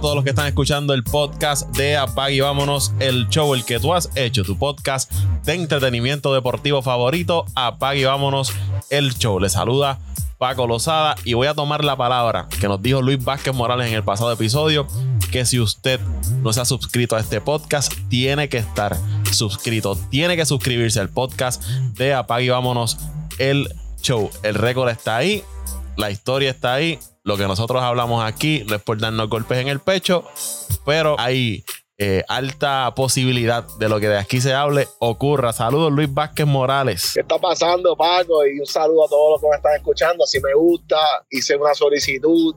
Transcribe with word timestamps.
a 0.00 0.02
todos 0.02 0.14
los 0.14 0.24
que 0.24 0.30
están 0.30 0.46
escuchando 0.46 0.94
el 0.94 1.04
podcast 1.04 1.68
de 1.76 1.98
Apag 1.98 2.30
y 2.30 2.40
Vámonos, 2.40 2.94
el 3.00 3.28
show, 3.28 3.52
el 3.54 3.66
que 3.66 3.78
tú 3.78 3.92
has 3.92 4.08
hecho, 4.14 4.44
tu 4.44 4.56
podcast 4.56 5.12
de 5.44 5.52
entretenimiento 5.52 6.32
deportivo 6.32 6.80
favorito, 6.80 7.44
Apag 7.54 7.98
y 7.98 8.04
Vámonos, 8.04 8.50
el 8.88 9.14
show. 9.14 9.38
Les 9.38 9.52
saluda 9.52 9.98
Paco 10.38 10.66
Lozada 10.66 11.16
y 11.26 11.34
voy 11.34 11.48
a 11.48 11.54
tomar 11.54 11.84
la 11.84 11.96
palabra 11.96 12.48
que 12.60 12.66
nos 12.66 12.80
dijo 12.80 13.02
Luis 13.02 13.22
Vázquez 13.22 13.54
Morales 13.54 13.88
en 13.88 13.94
el 13.94 14.02
pasado 14.02 14.32
episodio, 14.32 14.86
que 15.30 15.44
si 15.44 15.60
usted 15.60 16.00
no 16.42 16.54
se 16.54 16.62
ha 16.62 16.64
suscrito 16.64 17.16
a 17.16 17.20
este 17.20 17.42
podcast, 17.42 17.92
tiene 18.08 18.48
que 18.48 18.56
estar 18.56 18.96
suscrito, 19.32 19.98
tiene 20.08 20.34
que 20.34 20.46
suscribirse 20.46 20.98
al 20.98 21.10
podcast 21.10 21.62
de 21.98 22.14
Apag 22.14 22.40
y 22.40 22.48
Vámonos, 22.48 22.96
el 23.36 23.68
show. 24.00 24.30
El 24.42 24.54
récord 24.54 24.88
está 24.88 25.18
ahí, 25.18 25.44
la 25.98 26.10
historia 26.10 26.48
está 26.48 26.72
ahí 26.72 26.98
lo 27.22 27.36
que 27.36 27.44
nosotros 27.44 27.82
hablamos 27.82 28.24
aquí 28.24 28.64
no 28.66 28.76
es 28.76 28.82
por 28.82 28.98
darnos 28.98 29.28
golpes 29.28 29.58
en 29.58 29.68
el 29.68 29.80
pecho, 29.80 30.24
pero 30.84 31.16
hay 31.18 31.64
eh, 31.98 32.24
alta 32.28 32.94
posibilidad 32.96 33.62
de 33.78 33.90
lo 33.90 34.00
que 34.00 34.08
de 34.08 34.16
aquí 34.16 34.40
se 34.40 34.54
hable 34.54 34.88
ocurra. 35.00 35.52
Saludos 35.52 35.92
Luis 35.92 36.12
Vázquez 36.12 36.46
Morales. 36.46 37.10
¿Qué 37.12 37.20
está 37.20 37.38
pasando 37.38 37.94
Paco? 37.94 38.46
Y 38.46 38.58
un 38.58 38.66
saludo 38.66 39.04
a 39.04 39.08
todos 39.08 39.32
los 39.32 39.40
que 39.42 39.48
me 39.48 39.56
están 39.56 39.74
escuchando. 39.74 40.26
Si 40.26 40.40
me 40.40 40.54
gusta, 40.54 40.96
hice 41.28 41.56
una 41.56 41.74
solicitud 41.74 42.54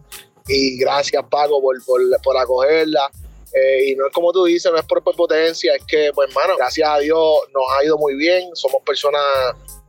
y 0.47 0.77
gracias 0.77 1.25
Paco 1.29 1.61
por, 1.61 1.75
por, 2.23 2.37
acogerla. 2.37 3.11
Eh, 3.53 3.91
y 3.91 3.95
no 3.95 4.07
es 4.07 4.13
como 4.13 4.31
tú 4.31 4.45
dices, 4.45 4.71
no 4.71 4.77
es 4.77 4.85
por 4.85 5.03
potencia, 5.03 5.75
es 5.75 5.83
que, 5.85 6.11
pues, 6.15 6.29
hermano, 6.29 6.55
gracias 6.57 6.89
a 6.89 6.99
Dios 6.99 7.19
nos 7.53 7.63
ha 7.77 7.83
ido 7.83 7.97
muy 7.97 8.15
bien. 8.15 8.49
Somos 8.55 8.81
personas 8.83 9.21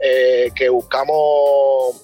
eh, 0.00 0.50
que 0.56 0.68
buscamos 0.68 1.94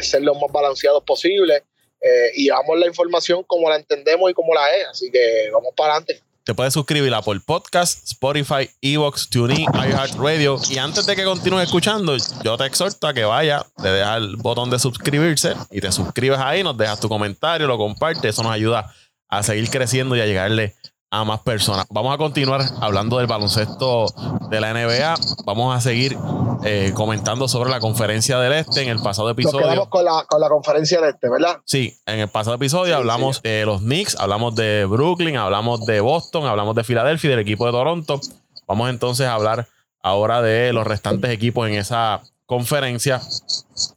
ser 0.00 0.22
los 0.22 0.40
más 0.40 0.50
balanceados 0.50 1.04
posibles. 1.04 1.64
Eh, 2.00 2.30
y 2.34 2.48
damos 2.48 2.78
la 2.78 2.86
información 2.86 3.42
como 3.46 3.68
la 3.68 3.76
entendemos 3.76 4.30
y 4.30 4.34
como 4.34 4.54
la 4.54 4.74
es. 4.76 4.86
Así 4.90 5.10
que 5.10 5.50
vamos 5.52 5.72
para 5.76 5.94
adelante. 5.94 6.22
Te 6.44 6.54
puedes 6.54 6.72
suscribir 6.72 7.12
a 7.12 7.20
por 7.20 7.44
Podcast, 7.44 8.04
Spotify, 8.06 8.70
Evox, 8.80 9.28
TuneIn, 9.28 9.66
iHeartRadio. 9.74 10.58
Y 10.70 10.78
antes 10.78 11.04
de 11.04 11.14
que 11.14 11.24
continúes 11.24 11.64
escuchando, 11.64 12.16
yo 12.42 12.56
te 12.56 12.64
exhorto 12.64 13.06
a 13.06 13.12
que 13.12 13.24
vaya, 13.24 13.66
le 13.82 13.90
dejas 13.90 14.16
el 14.16 14.36
botón 14.36 14.70
de 14.70 14.78
suscribirse 14.78 15.52
y 15.70 15.82
te 15.82 15.92
suscribes 15.92 16.38
ahí, 16.38 16.62
nos 16.62 16.78
dejas 16.78 17.00
tu 17.00 17.08
comentario, 17.10 17.66
lo 17.66 17.76
compartes. 17.76 18.24
Eso 18.24 18.42
nos 18.42 18.52
ayuda 18.52 18.90
a 19.28 19.42
seguir 19.42 19.68
creciendo 19.68 20.16
y 20.16 20.22
a 20.22 20.26
llegarle 20.26 20.74
a 21.10 21.24
más 21.24 21.40
personas. 21.40 21.86
Vamos 21.90 22.14
a 22.14 22.18
continuar 22.18 22.62
hablando 22.80 23.18
del 23.18 23.26
baloncesto 23.26 24.06
de 24.50 24.60
la 24.60 24.74
NBA. 24.74 25.14
Vamos 25.44 25.74
a 25.74 25.80
seguir 25.80 26.16
eh, 26.64 26.92
comentando 26.94 27.48
sobre 27.48 27.70
la 27.70 27.80
conferencia 27.80 28.38
del 28.38 28.52
Este 28.52 28.82
en 28.82 28.90
el 28.90 29.00
pasado 29.00 29.30
episodio. 29.30 29.60
Nos 29.60 29.70
quedamos 29.70 29.88
con 29.88 30.04
la, 30.04 30.24
con 30.28 30.40
la 30.40 30.48
conferencia 30.48 31.00
del 31.00 31.10
Este, 31.10 31.30
¿verdad? 31.30 31.58
Sí, 31.64 31.98
en 32.06 32.20
el 32.20 32.28
pasado 32.28 32.56
episodio 32.56 32.96
hablamos 32.96 33.40
de 33.42 33.64
los 33.64 33.80
Knicks, 33.80 34.16
hablamos 34.16 34.54
de 34.54 34.84
Brooklyn, 34.84 35.36
hablamos 35.36 35.86
de 35.86 36.00
Boston, 36.00 36.46
hablamos 36.46 36.74
de 36.74 36.84
Filadelfia 36.84 37.28
y 37.28 37.30
del 37.30 37.40
equipo 37.40 37.64
de 37.66 37.72
Toronto. 37.72 38.20
Vamos 38.66 38.90
entonces 38.90 39.26
a 39.26 39.34
hablar 39.34 39.66
ahora 40.02 40.42
de 40.42 40.72
los 40.72 40.86
restantes 40.86 41.30
equipos 41.30 41.68
en 41.68 41.74
esa 41.74 42.22
conferencia. 42.44 43.22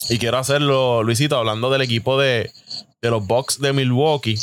Y 0.10 0.18
quiero 0.18 0.38
hacerlo, 0.38 1.04
Luisito, 1.04 1.38
hablando 1.38 1.70
del 1.70 1.82
equipo 1.82 2.18
de, 2.20 2.52
los 3.02 3.26
Bucks 3.26 3.60
de 3.60 3.74
Milwaukee, 3.74 4.38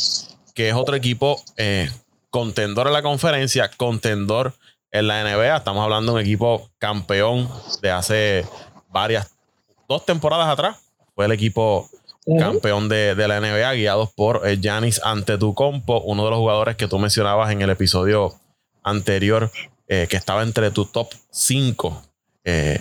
que 0.54 0.68
es 0.68 0.74
otro 0.74 0.96
equipo 0.96 1.40
eh, 1.56 1.88
contendor 2.38 2.86
en 2.86 2.92
la 2.92 3.02
conferencia, 3.02 3.68
contendor 3.76 4.54
en 4.92 5.08
la 5.08 5.24
NBA. 5.24 5.56
Estamos 5.56 5.82
hablando 5.82 6.12
de 6.12 6.20
un 6.20 6.24
equipo 6.24 6.70
campeón 6.78 7.48
de 7.82 7.90
hace 7.90 8.46
varias, 8.90 9.34
dos 9.88 10.06
temporadas 10.06 10.48
atrás. 10.48 10.76
Fue 11.16 11.24
el 11.24 11.32
equipo 11.32 11.90
campeón 12.38 12.88
de, 12.88 13.16
la 13.16 13.40
NBA, 13.40 13.74
guiados 13.74 14.12
por 14.12 14.46
eh, 14.46 14.56
Giannis 14.56 15.00
Antetokounmpo, 15.02 16.02
uno 16.02 16.26
de 16.26 16.30
los 16.30 16.38
jugadores 16.38 16.76
que 16.76 16.86
tú 16.86 17.00
mencionabas 17.00 17.50
en 17.50 17.60
el 17.60 17.70
episodio 17.70 18.34
anterior, 18.84 19.50
eh, 19.88 20.06
que 20.08 20.16
estaba 20.16 20.44
entre 20.44 20.70
tu 20.70 20.84
top 20.84 21.08
5. 21.32 22.02
Eh, 22.44 22.80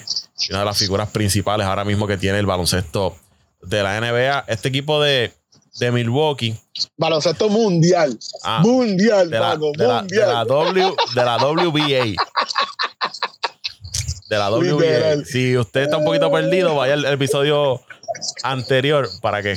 una 0.52 0.60
de 0.60 0.66
las 0.66 0.78
figuras 0.78 1.10
principales 1.10 1.66
ahora 1.66 1.84
mismo 1.84 2.06
que 2.06 2.18
tiene 2.18 2.38
el 2.38 2.46
baloncesto 2.46 3.18
de 3.64 3.82
la 3.82 4.00
NBA. 4.00 4.46
Este 4.50 4.70
equipo 4.70 5.02
de, 5.02 5.34
de 5.78 5.92
Milwaukee. 5.92 6.56
Baloncesto 6.98 7.50
mundial. 7.50 8.18
Ah, 8.44 8.62
mundial, 8.64 9.30
de 9.30 9.40
la, 9.40 9.56
mundial. 9.58 10.08
de 10.08 10.18
la 10.18 10.46
W, 10.46 10.96
de 11.16 11.26
la 11.26 11.38
WBA. 11.38 12.16
De 14.30 14.38
la 14.38 14.52
WBA. 14.52 15.26
Si 15.26 15.58
usted 15.58 15.84
está 15.84 15.98
un 15.98 16.06
poquito 16.06 16.32
perdido, 16.32 16.76
vaya 16.76 16.94
al 16.94 17.06
episodio 17.06 17.82
anterior 18.44 19.10
para 19.22 19.42
que 19.42 19.56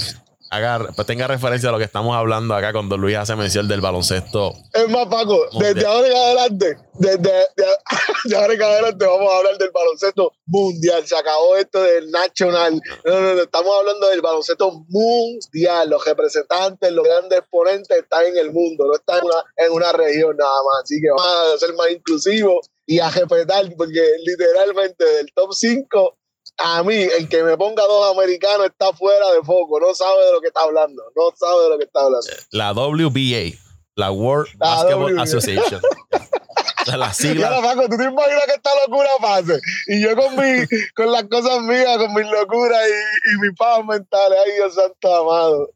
pues 0.97 1.07
tenga 1.07 1.29
referencia 1.29 1.69
a 1.69 1.73
lo 1.73 1.79
que 1.79 1.85
estamos 1.85 2.17
hablando 2.17 2.55
acá 2.55 2.73
cuando 2.73 2.97
Luis 2.97 3.17
hace 3.17 3.37
mención 3.37 3.69
del 3.69 3.81
baloncesto. 3.81 4.53
Es 4.73 4.89
más, 4.89 5.07
Paco, 5.07 5.47
desde 5.61 5.87
ahora 5.87 6.09
en 6.09 6.17
adelante, 6.17 6.77
desde, 6.95 7.47
ahora 8.37 8.55
en 8.55 8.63
adelante 8.63 9.07
vamos 9.07 9.33
a 9.33 9.37
hablar 9.39 9.59
del 9.59 9.71
baloncesto 9.71 10.33
mundial. 10.47 11.07
Se 11.07 11.17
acabó 11.17 11.57
esto 11.57 11.81
del 11.83 12.11
nacional. 12.11 12.81
No, 13.05 13.21
no, 13.21 13.35
no, 13.35 13.43
estamos 13.43 13.79
hablando 13.79 14.09
del 14.09 14.23
baloncesto 14.23 14.85
mundial. 14.89 15.89
Los 15.89 16.05
representantes, 16.05 16.91
los 16.91 17.05
grandes 17.05 17.39
exponentes 17.39 17.97
están 17.97 18.27
en 18.27 18.39
el 18.39 18.51
mundo, 18.51 18.87
no 18.89 18.95
están 18.95 19.19
en 19.19 19.25
una, 19.27 19.45
en 19.57 19.73
una 19.73 19.93
región 19.93 20.37
nada 20.37 20.63
más. 20.65 20.83
Así 20.83 21.01
que 21.01 21.11
vamos 21.11 21.55
a 21.55 21.59
ser 21.59 21.75
más 21.75 21.91
inclusivos 21.93 22.69
y 22.87 22.99
a 22.99 23.09
respetar, 23.09 23.73
porque 23.77 24.03
literalmente 24.25 25.05
del 25.05 25.33
top 25.33 25.53
5 25.53 26.17
a 26.59 26.83
mí, 26.83 26.95
el 26.95 27.29
que 27.29 27.43
me 27.43 27.57
ponga 27.57 27.83
dos 27.85 28.13
americanos 28.13 28.67
está 28.67 28.93
fuera 28.93 29.31
de 29.33 29.43
foco, 29.43 29.81
no 29.81 29.95
sabe 29.95 30.27
de 30.27 30.33
lo 30.33 30.41
que 30.41 30.49
está 30.49 30.63
hablando, 30.63 31.03
no 31.17 31.33
sabe 31.37 31.65
de 31.65 31.69
lo 31.71 31.79
que 31.79 31.85
está 31.85 32.01
hablando. 32.01 32.27
La 32.51 32.73
WBA, 32.73 33.57
la 33.97 34.11
World 34.11 34.51
Basketball 34.59 35.19
Association. 35.19 35.81
la 36.87 37.13
sigla. 37.13 37.51
Mira, 37.51 37.63
Paco, 37.63 37.89
tú 37.89 37.97
te 37.97 38.05
imaginas 38.05 38.45
que 38.47 38.55
esta 38.55 38.71
locura 38.87 39.11
pase. 39.21 39.61
Y 39.87 40.03
yo 40.03 40.17
con, 40.17 40.37
mi, 40.37 40.67
con 40.95 41.13
las 41.13 41.25
cosas 41.25 41.61
mías, 41.63 41.99
con 41.99 42.13
mis 42.15 42.27
locuras 42.27 42.81
y, 42.89 43.35
y 43.35 43.41
mis 43.41 43.57
paz 43.57 43.85
mentales. 43.85 44.39
Ay, 44.45 44.53
Dios 44.53 44.75
santo 44.75 45.15
amado. 45.15 45.71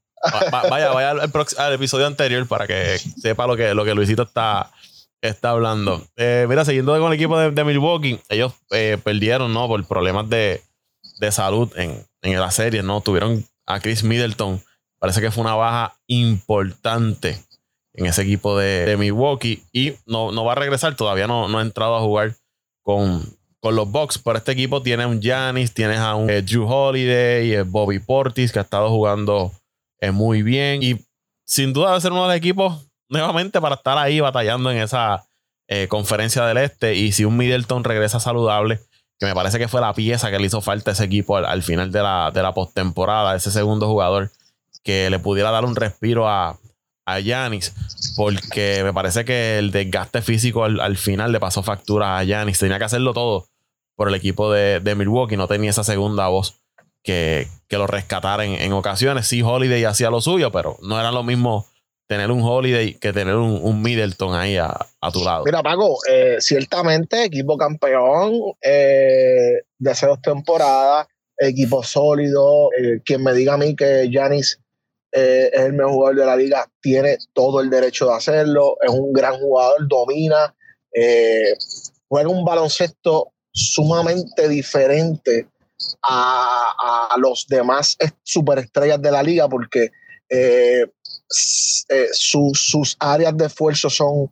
vaya, 0.71 0.91
vaya 0.93 1.11
al, 1.11 1.73
episodio 1.75 2.07
anterior 2.07 2.47
para 2.49 2.67
que 2.67 2.99
sepa 2.99 3.47
lo 3.47 3.57
que, 3.57 3.75
lo 3.75 3.85
que 3.85 3.95
Luisito 3.95 4.23
está, 4.23 4.71
está 5.29 5.51
hablando. 5.51 6.03
Eh, 6.17 6.47
mira, 6.49 6.65
siguiendo 6.65 6.99
con 6.99 7.09
el 7.09 7.15
equipo 7.15 7.39
de, 7.39 7.65
Milwaukee, 7.65 8.21
ellos 8.29 8.53
eh, 8.71 8.99
perdieron, 9.03 9.53
¿no? 9.53 9.67
Por 9.69 9.85
problemas 9.87 10.29
de, 10.29 10.63
de 11.19 11.33
salud 11.33 11.73
en, 11.77 12.07
en 12.23 12.41
la 12.41 12.51
serie, 12.51 12.83
¿no? 12.83 13.01
Tuvieron 13.01 13.45
a 13.67 13.81
Chris 13.81 14.05
Middleton. 14.05 14.63
Parece 14.99 15.21
que 15.21 15.31
fue 15.31 15.43
una 15.43 15.55
baja 15.55 15.97
importante 16.07 17.39
en 17.95 18.07
ese 18.07 18.23
equipo 18.23 18.59
de, 18.59 18.97
Milwaukee 18.99 19.63
y 19.73 19.95
no, 20.07 20.33
no, 20.33 20.45
va 20.45 20.53
a 20.53 20.57
regresar. 20.57 20.97
Todavía 20.97 21.27
no, 21.27 21.49
no 21.49 21.59
ha 21.59 21.63
entrado 21.63 21.97
a 21.97 22.01
jugar 22.01 22.35
con, 22.83 23.23
con 23.61 23.77
los 23.77 23.91
Bucks. 23.91 24.19
Pero 24.19 24.39
este 24.39 24.53
equipo 24.53 24.83
tiene 24.83 25.07
un 25.07 25.21
Giannis, 25.21 25.73
tienes 25.73 25.99
a 25.99 26.15
un 26.15 26.29
eh, 26.29 26.43
Drew 26.43 26.67
Holiday, 26.67 27.55
y 27.55 27.63
Bobby 27.63 27.99
Portis, 27.99 28.53
que 28.53 28.59
ha 28.59 28.63
estado 28.63 28.91
jugando 28.91 29.53
eh, 30.01 30.11
muy 30.11 30.43
bien. 30.43 30.83
Y 30.83 30.99
sin 31.47 31.73
duda 31.73 31.91
va 31.91 31.97
a 31.97 32.01
ser 32.01 32.13
uno 32.13 32.23
de 32.23 32.29
los 32.29 32.37
equipos 32.37 32.87
nuevamente 33.09 33.61
para 33.61 33.77
estar 33.77 33.99
ahí 33.99 34.21
batallando 34.21 34.71
en 34.71 34.79
esa 34.79 35.25
eh, 35.69 35.89
conferencia 35.89 36.45
del 36.45 36.59
este. 36.59 36.95
Y 36.95 37.13
si 37.13 37.25
un 37.25 37.37
Middleton 37.37 37.85
regresa 37.85 38.21
saludable, 38.21 38.81
que 39.19 39.27
me 39.27 39.35
parece 39.35 39.59
que 39.59 39.69
fue 39.69 39.81
la 39.81 39.95
pieza 39.95 40.31
que 40.31 40.39
le 40.39 40.47
hizo 40.47 40.61
falta 40.61 40.91
a 40.91 40.95
ese 40.95 41.05
equipo 41.05 41.37
al, 41.37 41.63
final 41.63 41.93
de 41.93 42.03
la, 42.03 42.31
de 42.33 42.43
la 42.43 42.53
postemporada, 42.53 43.35
ese 43.35 43.51
segundo 43.51 43.87
jugador 43.87 44.31
que 44.83 45.09
le 45.11 45.19
pudiera 45.19 45.51
dar 45.51 45.65
un 45.65 45.77
respiro 45.77 46.29
a, 46.29 46.59
a 47.07 47.19
porque 48.17 48.83
me 48.85 48.93
parece 48.93 49.25
que 49.25 49.59
el 49.59 49.71
desgaste 49.71 50.23
físico 50.23 50.65
al, 50.65 50.97
final 50.97 51.33
le 51.33 51.41
pasó 51.41 51.63
factura 51.63 52.19
a 52.19 52.25
Yanis. 52.25 52.59
Tenía 52.59 52.79
que 52.79 52.85
hacerlo 52.85 53.13
todo 53.13 53.47
por 53.97 54.09
el 54.09 54.15
equipo 54.15 54.53
de, 54.53 54.95
Milwaukee, 54.97 55.37
no 55.37 55.47
tenía 55.47 55.71
esa 55.71 55.85
segunda 55.85 56.29
voz 56.29 56.61
que, 57.03 57.49
que 57.69 57.79
lo 57.79 57.87
rescatara 57.87 58.45
en, 58.45 58.73
ocasiones. 58.73 59.27
Sí, 59.27 59.43
Holiday 59.43 59.85
hacía 59.85 60.11
lo 60.11 60.21
suyo, 60.21 60.51
pero 60.51 60.77
no 60.83 60.99
era 60.99 61.13
lo 61.13 61.23
mismo 61.23 61.67
tener 62.07 62.31
un 62.31 62.43
Holiday 62.43 62.95
que 62.95 63.13
tener 63.13 63.37
un, 63.37 63.83
Middleton 63.83 64.35
ahí 64.35 64.57
a, 64.57 64.79
tu 65.13 65.25
lado. 65.25 65.45
Mira, 65.45 65.63
Paco, 65.63 65.99
eh, 66.09 66.37
ciertamente 66.41 67.25
equipo 67.25 67.57
campeón 67.57 68.35
eh, 68.61 69.63
de 69.79 69.91
hace 69.91 70.07
dos 70.07 70.21
temporadas, 70.21 71.07
equipo 71.39 71.83
sólido. 71.83 72.71
Eh, 72.79 73.01
quien 73.05 73.23
me 73.23 73.33
diga 73.33 73.55
a 73.55 73.59
mí 73.59 73.75
que 73.75 74.09
Yanis 74.11 74.61
es 75.11 75.53
el 75.53 75.75
mejor 75.75 75.93
jugador 75.93 76.17
de 76.19 76.27
la 76.27 76.37
liga, 76.37 76.69
tiene 76.81 77.19
todo 77.33 77.61
el 77.61 77.71
derecho 77.71 78.07
de 78.07 78.15
hacerlo. 78.15 78.77
Es 78.83 78.91
un 78.91 79.13
gran 79.13 79.39
jugador, 79.39 79.87
domina, 79.87 80.55
juega 82.09 82.29
un 82.29 82.45
baloncesto 82.45 83.33
sumamente 83.53 84.49
diferente 84.49 85.47
a, 86.03 87.09
a 87.13 87.19
los 87.19 87.47
demás 87.49 87.97
superestrellas 88.25 89.01
de 89.01 89.11
la 89.13 89.23
liga 89.23 89.49
porque 89.49 89.93
eh, 90.29 90.87
sus 91.29 92.97
áreas 92.99 93.37
de 93.37 93.47
esfuerzo 93.47 93.91
son 93.91 94.31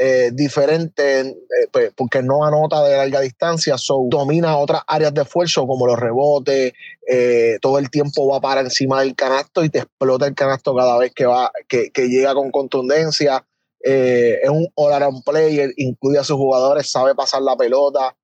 eh, 0.00 0.30
diferente 0.32 1.20
eh, 1.20 1.34
pues, 1.72 1.92
porque 1.96 2.22
no 2.22 2.44
anota 2.44 2.84
de 2.84 2.96
larga 2.96 3.20
distancia, 3.20 3.76
so, 3.76 4.04
domina 4.06 4.56
otras 4.56 4.82
áreas 4.86 5.12
de 5.12 5.22
esfuerzo 5.22 5.66
como 5.66 5.88
los 5.88 5.98
rebotes, 5.98 6.72
eh, 7.08 7.58
todo 7.60 7.80
el 7.80 7.90
tiempo 7.90 8.28
va 8.28 8.40
para 8.40 8.60
encima 8.60 9.00
del 9.00 9.16
canasto 9.16 9.64
y 9.64 9.70
te 9.70 9.80
explota 9.80 10.28
el 10.28 10.36
canasto 10.36 10.72
cada 10.76 10.96
vez 10.98 11.12
que 11.12 11.26
va 11.26 11.50
que, 11.66 11.90
llega 11.96 12.32
con 12.34 12.52
contundencia. 12.52 13.44
es 13.80 14.48
un 14.48 14.68
all-around 14.76 15.24
player, 15.24 15.72
incluye 15.76 16.18
a 16.18 16.24
sus 16.24 16.36
jugadores, 16.36 16.88
sabe 16.88 17.16
pasar 17.16 17.42
la 17.42 17.56
pelota, 17.56 18.14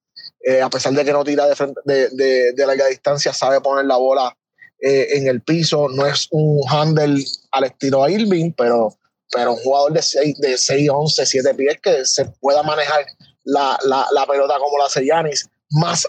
a 0.62 0.70
pesar 0.70 0.92
de 0.92 1.04
que 1.04 1.12
no 1.12 1.24
tira 1.24 1.46
de, 1.84 2.54
larga 2.56 2.86
distancia, 2.86 3.32
sabe 3.32 3.60
poner 3.60 3.86
la 3.86 3.96
bola 3.96 4.36
en 4.86 5.26
el 5.28 5.40
piso. 5.40 5.88
No 5.88 6.06
es 6.06 6.28
un 6.30 6.60
handle 6.68 7.24
al 7.52 7.64
estilo 7.64 8.04
a 8.04 8.10
Irving, 8.10 8.52
pero 8.56 8.96
pero 9.34 9.54
un 9.54 9.58
jugador 9.58 9.92
de 9.92 10.02
6, 10.02 10.36
de 10.38 10.56
6 10.56 10.90
11, 10.90 11.26
7 11.26 11.54
pies 11.54 11.80
que 11.82 12.04
se 12.04 12.26
pueda 12.40 12.62
manejar 12.62 13.04
la, 13.42 13.78
la, 13.84 14.06
la 14.12 14.26
pelota 14.26 14.58
como 14.58 14.78
la 14.78 14.86
hace 14.86 15.04
Yanis, 15.04 15.48
más 15.70 16.06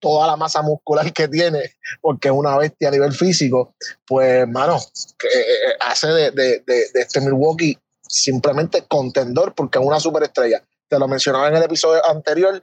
toda 0.00 0.26
la 0.26 0.36
masa 0.36 0.62
muscular 0.62 1.12
que 1.12 1.26
tiene, 1.28 1.74
porque 2.00 2.28
es 2.28 2.34
una 2.34 2.56
bestia 2.56 2.88
a 2.88 2.92
nivel 2.92 3.12
físico, 3.12 3.74
pues, 4.06 4.46
mano, 4.46 4.78
que 5.18 5.26
eh, 5.26 5.40
eh, 5.40 5.76
hace 5.80 6.08
de, 6.08 6.30
de, 6.30 6.62
de, 6.66 6.86
este 6.94 7.20
Milwaukee 7.20 7.76
simplemente 8.06 8.84
contendor, 8.86 9.54
porque 9.54 9.78
es 9.78 9.84
una 9.84 9.98
superestrella. 9.98 10.62
Te 10.88 10.98
lo 10.98 11.08
mencionaba 11.08 11.48
en 11.48 11.56
el 11.56 11.62
episodio 11.62 12.08
anterior, 12.08 12.62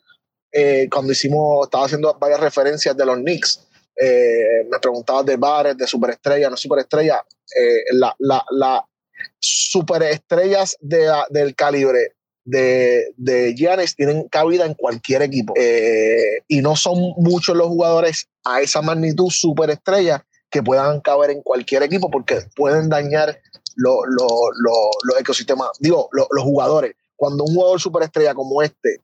eh, 0.52 0.88
cuando 0.90 1.12
hicimos, 1.12 1.66
estaba 1.66 1.86
haciendo 1.86 2.14
varias 2.14 2.40
referencias 2.40 2.96
de 2.96 3.06
los 3.06 3.18
Knicks. 3.18 3.60
Me 3.98 4.80
preguntabas 4.80 5.26
de 5.26 5.38
bares, 5.38 5.78
de 5.78 5.88
superestrella, 5.88 6.50
no 6.50 6.58
superestrella. 6.58 7.24
la, 7.94 8.16
la, 8.20 8.46
la, 8.52 8.86
superestrellas 9.40 10.78
de, 10.82 11.12
del 11.30 11.56
calibre 11.56 12.16
de, 12.46 13.14
de 13.18 13.56
Giannis 13.56 13.96
tienen 13.96 14.28
cabida 14.30 14.66
en 14.66 14.76
cualquier 14.76 15.24
equipo. 15.24 15.54
Eh, 15.58 16.44
y 16.48 16.62
no 16.62 16.76
son 16.76 17.14
muchos 17.18 17.56
los 17.56 17.68
jugadores 17.68 18.30
a 18.44 18.62
esa 18.62 18.82
magnitud 18.82 19.30
superestrella 19.30 20.26
que 20.50 20.64
puedan 20.64 21.02
caber 21.02 21.32
en 21.32 21.42
cualquier 21.42 21.84
equipo 21.84 22.10
porque 22.10 22.40
pueden 22.56 22.88
dañar 22.88 23.42
los 23.76 25.20
ecosistemas, 25.20 25.70
digo, 25.80 26.08
los 26.12 26.44
jugadores. 26.44 26.96
Cuando 27.16 27.44
un 27.44 27.56
jugador 27.56 27.82
superestrella 27.82 28.34
como 28.34 28.62
este 28.62 29.02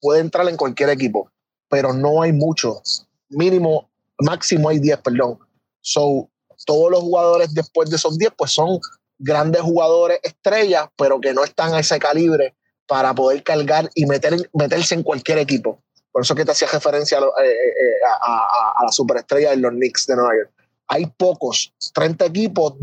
puede 0.00 0.20
entrar 0.20 0.48
en 0.48 0.56
cualquier 0.56 0.90
equipo, 0.90 1.30
pero 1.68 1.92
no 1.92 2.22
hay 2.22 2.32
muchos, 2.32 3.06
mínimo, 3.30 3.90
máximo 4.22 4.68
hay 4.68 4.78
10, 4.78 4.98
perdón. 4.98 5.38
So, 5.80 6.28
todos 6.64 6.90
los 6.90 7.00
jugadores 7.00 7.52
después 7.54 7.90
de 7.90 7.96
esos 7.96 8.16
10, 8.18 8.32
pues 8.36 8.52
son 8.52 8.78
grandes 9.18 9.62
jugadores 9.62 10.18
estrellas, 10.22 10.88
pero 10.96 11.20
que 11.20 11.32
no 11.32 11.44
están 11.44 11.74
a 11.74 11.80
ese 11.80 11.98
calibre 11.98 12.54
para 12.86 13.14
poder 13.14 13.42
cargar 13.42 13.88
y 13.94 14.06
meter, 14.06 14.50
meterse 14.52 14.94
en 14.94 15.02
cualquier 15.02 15.38
equipo. 15.38 15.82
Por 16.10 16.22
eso 16.22 16.34
que 16.34 16.44
te 16.44 16.52
hacía 16.52 16.68
referencia 16.68 17.18
a, 17.18 17.20
eh, 17.20 17.50
eh, 17.50 18.04
a, 18.20 18.84
la 18.84 18.92
superestrella 18.92 19.50
de 19.50 19.56
los 19.56 19.72
Knicks 19.72 20.06
de 20.06 20.16
Nueva 20.16 20.34
York. 20.36 20.52
Hay 20.88 21.06
pocos, 21.06 21.72
30 21.94 22.26
equipos, 22.26 22.74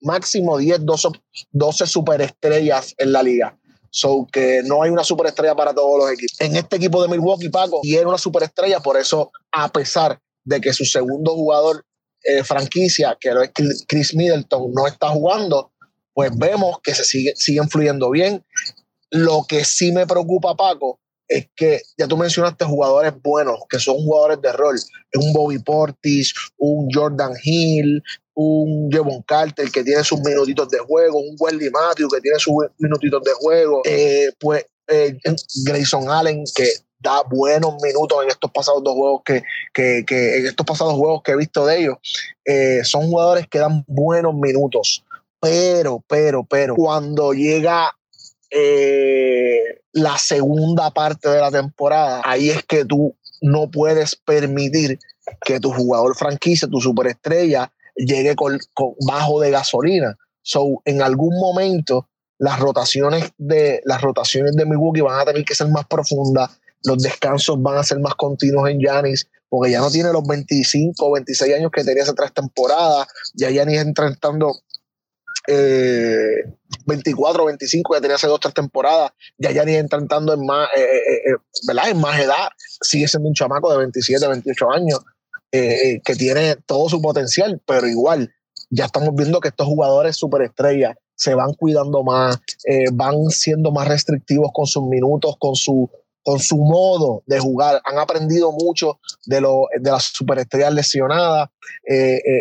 máximo 0.00 0.56
10, 0.56 0.86
12, 0.86 1.08
12 1.50 1.86
superestrellas 1.86 2.94
en 2.96 3.12
la 3.12 3.22
liga. 3.22 3.58
So 3.90 4.26
que 4.32 4.62
no 4.64 4.82
hay 4.82 4.90
una 4.90 5.04
superestrella 5.04 5.54
para 5.54 5.74
todos 5.74 5.98
los 5.98 6.12
equipos. 6.12 6.40
En 6.40 6.56
este 6.56 6.76
equipo 6.76 7.02
de 7.02 7.08
Milwaukee, 7.08 7.48
Paco, 7.48 7.80
tiene 7.82 8.06
una 8.06 8.18
superestrella, 8.18 8.80
por 8.80 8.96
eso, 8.96 9.32
a 9.52 9.68
pesar 9.70 10.18
de 10.44 10.60
que 10.60 10.72
su 10.72 10.84
segundo 10.84 11.34
jugador 11.34 11.84
eh, 12.24 12.42
franquicia, 12.44 13.16
que 13.20 13.30
es 13.30 13.84
Chris 13.86 14.14
Middleton, 14.14 14.72
no 14.72 14.86
está 14.86 15.08
jugando, 15.08 15.72
pues 16.12 16.30
vemos 16.36 16.78
que 16.82 16.94
se 16.94 17.04
sigue, 17.04 17.32
siguen 17.36 17.68
fluyendo 17.68 18.10
bien. 18.10 18.44
Lo 19.10 19.44
que 19.48 19.64
sí 19.64 19.92
me 19.92 20.06
preocupa, 20.06 20.54
Paco, 20.54 21.00
es 21.28 21.46
que 21.54 21.82
ya 21.96 22.08
tú 22.08 22.16
mencionaste 22.16 22.64
jugadores 22.64 23.12
buenos, 23.22 23.60
que 23.68 23.78
son 23.78 23.96
jugadores 23.96 24.40
de 24.40 24.52
rol. 24.52 24.76
Un 25.14 25.32
Bobby 25.32 25.58
Portis, 25.58 26.34
un 26.56 26.88
Jordan 26.92 27.32
Hill, 27.42 28.02
un 28.34 28.88
Jevon 28.90 29.22
Carter 29.22 29.70
que 29.70 29.84
tiene 29.84 30.02
sus 30.04 30.20
minutitos 30.20 30.68
de 30.70 30.78
juego, 30.78 31.18
un 31.18 31.36
Wendy 31.38 31.70
Matthews 31.70 32.12
que 32.14 32.20
tiene 32.20 32.38
sus 32.38 32.54
minutitos 32.78 33.22
de 33.22 33.32
juego, 33.32 33.82
eh, 33.84 34.30
pues 34.38 34.64
eh, 34.88 35.18
Grayson 35.64 36.08
Allen 36.08 36.44
que 36.54 36.68
da 37.00 37.22
buenos 37.22 37.74
minutos 37.82 38.22
en 38.22 38.30
estos 38.30 38.50
pasados 38.50 38.82
dos 38.82 38.94
juegos 38.94 39.22
que, 39.24 39.42
en 39.76 40.46
estos 40.46 40.66
pasados 40.66 40.94
juegos 40.94 41.22
que 41.22 41.32
he 41.32 41.36
visto 41.36 41.64
de 41.66 41.80
ellos. 41.80 41.96
Eh, 42.44 42.80
son 42.84 43.08
jugadores 43.08 43.46
que 43.48 43.58
dan 43.58 43.84
buenos 43.86 44.34
minutos. 44.34 45.04
Pero, 45.40 46.02
pero, 46.08 46.44
pero, 46.44 46.74
cuando 46.74 47.32
llega 47.32 47.92
eh, 48.50 49.80
la 49.92 50.18
segunda 50.18 50.90
parte 50.90 51.28
de 51.28 51.40
la 51.40 51.50
temporada, 51.50 52.22
ahí 52.24 52.50
es 52.50 52.64
que 52.64 52.84
tú 52.84 53.14
no 53.40 53.70
puedes 53.70 54.16
permitir 54.16 54.98
que 55.44 55.60
tu 55.60 55.72
jugador 55.72 56.16
franquicia, 56.16 56.68
tu 56.68 56.80
superestrella, 56.80 57.72
llegue 57.94 58.34
con, 58.34 58.58
bajo 59.06 59.40
de 59.40 59.50
gasolina. 59.50 60.16
So, 60.42 60.82
en 60.84 61.02
algún 61.02 61.38
momento, 61.38 62.08
las 62.38 62.58
rotaciones 62.58 63.32
de 63.36 63.82
las 63.84 64.00
rotaciones 64.00 64.56
de 64.56 64.64
Milwaukee 64.64 65.00
van 65.00 65.20
a 65.20 65.24
tener 65.24 65.44
que 65.44 65.54
ser 65.54 65.68
más 65.68 65.86
profundas, 65.86 66.58
los 66.84 67.02
descansos 67.02 67.60
van 67.60 67.78
a 67.78 67.82
ser 67.82 68.00
más 68.00 68.14
continuos 68.14 68.68
en 68.70 68.80
Yanis, 68.80 69.28
porque 69.48 69.72
ya 69.72 69.80
no 69.80 69.90
tiene 69.90 70.12
los 70.12 70.26
25 70.26 70.94
o 71.06 71.12
26 71.12 71.54
años 71.54 71.70
que 71.72 71.84
tenía 71.84 72.02
hace 72.02 72.12
tres 72.12 72.32
temporadas, 72.32 73.06
ya 73.34 73.50
Yanis 73.50 73.78
está 73.78 74.06
entrando 74.06 74.52
eh, 75.48 76.44
24 76.86 77.44
25 77.46 77.94
que 77.94 78.00
tenía 78.00 78.16
hace 78.16 78.26
dos 78.26 78.36
o 78.36 78.40
tres 78.40 78.54
temporadas, 78.54 79.12
ya 79.38 79.50
ya 79.50 79.64
ni 79.64 79.74
entrando 79.74 80.34
en 80.34 80.44
más, 80.44 80.68
eh, 80.76 80.82
eh, 80.82 81.32
eh, 81.32 81.36
¿verdad? 81.66 81.90
En 81.90 82.00
más 82.00 82.20
edad, 82.20 82.48
sigue 82.82 83.08
siendo 83.08 83.28
un 83.28 83.34
chamaco 83.34 83.70
de 83.70 83.78
27, 83.78 84.26
28 84.26 84.70
años, 84.70 85.00
que 85.50 86.14
tiene 86.18 86.56
todo 86.66 86.90
su 86.90 87.00
potencial, 87.00 87.60
pero 87.66 87.86
igual, 87.86 88.30
ya 88.68 88.84
estamos 88.84 89.14
viendo 89.14 89.40
que 89.40 89.48
estos 89.48 89.66
jugadores 89.66 90.16
superestrellas 90.16 90.94
se 91.14 91.34
van 91.34 91.54
cuidando 91.54 92.02
más, 92.04 92.38
van 92.92 93.30
siendo 93.30 93.72
más 93.72 93.88
restrictivos 93.88 94.50
con 94.52 94.66
sus 94.66 94.86
minutos, 94.86 95.36
con 95.38 95.54
su, 95.54 95.90
con 96.28 96.40
su 96.40 96.58
modo 96.58 97.22
de 97.24 97.38
jugar. 97.40 97.80
Han 97.86 97.98
aprendido 97.98 98.52
mucho 98.52 99.00
de, 99.24 99.40
lo, 99.40 99.62
de 99.80 99.90
las 99.90 100.04
superestrellas 100.12 100.74
lesionadas 100.74 101.48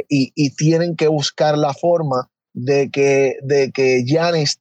y, 0.10 0.34
y, 0.36 0.56
tienen 0.58 0.98
que 0.98 1.08
buscar 1.08 1.58
la 1.58 1.74
forma 1.74 2.30
de 2.54 2.90
que, 2.92 3.38
de 3.44 3.72
que 3.72 4.04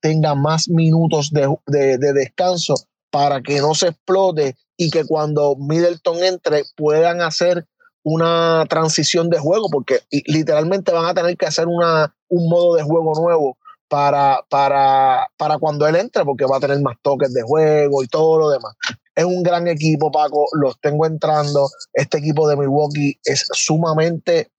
tenga 0.01 0.37
más 0.37 0.69
minutos 0.69 1.33
de, 1.33 1.53
de, 1.67 2.13
descanso 2.13 2.75
para 3.11 3.41
que 3.41 3.59
no 3.59 3.75
se 3.75 3.89
explote 3.89 4.55
y 4.77 4.91
que 4.93 5.05
cuando 5.05 5.57
Middleton 5.57 6.23
entre 6.23 6.63
puedan 6.77 7.21
hacer 7.21 7.67
una 8.05 8.65
transición 8.69 9.29
de 9.29 9.41
juego, 9.41 9.67
porque 9.73 10.03
literalmente 10.27 10.93
van 10.93 11.07
a 11.07 11.15
tener 11.15 11.37
que 11.37 11.47
hacer 11.47 11.67
una, 11.67 12.15
un 12.29 12.49
modo 12.49 12.77
de 12.77 12.85
juego 12.85 13.13
nuevo 13.21 13.59
para, 13.89 14.45
para, 14.49 15.27
para 15.37 15.59
cuando 15.59 15.85
él 15.89 15.97
entre, 15.97 16.25
porque 16.25 16.47
va 16.47 16.59
a 16.59 16.61
tener 16.61 16.81
más 16.81 16.95
toques 17.03 17.35
de 17.35 17.43
juego 17.43 18.05
y 18.05 18.07
todo 18.07 18.39
lo 18.39 18.51
demás. 18.51 18.77
Es 19.17 19.25
un 19.25 19.43
gran 19.43 19.67
equipo, 19.67 20.13
Paco, 20.13 20.47
los 20.53 20.79
tengo 20.81 21.07
entrando. 21.07 21.69
Este 21.95 22.19
equipo 22.19 22.47
de 22.49 22.57
Milwaukee 22.57 23.19
es 23.25 23.49
sumamente 23.53 24.51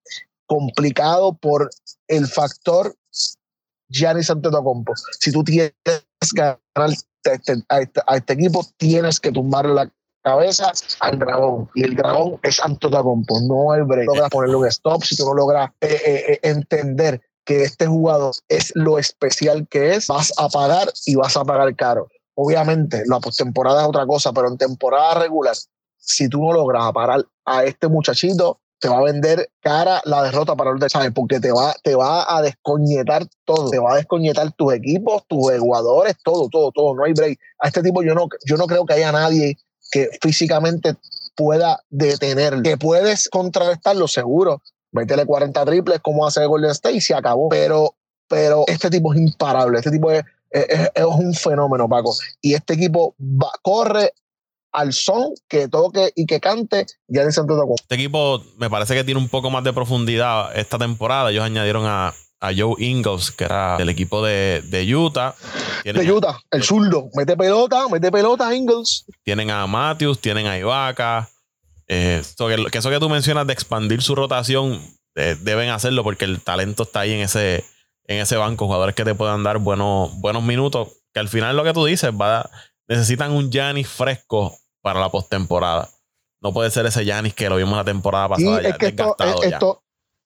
complicado 0.48 1.38
por 1.38 1.70
el 2.08 2.28
factor 2.28 2.96
Giannis 3.90 4.30
Antetokounmpo. 4.32 4.94
Si 5.20 5.32
tú 5.32 5.44
tienes 5.44 5.74
que 6.36 6.58
ganar 6.76 6.90
este, 6.90 7.34
este, 7.34 7.64
a, 7.70 8.16
este, 8.16 8.34
equipo, 8.34 8.66
tienes 8.78 9.20
que 9.20 9.32
tumbarle 9.32 9.76
la 9.76 9.92
cabeza 10.24 10.72
al 11.02 11.20
dragón. 11.20 11.70
Y 11.76 11.84
el 11.84 11.96
dragón 11.96 12.40
es 12.42 12.60
Antetokounmpo, 12.60 13.40
no 13.42 13.72
hay 13.72 13.82
break. 13.84 14.08
logras 14.08 14.30
ponerle 14.32 14.56
un 14.56 14.68
stop, 14.68 15.04
si 15.04 15.16
tú 15.16 15.26
no 15.26 15.36
logras 15.36 15.70
eh, 15.82 16.02
eh, 16.06 16.24
eh, 16.34 16.40
entender 16.42 17.22
que 17.46 17.64
este 17.64 17.88
jugador 17.88 18.34
es 18.50 18.74
lo 18.76 18.98
especial 19.00 19.68
que 19.70 19.94
es, 19.94 20.08
vas 20.08 20.34
a 20.38 20.50
pagar 20.50 20.92
y 21.06 21.16
vas 21.16 21.38
a 21.38 21.46
pagar 21.46 21.74
caro. 21.76 22.08
Obviamente, 22.40 23.02
la 23.08 23.20
postemporada 23.20 23.82
es 23.82 23.88
otra 23.88 24.06
cosa, 24.06 24.32
pero 24.32 24.48
en 24.48 24.58
temporada 24.58 25.16
regular, 25.22 25.56
si 25.98 26.30
tú 26.30 26.40
no 26.44 26.54
logras 26.54 26.92
parar 26.92 27.26
a 27.46 27.64
este 27.64 27.88
muchachito, 27.88 28.60
te 28.80 28.90
va 28.90 29.00
a 29.00 29.04
vender 29.04 29.50
cara 29.60 30.02
la 30.06 30.22
derrota 30.22 30.56
para 30.56 30.70
el 30.70 30.78
¿sabes? 30.88 31.12
Porque 31.16 31.40
te 31.40 31.52
va, 31.52 31.74
te 31.82 31.96
va 31.96 32.32
a 32.32 32.44
descoñetar 32.44 33.26
todo, 33.44 33.72
te 33.72 33.80
va 33.80 33.94
a 33.94 33.96
descoñetar 33.96 34.52
tus 34.52 34.72
equipos, 34.72 35.24
tus 35.28 35.52
jugadores, 35.58 36.16
todo, 36.24 36.48
todo, 36.50 36.72
todo, 36.72 36.96
no 36.96 37.06
hay 37.06 37.14
break. 37.14 37.40
A 37.58 37.70
este 37.70 37.82
tipo 37.82 38.04
yo 38.04 38.14
no, 38.14 38.28
yo 38.46 38.56
no 38.56 38.68
creo 38.68 38.86
que 38.86 38.94
haya 38.94 39.12
nadie 39.12 39.58
que 39.92 40.10
físicamente 40.22 40.96
pueda 41.36 41.82
detener, 41.90 42.62
que 42.62 42.78
puedes 42.78 43.30
contrarrestarlo 43.30 44.08
seguro, 44.08 44.62
métele 44.92 45.26
40 45.26 45.66
triples 45.66 46.00
como 46.02 46.28
hace 46.28 46.46
Golden 46.46 46.70
State 46.70 46.98
y 46.98 47.02
se 47.02 47.16
acabó, 47.16 47.50
pero, 47.50 47.96
pero 48.28 48.64
este 48.68 48.92
tipo 48.92 49.12
es 49.12 49.20
imparable, 49.20 49.80
este 49.80 49.90
tipo 49.90 50.12
es, 50.12 50.24
es, 50.52 50.90
es 50.94 51.06
un 51.06 51.34
fenómeno, 51.34 51.88
Paco, 51.88 52.14
y 52.42 52.54
este 52.54 52.74
equipo 52.74 53.16
va, 53.20 53.52
corre 53.62 54.14
al 54.72 54.94
son 54.94 55.34
que 55.48 55.68
toque 55.68 56.12
y 56.16 56.26
que 56.26 56.40
cante 56.40 56.86
ya 57.08 57.30
Santo 57.32 57.60
Este 57.80 57.96
equipo 57.96 58.44
me 58.58 58.70
parece 58.70 58.94
que 58.94 59.04
tiene 59.04 59.20
un 59.20 59.30
poco 59.30 59.50
más 59.50 59.64
de 59.64 59.74
profundidad 59.74 60.56
esta 60.56 60.78
temporada. 60.78 61.32
Ellos 61.32 61.44
añadieron 61.44 61.86
a, 61.86 62.14
a 62.40 62.52
Joe 62.56 62.76
Ingles, 62.78 63.32
que 63.32 63.46
era 63.46 63.78
del 63.78 63.90
equipo 63.90 64.24
de, 64.24 64.62
de 64.70 64.96
Utah. 64.96 65.36
de 65.84 66.12
Utah, 66.12 66.40
el 66.52 66.64
zurdo. 66.64 67.10
Mete 67.16 67.36
pelota, 67.36 67.88
mete 67.90 68.12
pelota, 68.12 68.54
Ingles. 68.54 69.06
Tienen 69.24 69.50
a 69.50 69.66
Matthews, 69.66 70.20
tienen 70.20 70.46
a 70.46 70.58
Ibaka. 70.58 71.28
Eh, 71.88 72.22
que, 72.38 72.78
eso 72.78 72.90
que 72.90 73.00
tú 73.00 73.10
mencionas 73.10 73.48
de 73.48 73.54
expandir 73.54 74.02
su 74.02 74.14
rotación, 74.14 74.80
eh, 75.16 75.38
deben 75.42 75.70
hacerlo 75.70 76.04
porque 76.04 76.26
el 76.26 76.42
talento 76.42 76.84
está 76.84 77.02
ahí 77.02 77.14
en 77.14 77.22
ese, 77.22 77.64
en 78.08 78.20
ese 78.20 78.38
banco. 78.38 78.66
Jugadores 78.66 78.96
que 78.96 79.04
te 79.04 79.16
puedan 79.16 79.44
dar 79.44 79.60
buenos, 79.60 80.20
buenos 80.20 80.44
minutos. 80.44 80.90
Que 81.14 81.20
al 81.20 81.28
final 81.28 81.56
lo 81.56 81.64
que 81.64 81.74
tú 81.74 81.86
dices, 81.86 82.12
va 82.12 82.50
necesitan 82.88 83.32
un 83.32 83.52
Yanis 83.52 83.88
fresco 83.88 84.56
para 84.82 85.00
la 85.00 85.10
postemporada. 85.10 85.90
No 86.42 86.54
puede 86.54 86.72
ser 86.72 86.86
ese 86.86 87.04
Yanis 87.04 87.34
que 87.34 87.50
lo 87.50 87.58
vimos 87.58 87.76
la 87.76 87.84
temporada 87.84 88.30
pasada. 88.30 88.62
ya, 88.62 88.78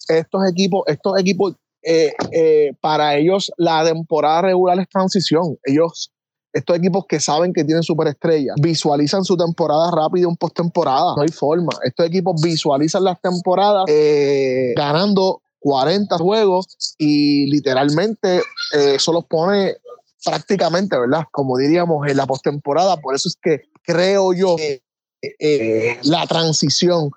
estos 0.07 0.49
equipos, 0.49 0.83
estos 0.87 1.19
equipos, 1.19 1.55
eh, 1.83 2.13
eh, 2.31 2.73
para 2.79 3.15
ellos 3.15 3.51
la 3.57 3.83
temporada 3.83 4.43
regular 4.43 4.79
es 4.79 4.89
transición. 4.89 5.57
Ellos, 5.63 6.11
estos 6.53 6.77
equipos 6.77 7.05
que 7.07 7.19
saben 7.19 7.53
que 7.53 7.63
tienen 7.63 7.83
superestrellas, 7.83 8.55
visualizan 8.61 9.23
su 9.23 9.37
temporada 9.37 9.89
rápida 9.91 10.27
en 10.27 10.35
postemporada. 10.35 11.15
No 11.15 11.21
hay 11.21 11.29
forma. 11.29 11.71
Estos 11.83 12.05
equipos 12.05 12.41
visualizan 12.41 13.03
las 13.03 13.19
temporadas 13.21 13.85
eh, 13.87 14.73
ganando 14.75 15.41
40 15.61 16.17
juegos 16.17 16.95
y 16.97 17.49
literalmente 17.49 18.41
eso 18.73 19.13
los 19.13 19.25
pone 19.25 19.77
prácticamente, 20.23 20.97
¿verdad? 20.97 21.23
Como 21.31 21.57
diríamos 21.57 22.07
en 22.07 22.17
la 22.17 22.25
postemporada. 22.25 22.97
Por 22.97 23.15
eso 23.15 23.29
es 23.29 23.37
que 23.41 23.63
creo 23.83 24.33
yo 24.33 24.55
que 24.57 24.81
la 26.03 26.27
transición 26.27 27.11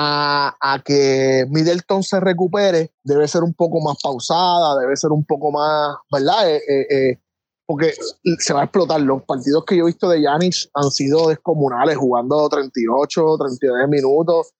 a, 0.00 0.82
que 0.84 1.44
Middleton 1.48 2.02
se 2.02 2.20
recupere 2.20 2.92
debe 3.02 3.26
ser 3.26 3.42
un 3.42 3.52
poco 3.52 3.80
más 3.80 3.96
pausada, 4.00 4.78
debe 4.80 4.96
ser 4.96 5.10
un 5.10 5.24
poco 5.24 5.50
más, 5.50 5.96
¿verdad? 6.10 6.50
Eh, 6.50 6.62
eh, 6.68 6.86
eh, 6.90 7.18
porque 7.66 7.92
se 8.38 8.54
va 8.54 8.60
a 8.60 8.64
explotar. 8.64 9.00
Los 9.00 9.24
partidos 9.24 9.64
que 9.64 9.76
yo 9.76 9.84
he 9.84 9.86
visto 9.88 10.08
de 10.08 10.22
Yanis 10.22 10.70
han 10.72 10.90
sido 10.90 11.28
descomunales, 11.28 11.96
jugando 11.96 12.48
38, 12.48 13.36
39 13.38 13.88
minutos 13.88 14.54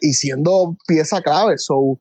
y 0.00 0.12
siendo 0.14 0.74
pieza 0.86 1.20
clave. 1.20 1.58
So, 1.58 1.98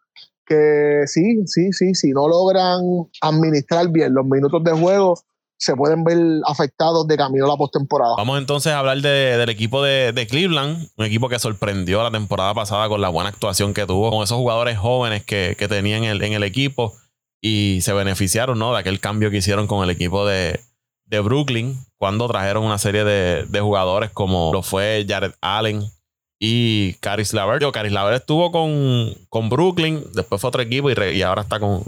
que 0.47 1.01
sí, 1.05 1.43
sí, 1.45 1.71
sí, 1.73 1.93
si 1.93 2.11
no 2.11 2.27
logran 2.27 2.81
administrar 3.21 3.89
bien 3.89 4.13
los 4.13 4.25
minutos 4.25 4.63
de 4.63 4.71
juego, 4.71 5.15
se 5.59 5.75
pueden 5.75 6.03
ver 6.03 6.17
afectados 6.45 7.07
de 7.07 7.17
camino 7.17 7.45
a 7.45 7.49
la 7.49 7.57
postemporada. 7.57 8.15
Vamos 8.17 8.37
entonces 8.37 8.71
a 8.71 8.79
hablar 8.79 9.01
del 9.01 9.49
equipo 9.49 9.83
de, 9.83 10.27
Cleveland, 10.29 10.89
un 10.95 11.05
equipo 11.05 11.29
que 11.29 11.39
sorprendió 11.39 12.03
la 12.03 12.11
temporada 12.11 12.53
pasada 12.53 12.87
con 12.87 13.01
la 13.01 13.09
buena 13.09 13.29
actuación 13.29 13.73
que 13.73 13.85
tuvo, 13.85 14.11
con 14.11 14.23
esos 14.23 14.37
jugadores 14.37 14.77
jóvenes 14.77 15.25
que, 15.25 15.55
que 15.57 15.67
tenían 15.67 16.03
en 16.03 16.11
el, 16.11 16.21
en 16.21 16.33
el, 16.33 16.43
equipo 16.43 16.93
y 17.41 17.79
se 17.81 17.93
beneficiaron 17.93 18.59
¿no? 18.59 18.73
de 18.73 18.79
aquel 18.79 18.99
cambio 18.99 19.31
que 19.31 19.37
hicieron 19.37 19.67
con 19.67 19.83
el 19.83 19.89
equipo 19.89 20.25
de, 20.25 20.59
Brooklyn 21.09 21.77
cuando 21.97 22.27
trajeron 22.27 22.65
una 22.65 22.77
serie 22.77 23.03
de, 23.03 23.59
jugadores 23.59 24.11
como 24.11 24.51
lo 24.53 24.61
fue 24.61 25.05
Jared 25.07 25.31
Allen 25.41 25.81
y 26.39 26.93
Caris 26.95 27.33
Lavert. 27.33 27.63
Caris 27.71 27.91
Lavert 27.91 28.21
estuvo 28.21 28.51
con, 28.51 29.13
con 29.29 29.49
Brooklyn, 29.49 30.03
después 30.13 30.39
fue 30.41 30.47
otro 30.47 30.61
equipo 30.61 30.89
y, 30.89 30.95
y 31.13 31.21
ahora 31.21 31.41
está 31.41 31.59
con, 31.59 31.83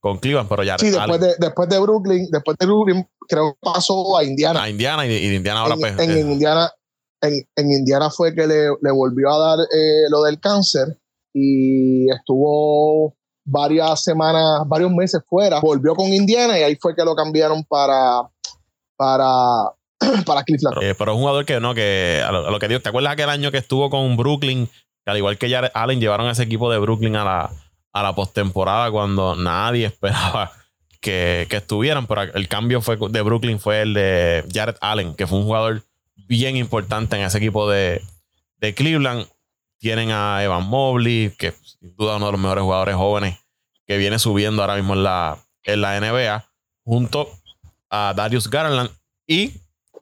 con 0.00 0.18
Cleveland, 0.18 0.48
pero 0.48 0.64
ya. 0.64 0.78
Sí, 0.78 0.90
después 0.90 1.20
de, 1.20 1.34
después 1.38 1.68
de 1.68 1.78
Brooklyn, 1.78 2.28
después 2.30 2.56
de 2.58 2.66
Brooklyn, 2.66 3.08
creo 3.28 3.52
que 3.52 3.58
pasó 3.60 4.18
a 4.18 4.24
Indiana. 4.24 4.62
A 4.64 4.68
Indiana 4.68 5.06
y, 5.06 5.08
de 5.08 5.34
Indiana 5.34 5.60
ahora 5.60 5.74
en, 5.74 5.80
pues. 5.80 5.98
En, 5.98 6.10
eh. 6.10 6.20
Indiana, 6.20 6.70
en, 7.20 7.70
Indiana 7.70 8.10
fue 8.10 8.34
que 8.34 8.46
le, 8.46 8.68
le 8.80 8.92
volvió 8.92 9.30
a 9.30 9.38
dar 9.38 9.58
eh, 9.60 10.10
lo 10.10 10.22
del 10.22 10.40
cáncer 10.40 10.98
y 11.32 12.10
estuvo 12.10 13.14
varias 13.44 14.02
semanas, 14.02 14.62
varios 14.66 14.90
meses 14.90 15.22
fuera. 15.28 15.60
Volvió 15.60 15.94
con 15.94 16.12
Indiana 16.12 16.58
y 16.58 16.62
ahí 16.62 16.76
fue 16.80 16.94
que 16.94 17.04
lo 17.04 17.14
cambiaron 17.14 17.64
para, 17.64 18.22
para, 18.96 19.72
para 20.26 20.42
Cleveland. 20.44 20.82
Eh, 20.82 20.94
pero 20.96 21.12
es 21.12 21.16
un 21.16 21.22
jugador 21.22 21.44
que 21.44 21.60
no, 21.60 21.74
que 21.74 22.22
a 22.26 22.32
lo, 22.32 22.58
que 22.58 22.68
digo, 22.68 22.80
¿te 22.80 22.88
acuerdas 22.88 23.12
aquel 23.12 23.28
año 23.28 23.50
que 23.50 23.58
estuvo 23.58 23.90
con 23.90 24.16
Brooklyn? 24.16 24.68
Que 25.04 25.10
al 25.10 25.16
igual 25.16 25.38
que 25.38 25.50
Jared 25.50 25.70
Allen, 25.74 26.00
llevaron 26.00 26.28
a 26.28 26.32
ese 26.32 26.44
equipo 26.44 26.70
de 26.70 26.78
Brooklyn 26.78 27.16
a 27.16 27.24
la, 27.24 27.50
a 27.92 28.02
la 28.02 28.14
postemporada 28.14 28.90
cuando 28.90 29.36
nadie 29.36 29.86
esperaba 29.86 30.52
que, 31.00 31.46
estuvieran. 31.50 32.06
Pero 32.06 32.22
el 32.22 32.48
cambio 32.48 32.80
fue 32.80 32.96
de 32.96 33.22
Brooklyn 33.22 33.58
fue 33.58 33.82
el 33.82 33.94
de 33.94 34.44
Jared 34.52 34.76
Allen, 34.80 35.14
que 35.14 35.26
fue 35.26 35.38
un 35.38 35.44
jugador 35.44 35.82
bien 36.14 36.56
importante 36.56 37.16
en 37.16 37.22
ese 37.22 37.38
equipo 37.38 37.68
de, 37.68 38.00
Cleveland. 38.74 39.26
Tienen 39.78 40.12
a 40.12 40.44
Evan 40.44 40.68
Mobley, 40.68 41.34
que 41.36 41.50
sin 41.50 41.96
duda 41.96 42.16
uno 42.16 42.26
de 42.26 42.32
los 42.32 42.40
mejores 42.40 42.62
jugadores 42.62 42.94
jóvenes 42.94 43.36
que 43.84 43.96
viene 43.98 44.20
subiendo 44.20 44.62
ahora 44.62 44.76
mismo 44.76 44.94
en 44.94 45.02
la, 45.02 45.38
en 45.64 45.80
la 45.80 46.00
NBA, 46.00 46.48
junto 46.84 47.28
a 47.90 48.14
Darius 48.16 48.48
Garland. 48.48 48.90
Y 49.26 49.54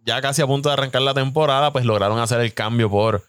ya 0.04 0.20
casi 0.20 0.42
a 0.42 0.46
punto 0.46 0.68
de 0.68 0.74
arrancar 0.74 1.02
la 1.02 1.14
temporada, 1.14 1.72
pues 1.72 1.84
lograron 1.84 2.18
hacer 2.18 2.40
el 2.40 2.54
cambio 2.54 2.90
por 2.90 3.24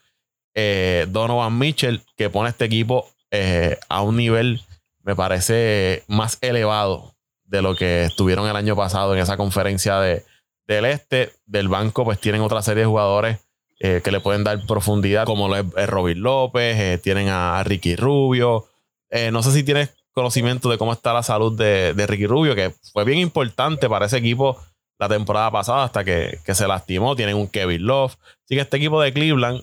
eh, 0.54 1.06
Donovan 1.08 1.58
Mitchell, 1.58 2.02
que 2.16 2.30
pone 2.30 2.50
este 2.50 2.64
equipo 2.64 3.08
eh, 3.30 3.78
a 3.88 4.02
un 4.02 4.16
nivel, 4.16 4.60
me 5.02 5.16
parece, 5.16 6.04
más 6.08 6.38
elevado 6.40 7.14
de 7.44 7.62
lo 7.62 7.74
que 7.74 8.04
estuvieron 8.04 8.48
el 8.48 8.56
año 8.56 8.76
pasado 8.76 9.14
en 9.14 9.20
esa 9.20 9.36
conferencia 9.36 10.00
de, 10.00 10.24
del 10.66 10.84
Este. 10.86 11.32
Del 11.46 11.68
banco, 11.68 12.04
pues 12.04 12.18
tienen 12.18 12.40
otra 12.40 12.62
serie 12.62 12.82
de 12.82 12.88
jugadores 12.88 13.38
eh, 13.80 14.00
que 14.02 14.10
le 14.10 14.20
pueden 14.20 14.44
dar 14.44 14.64
profundidad, 14.66 15.26
como 15.26 15.48
lo 15.48 15.56
es, 15.56 15.86
Robin 15.88 16.22
López, 16.22 17.00
tienen 17.02 17.28
a 17.28 17.62
Ricky 17.64 17.96
Rubio. 17.96 18.68
no 19.32 19.42
sé 19.42 19.52
si 19.52 19.62
tienes 19.62 19.90
conocimiento 20.12 20.70
de 20.70 20.78
cómo 20.78 20.92
está 20.92 21.12
la 21.12 21.22
salud 21.22 21.58
de, 21.58 22.06
Ricky 22.06 22.26
Rubio, 22.26 22.54
que 22.54 22.72
fue 22.92 23.04
bien 23.04 23.18
importante 23.18 23.88
para 23.88 24.06
ese 24.06 24.18
equipo 24.18 24.58
la 25.02 25.08
temporada 25.08 25.50
pasada 25.50 25.84
hasta 25.84 26.04
que, 26.04 26.38
que 26.44 26.54
se 26.54 26.68
lastimó. 26.68 27.16
Tienen 27.16 27.36
un 27.36 27.48
Kevin 27.48 27.84
Love. 27.84 28.14
Así 28.44 28.54
que 28.54 28.60
este 28.60 28.76
equipo 28.76 29.00
de 29.00 29.12
Cleveland 29.12 29.62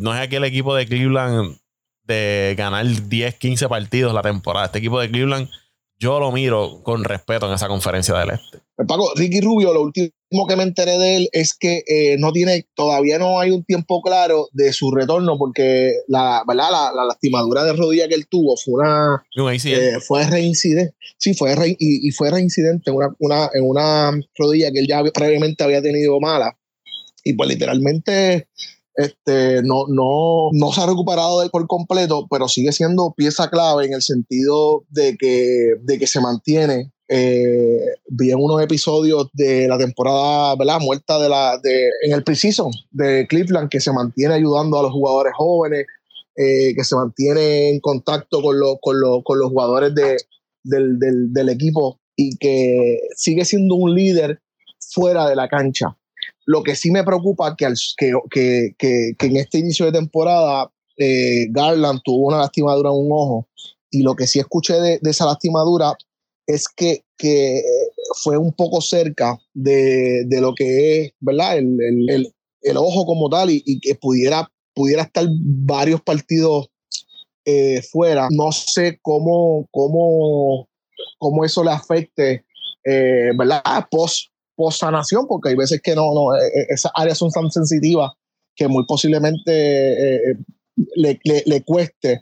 no 0.00 0.14
es 0.14 0.20
aquel 0.20 0.44
equipo 0.44 0.74
de 0.74 0.86
Cleveland 0.86 1.58
de 2.04 2.54
ganar 2.56 2.86
10, 2.86 3.34
15 3.34 3.68
partidos 3.68 4.14
la 4.14 4.22
temporada. 4.22 4.66
Este 4.66 4.78
equipo 4.78 4.98
de 4.98 5.10
Cleveland, 5.10 5.50
yo 5.98 6.20
lo 6.20 6.30
miro 6.32 6.82
con 6.82 7.04
respeto 7.04 7.46
en 7.46 7.54
esa 7.54 7.68
conferencia 7.68 8.16
del 8.16 8.30
Este. 8.30 8.58
Pues, 8.76 8.86
Paco, 8.86 9.12
Ricky 9.16 9.40
Rubio, 9.40 9.74
lo 9.74 9.82
último 9.82 10.12
que 10.48 10.54
me 10.54 10.62
enteré 10.62 10.98
de 10.98 11.16
él 11.16 11.28
es 11.32 11.52
que 11.52 11.82
eh, 11.88 12.16
no 12.18 12.32
tiene, 12.32 12.66
todavía 12.74 13.18
no 13.18 13.40
hay 13.40 13.50
un 13.50 13.64
tiempo 13.64 14.00
claro 14.02 14.48
de 14.52 14.72
su 14.72 14.92
retorno 14.92 15.36
porque 15.36 15.94
la, 16.06 16.44
¿verdad? 16.46 16.92
la, 16.94 17.04
lastimadura 17.04 17.64
de 17.64 17.72
rodilla 17.72 18.06
que 18.06 18.14
él 18.14 18.28
tuvo 18.28 18.56
fue 18.56 18.74
una 18.74 19.24
eh, 19.36 19.98
fue 20.06 20.24
reincidente. 20.28 20.94
Sí, 21.16 21.34
fue 21.34 21.56
y, 21.78 22.10
fue 22.12 22.30
reincidente 22.30 22.90
en 22.90 22.96
una, 22.96 23.14
una, 23.18 23.50
en 23.52 23.64
una 23.64 24.20
rodilla 24.36 24.70
que 24.70 24.78
él 24.78 24.86
ya 24.86 25.02
previamente 25.12 25.64
había 25.64 25.82
tenido 25.82 26.20
mala. 26.20 26.56
Y 27.24 27.32
pues 27.32 27.48
literalmente 27.48 28.46
este, 28.98 29.62
no, 29.62 29.86
no, 29.86 30.48
no 30.50 30.72
se 30.72 30.80
ha 30.80 30.86
recuperado 30.86 31.40
de 31.40 31.48
por 31.50 31.68
completo, 31.68 32.26
pero 32.28 32.48
sigue 32.48 32.72
siendo 32.72 33.14
pieza 33.16 33.48
clave 33.48 33.86
en 33.86 33.92
el 33.92 34.02
sentido 34.02 34.82
de 34.90 35.16
que, 35.16 35.74
de 35.80 35.98
que 36.00 36.06
se 36.08 36.20
mantiene. 36.20 36.92
Eh, 37.08 37.78
vi 38.08 38.32
en 38.32 38.40
unos 38.40 38.60
episodios 38.60 39.28
de 39.32 39.68
la 39.68 39.78
temporada, 39.78 40.56
¿verdad? 40.56 40.80
Muerta 40.80 41.20
de 41.20 41.28
la, 41.28 41.58
de, 41.62 41.90
en 42.02 42.12
el 42.12 42.24
preciso 42.24 42.70
de 42.90 43.28
Cleveland, 43.28 43.68
que 43.68 43.78
se 43.78 43.92
mantiene 43.92 44.34
ayudando 44.34 44.80
a 44.80 44.82
los 44.82 44.90
jugadores 44.90 45.32
jóvenes, 45.36 45.86
eh, 46.34 46.74
que 46.76 46.82
se 46.82 46.96
mantiene 46.96 47.70
en 47.70 47.78
contacto 47.78 48.42
con, 48.42 48.56
con, 48.82 49.22
con 49.22 49.38
los 49.38 49.48
jugadores 49.48 49.94
de, 49.94 50.16
del, 50.64 50.98
del, 50.98 51.32
del 51.32 51.48
equipo 51.50 52.00
y 52.16 52.36
que 52.36 52.98
sigue 53.14 53.44
siendo 53.44 53.76
un 53.76 53.94
líder 53.94 54.40
fuera 54.92 55.28
de 55.28 55.36
la 55.36 55.48
cancha. 55.48 55.96
Lo 56.48 56.62
que 56.62 56.74
sí 56.74 56.90
me 56.90 57.04
preocupa 57.04 57.54
que, 57.56 57.66
que, 57.98 58.12
que, 58.78 59.14
que, 59.18 59.26
en 59.26 59.36
este 59.36 59.58
inicio 59.58 59.84
de 59.84 59.92
temporada 59.92 60.72
eh, 60.96 61.46
Garland 61.50 62.00
tuvo 62.02 62.28
una 62.28 62.38
lastimadura 62.38 62.88
en 62.88 62.96
un 62.96 63.12
ojo 63.12 63.48
y 63.90 64.02
lo 64.02 64.14
que 64.16 64.26
sí 64.26 64.38
escuché 64.38 64.80
de, 64.80 64.98
esa 65.02 65.26
lastimadura 65.26 65.92
es 66.46 66.66
que, 66.74 67.04
que, 67.18 67.62
fue 68.22 68.38
un 68.38 68.54
poco 68.54 68.80
cerca 68.80 69.38
de, 69.52 70.24
de 70.24 70.40
lo 70.40 70.54
que 70.54 71.02
es, 71.02 71.12
¿verdad? 71.20 71.58
El, 71.58 71.76
el, 72.08 72.32
el, 72.62 72.76
ojo 72.78 73.04
como 73.04 73.28
tal 73.28 73.50
y, 73.50 73.62
y, 73.66 73.78
que 73.80 73.94
pudiera, 73.94 74.50
pudiera 74.74 75.02
estar 75.02 75.26
varios 75.30 76.00
partidos 76.00 76.70
eh, 77.44 77.82
fuera. 77.82 78.28
No 78.30 78.52
sé 78.52 78.98
cómo, 79.02 79.68
cómo, 79.70 80.70
cómo 81.18 81.44
eso 81.44 81.62
le 81.62 81.72
afecte, 81.72 82.46
eh, 82.84 83.32
¿verdad? 83.36 83.62
Post, 83.90 84.30
post-sanación, 84.58 85.26
porque 85.28 85.50
hay 85.50 85.54
veces 85.54 85.80
que 85.80 85.94
no, 85.94 86.12
no, 86.12 86.34
eh, 86.34 86.48
eh, 86.48 86.66
esas 86.70 86.90
áreas 86.96 87.16
son 87.16 87.30
tan 87.30 87.50
sensitivas 87.50 88.10
que 88.56 88.66
muy 88.66 88.84
posiblemente 88.86 89.52
eh, 89.52 90.36
le, 90.96 91.20
le, 91.24 91.62
cueste 91.62 92.20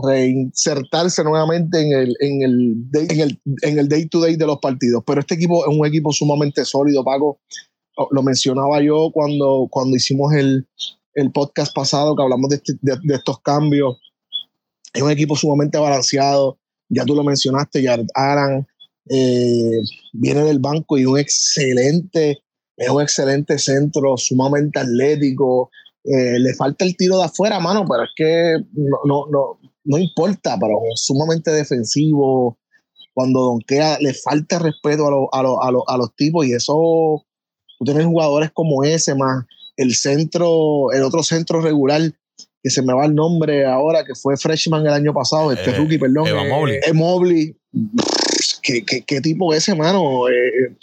reinsertarse 0.00 1.24
nuevamente 1.24 1.80
en 1.80 1.92
el, 1.92 2.16
en, 2.20 2.42
el, 2.42 2.76
en, 2.94 3.20
el, 3.20 3.40
en 3.62 3.78
el 3.80 3.88
day-to-day 3.88 4.36
de 4.36 4.46
los 4.46 4.58
partidos. 4.60 5.02
Pero 5.04 5.20
este 5.20 5.34
equipo 5.34 5.68
es 5.68 5.76
un 5.76 5.84
equipo 5.84 6.12
sumamente 6.12 6.64
sólido, 6.64 7.02
Paco. 7.02 7.40
Lo 8.12 8.22
mencionaba 8.22 8.80
yo 8.80 9.10
cuando, 9.12 9.66
cuando 9.70 9.96
hicimos 9.96 10.32
el, 10.34 10.68
el 11.14 11.32
podcast 11.32 11.74
pasado 11.74 12.14
que 12.14 12.22
hablamos 12.22 12.50
de, 12.50 12.56
este, 12.56 12.74
de, 12.80 12.96
de 13.02 13.14
estos 13.16 13.40
cambios. 13.40 13.98
Es 14.94 15.02
un 15.02 15.10
equipo 15.10 15.34
sumamente 15.34 15.78
balanceado 15.78 16.58
Ya 16.88 17.04
tú 17.04 17.16
lo 17.16 17.24
mencionaste, 17.24 17.84
Jared 17.84 18.06
Aran 18.14 18.68
eh, 19.10 19.80
viene 20.12 20.44
del 20.44 20.58
banco 20.58 20.98
y 20.98 21.04
un 21.04 21.18
excelente, 21.18 22.42
es 22.76 22.88
un 22.88 23.02
excelente 23.02 23.58
centro, 23.58 24.16
sumamente 24.16 24.78
atlético. 24.78 25.70
Eh, 26.04 26.38
le 26.38 26.54
falta 26.54 26.84
el 26.84 26.96
tiro 26.96 27.18
de 27.18 27.24
afuera, 27.24 27.60
mano, 27.60 27.84
pero 27.88 28.04
es 28.04 28.10
que 28.16 28.56
no, 28.72 28.98
no, 29.04 29.26
no, 29.30 29.58
no 29.84 29.98
importa, 29.98 30.56
pero 30.60 30.78
es 30.92 31.04
sumamente 31.04 31.50
defensivo. 31.50 32.58
Cuando 33.14 33.40
donkea, 33.40 33.98
le 34.00 34.14
falta 34.14 34.60
respeto 34.60 35.28
a, 35.32 35.40
a, 35.40 35.68
a 35.68 35.96
los 35.96 36.14
tipos 36.14 36.46
y 36.46 36.52
eso, 36.52 37.24
tú 37.78 37.84
tienes 37.84 38.06
jugadores 38.06 38.50
como 38.52 38.84
ese, 38.84 39.16
más 39.16 39.44
el 39.76 39.94
centro, 39.94 40.92
el 40.92 41.02
otro 41.02 41.22
centro 41.22 41.60
regular 41.60 42.02
que 42.62 42.70
se 42.70 42.82
me 42.82 42.92
va 42.92 43.06
el 43.06 43.14
nombre 43.14 43.64
ahora, 43.64 44.04
que 44.04 44.14
fue 44.14 44.36
freshman 44.36 44.84
el 44.86 44.92
año 44.92 45.14
pasado, 45.14 45.52
este 45.52 45.70
eh, 45.70 45.74
rookie, 45.74 45.98
perdón. 45.98 46.26
Eva 46.26 46.44
eh, 46.44 46.92
Mobley. 46.92 47.56
¿Qué, 48.62 48.84
qué, 48.84 49.20
tipo 49.20 49.52
ese, 49.52 49.74
mano? 49.74 50.28
Eh, 50.28 50.76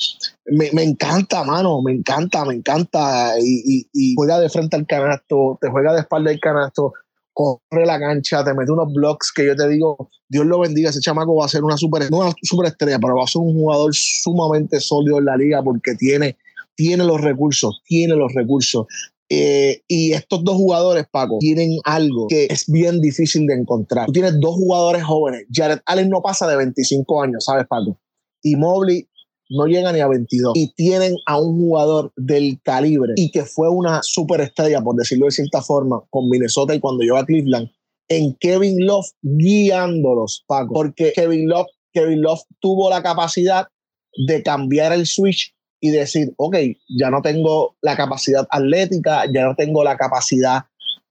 me, 0.45 0.71
me, 0.71 0.83
encanta, 0.83 1.43
mano, 1.43 1.81
me 1.81 1.91
encanta, 1.91 2.45
me 2.45 2.53
encanta. 2.53 3.33
Y, 3.39 4.15
juega 4.15 4.39
de 4.39 4.49
frente 4.49 4.75
al 4.75 4.85
canasto, 4.85 5.57
te 5.61 5.69
juega 5.69 5.93
de 5.93 6.01
espalda 6.01 6.31
al 6.31 6.39
canasto, 6.39 6.93
corre 7.33 7.85
la 7.85 7.99
cancha, 7.99 8.43
te 8.43 8.53
mete 8.53 8.71
unos 8.71 8.93
blocks 8.93 9.31
que 9.31 9.45
yo 9.45 9.55
te 9.55 9.67
digo, 9.67 10.09
Dios 10.29 10.45
lo 10.45 10.59
bendiga, 10.59 10.89
ese 10.89 11.01
chamaco 11.01 11.35
va 11.35 11.45
a 11.45 11.49
ser 11.49 11.63
una 11.63 11.77
super, 11.77 12.09
no 12.09 12.19
una 12.19 12.33
super 12.41 12.67
estrella, 12.67 12.99
pero 12.99 13.17
va 13.17 13.23
a 13.23 13.27
ser 13.27 13.41
un 13.41 13.53
jugador 13.53 13.93
sumamente 13.93 14.79
sólido 14.79 15.19
en 15.19 15.25
la 15.25 15.37
liga 15.37 15.63
porque 15.63 15.95
tiene, 15.95 16.37
tiene 16.75 17.03
los 17.03 17.21
recursos, 17.21 17.81
tiene 17.85 18.15
los 18.15 18.33
recursos. 18.33 18.87
Eh, 19.29 19.81
y 19.87 20.13
estos 20.13 20.43
dos 20.43 20.55
jugadores, 20.55 21.05
Paco, 21.11 21.37
tienen 21.39 21.79
algo 21.83 22.27
que 22.27 22.45
es 22.49 22.65
bien 22.67 23.01
difícil 23.01 23.47
de 23.47 23.55
encontrar. 23.55 24.05
Tú 24.05 24.11
tienes 24.11 24.39
dos 24.39 24.55
jugadores 24.55 25.03
jóvenes. 25.03 25.45
Jared 25.51 25.79
Allen 25.85 26.09
no 26.09 26.21
pasa 26.21 26.47
de 26.47 26.57
25 26.57 27.21
años, 27.21 27.45
¿sabes, 27.45 27.65
Paco? 27.67 27.99
Y 28.43 28.55
Mobley 28.55 29.07
no 29.49 29.65
llega 29.65 29.91
ni 29.91 29.99
a 29.99 30.07
22. 30.07 30.53
Y 30.55 30.73
tienen 30.75 31.15
a 31.25 31.39
un 31.39 31.59
jugador 31.59 32.13
del 32.15 32.59
calibre 32.63 33.13
y 33.15 33.31
que 33.31 33.45
fue 33.45 33.69
una 33.69 34.01
superestrella, 34.03 34.81
por 34.81 34.95
decirlo 34.95 35.25
de 35.25 35.31
cierta 35.31 35.61
forma, 35.61 36.03
con 36.09 36.29
Minnesota 36.29 36.75
y 36.75 36.79
cuando 36.79 37.03
llegó 37.03 37.17
a 37.17 37.25
Cleveland, 37.25 37.69
en 38.07 38.35
Kevin 38.35 38.85
Love 38.85 39.07
guiándolos, 39.21 40.43
Paco. 40.47 40.73
Porque 40.73 41.13
Kevin 41.15 41.49
Love, 41.49 41.67
Kevin 41.91 42.21
Love 42.21 42.41
tuvo 42.59 42.89
la 42.89 43.01
capacidad 43.01 43.67
de 44.27 44.43
cambiar 44.43 44.93
el 44.93 45.07
switch 45.07 45.54
y 45.85 45.91
decir, 45.91 46.33
ok, 46.37 46.55
ya 46.97 47.11
no 47.11 47.21
tengo 47.21 47.75
la 47.81 47.95
capacidad 47.95 48.47
atlética, 48.49 49.25
ya 49.31 49.45
no 49.45 49.55
tengo 49.55 49.83
la 49.83 49.97
capacidad, 49.97 50.63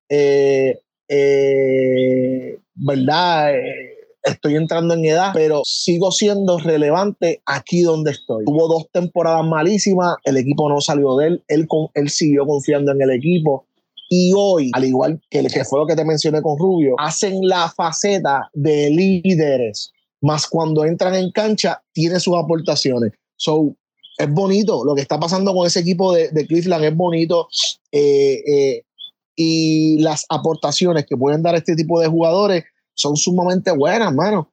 eh, 0.08 0.80
eh, 1.08 2.58
¿verdad? 2.74 3.54
Eh, 3.54 3.94
estoy 4.24 4.56
entrando 4.56 4.94
en 4.94 5.04
edad, 5.04 5.30
pero 5.32 5.62
sigo 5.64 6.10
siendo 6.10 6.58
relevante 6.58 7.40
aquí 7.46 7.82
donde 7.82 8.10
estoy. 8.10 8.42
Hubo 8.48 8.66
dos 8.66 8.88
temporadas 8.90 9.46
malísimas, 9.46 10.16
el 10.24 10.38
equipo 10.38 10.68
no 10.68 10.80
salió 10.80 11.16
de 11.18 11.28
él, 11.28 11.44
él, 11.46 11.68
con, 11.68 11.86
él 11.94 12.10
siguió 12.10 12.44
confiando 12.44 12.90
en 12.90 13.02
el 13.02 13.10
equipo. 13.10 13.66
Y 14.10 14.32
hoy, 14.36 14.72
al 14.74 14.84
igual 14.84 15.20
que, 15.30 15.40
que 15.44 15.64
fue 15.64 15.78
lo 15.78 15.86
que 15.86 15.94
te 15.94 16.04
mencioné 16.04 16.42
con 16.42 16.58
Rubio, 16.58 16.96
hacen 16.98 17.46
la 17.46 17.70
faceta 17.70 18.50
de 18.54 18.90
líderes, 18.90 19.92
más 20.20 20.48
cuando 20.48 20.84
entran 20.84 21.14
en 21.14 21.30
cancha, 21.30 21.80
tiene 21.92 22.18
sus 22.18 22.34
aportaciones. 22.36 23.12
So, 23.36 23.76
es 24.16 24.30
bonito. 24.30 24.84
Lo 24.84 24.94
que 24.94 25.02
está 25.02 25.18
pasando 25.18 25.54
con 25.54 25.66
ese 25.66 25.80
equipo 25.80 26.12
de, 26.12 26.30
de 26.30 26.46
Cleveland 26.46 26.84
es 26.84 26.96
bonito. 26.96 27.48
Eh, 27.90 28.42
eh, 28.46 28.82
y 29.36 29.98
las 30.00 30.24
aportaciones 30.28 31.06
que 31.06 31.16
pueden 31.16 31.42
dar 31.42 31.54
este 31.54 31.74
tipo 31.74 32.00
de 32.00 32.08
jugadores 32.08 32.64
son 32.94 33.16
sumamente 33.16 33.72
buenas, 33.72 34.14
mano. 34.14 34.52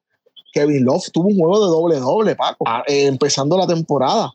Kevin 0.52 0.84
Love 0.84 1.10
tuvo 1.12 1.28
un 1.28 1.38
juego 1.38 1.64
de 1.64 1.70
doble-doble, 1.70 2.36
Paco, 2.36 2.64
ah, 2.66 2.82
eh, 2.86 3.06
empezando 3.06 3.56
la 3.56 3.66
temporada. 3.66 4.32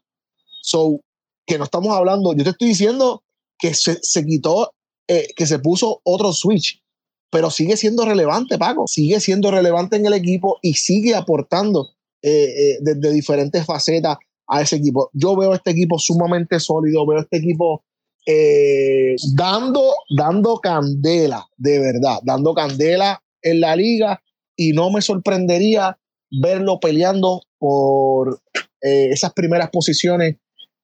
So, 0.62 1.02
que 1.46 1.58
no 1.58 1.66
estamos 1.66 1.96
hablando, 1.96 2.34
yo 2.34 2.44
te 2.44 2.50
estoy 2.52 2.70
diciendo 2.70 3.24
que 3.60 3.74
se, 3.74 4.00
se 4.02 4.26
quitó, 4.26 4.74
que 5.08 5.46
se 5.46 5.60
puso 5.60 6.02
otro 6.04 6.34
switch, 6.34 6.82
pero 7.30 7.50
sigue 7.50 7.78
siendo 7.78 8.04
relevante, 8.04 8.58
Paco. 8.58 8.88
Sigue 8.88 9.20
siendo 9.20 9.52
relevante 9.52 9.96
en 9.96 10.06
el 10.06 10.14
equipo 10.14 10.58
y 10.62 10.74
sigue 10.74 11.16
aportando 11.16 11.90
desde 12.22 13.14
diferentes 13.14 13.66
facetas 13.66 14.18
a 14.48 14.62
ese 14.62 14.78
equipo. 14.78 15.10
Yo 15.14 15.36
veo 15.36 15.54
este 15.54 15.72
equipo 15.72 16.00
sumamente 16.00 16.60
sólido, 16.60 17.06
veo 17.06 17.20
este 17.20 17.38
equipo 17.38 17.84
eh, 18.26 19.16
dando, 19.36 19.94
dando 20.10 20.58
candela, 20.58 21.46
de 21.58 21.80
verdad, 21.80 22.20
dando 22.24 22.54
candela 22.54 23.22
en 23.42 23.62
la 23.62 23.76
liga 23.76 24.22
y 24.56 24.74
no 24.74 24.92
me 24.92 25.02
sorprendería 25.02 25.98
verlo 26.30 26.80
peleando 26.80 27.44
por 27.58 28.42
eh, 28.82 29.10
esas 29.12 29.32
primeras 29.34 29.70
posiciones 29.70 30.36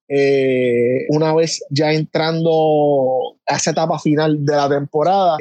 eh, 0.07 1.05
una 1.09 1.33
vez 1.33 1.63
ya 1.69 1.91
entrando 1.91 3.37
a 3.45 3.55
esa 3.55 3.71
etapa 3.71 3.99
final 3.99 4.45
de 4.45 4.55
la 4.55 4.69
temporada. 4.69 5.37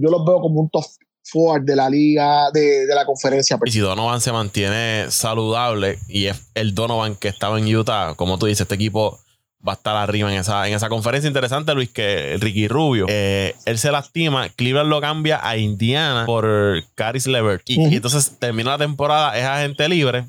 yo 0.00 0.10
los 0.10 0.24
veo 0.24 0.40
como 0.40 0.60
un 0.60 0.70
top 0.70 0.84
Ford 1.24 1.62
de 1.62 1.74
la 1.74 1.88
liga, 1.88 2.50
de, 2.52 2.86
la 2.94 3.04
conferencia. 3.06 3.58
Y 3.64 3.70
si 3.70 3.80
Donovan 3.80 4.20
se 4.20 4.30
mantiene 4.30 5.06
saludable 5.08 5.98
y 6.06 6.26
es 6.26 6.36
el 6.54 6.74
Donovan 6.74 7.16
que 7.16 7.28
estaba 7.28 7.58
en 7.58 7.74
Utah, 7.74 8.14
como 8.14 8.38
tú 8.38 8.46
dices, 8.46 8.62
este 8.62 8.74
equipo 8.74 9.18
va 9.66 9.72
a 9.72 9.76
estar 9.76 9.96
arriba 9.96 10.30
en 10.30 10.38
esa, 10.38 10.68
en 10.68 10.74
esa 10.74 10.90
conferencia 10.90 11.26
interesante, 11.26 11.74
Luis, 11.74 11.88
que 11.88 12.36
Ricky 12.38 12.68
Rubio, 12.68 13.06
eh, 13.08 13.54
él 13.64 13.78
se 13.78 13.90
lastima, 13.90 14.50
Cleveland 14.50 14.90
lo 14.90 15.00
cambia 15.00 15.40
a 15.42 15.56
Indiana 15.56 16.26
por 16.26 16.84
Caris 16.94 17.26
Levert. 17.26 17.62
Y, 17.64 17.96
entonces 17.96 18.36
termina 18.38 18.72
la 18.72 18.78
temporada, 18.78 19.38
es 19.38 19.44
agente 19.44 19.88
libre. 19.88 20.26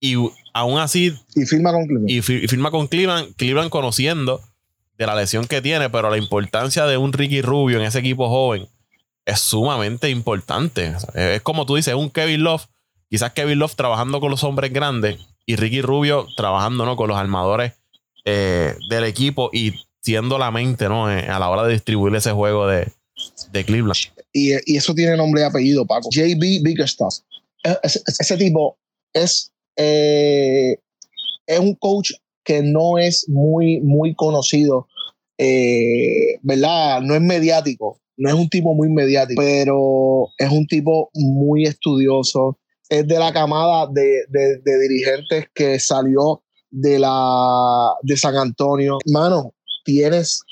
Y 0.00 0.16
aún 0.52 0.80
así. 0.80 1.14
Y 1.36 1.44
firma 1.44 1.70
con 1.72 1.86
Cleveland. 1.86 2.10
Y, 2.10 2.22
firma 2.22 2.70
con 2.72 2.88
Cleveland, 2.88 3.36
Cleveland 3.36 3.70
conociendo 3.70 4.40
de 4.98 5.06
la 5.06 5.14
lesión 5.14 5.46
que 5.46 5.62
tiene, 5.62 5.88
pero 5.88 6.10
la 6.10 6.18
importancia 6.18 6.86
de 6.86 6.96
un 6.96 7.12
Ricky 7.12 7.42
Rubio 7.42 7.78
en 7.78 7.84
ese 7.84 8.00
equipo 8.00 8.28
joven 8.28 8.66
es 9.24 9.40
sumamente 9.40 10.10
importante. 10.10 10.94
Es 11.14 11.42
como 11.42 11.66
tú 11.66 11.76
dices, 11.76 11.94
un 11.94 12.10
Kevin 12.10 12.42
Love, 12.42 12.66
quizás 13.08 13.32
Kevin 13.32 13.58
Love 13.58 13.74
trabajando 13.74 14.20
con 14.20 14.30
los 14.30 14.44
hombres 14.44 14.72
grandes 14.72 15.18
y 15.46 15.56
Ricky 15.56 15.82
Rubio 15.82 16.26
trabajando 16.36 16.84
¿no? 16.84 16.96
con 16.96 17.08
los 17.08 17.18
armadores 17.18 17.72
eh, 18.24 18.74
del 18.88 19.04
equipo 19.04 19.50
y 19.52 19.74
siendo 20.02 20.38
la 20.38 20.50
mente 20.50 20.88
¿no? 20.88 21.10
Eh, 21.10 21.26
a 21.28 21.38
la 21.38 21.48
hora 21.48 21.64
de 21.64 21.72
distribuir 21.72 22.14
ese 22.14 22.32
juego 22.32 22.66
de, 22.66 22.92
de 23.50 23.64
Cleveland. 23.64 23.96
Y, 24.32 24.52
y, 24.72 24.76
eso 24.76 24.94
tiene 24.94 25.16
nombre 25.16 25.42
y 25.42 25.44
apellido, 25.44 25.86
Paco. 25.86 26.08
JB 26.10 26.62
Biggerstaff. 26.62 27.16
E, 27.64 27.76
ese, 27.82 28.00
ese, 28.06 28.36
tipo 28.36 28.78
es, 29.12 29.52
eh, 29.76 30.76
es 31.46 31.58
un 31.58 31.74
coach 31.74 32.12
que 32.44 32.62
no 32.62 32.98
es 32.98 33.28
muy, 33.28 33.80
muy 33.80 34.14
conocido, 34.14 34.86
¿verdad? 36.42 37.00
No 37.00 37.14
es 37.14 37.20
mediático, 37.20 38.00
no 38.20 38.28
es 38.28 38.34
un 38.34 38.50
tipo 38.50 38.74
muy 38.74 38.90
mediático, 38.90 39.40
pero 39.40 40.28
es 40.36 40.52
un 40.52 40.66
tipo 40.66 41.10
muy 41.14 41.64
estudioso. 41.64 42.58
Es 42.86 43.08
de 43.08 43.18
la 43.18 43.32
camada 43.32 43.90
de, 43.90 44.60
dirigentes 44.62 45.46
que 45.54 45.80
salió 45.80 46.42
de, 46.70 46.98
la, 46.98 47.94
de 48.02 48.16
San 48.18 48.36
Antonio. 48.36 48.98
Mano, 49.06 49.54
tienes, 49.86 50.42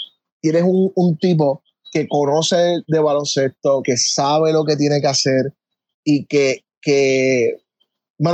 tienes 0.41 0.63
un, 0.65 1.19
tipo 1.19 1.63
que 1.93 2.09
conoce 2.09 2.57
de 2.87 2.99
baloncesto, 3.01 3.83
que 3.83 3.99
sabe 3.99 4.55
lo 4.55 4.65
que 4.65 4.77
tiene 4.77 5.03
que 5.03 5.09
hacer 5.09 5.53
y 6.05 6.25
que, 6.25 6.65
que 6.81 7.49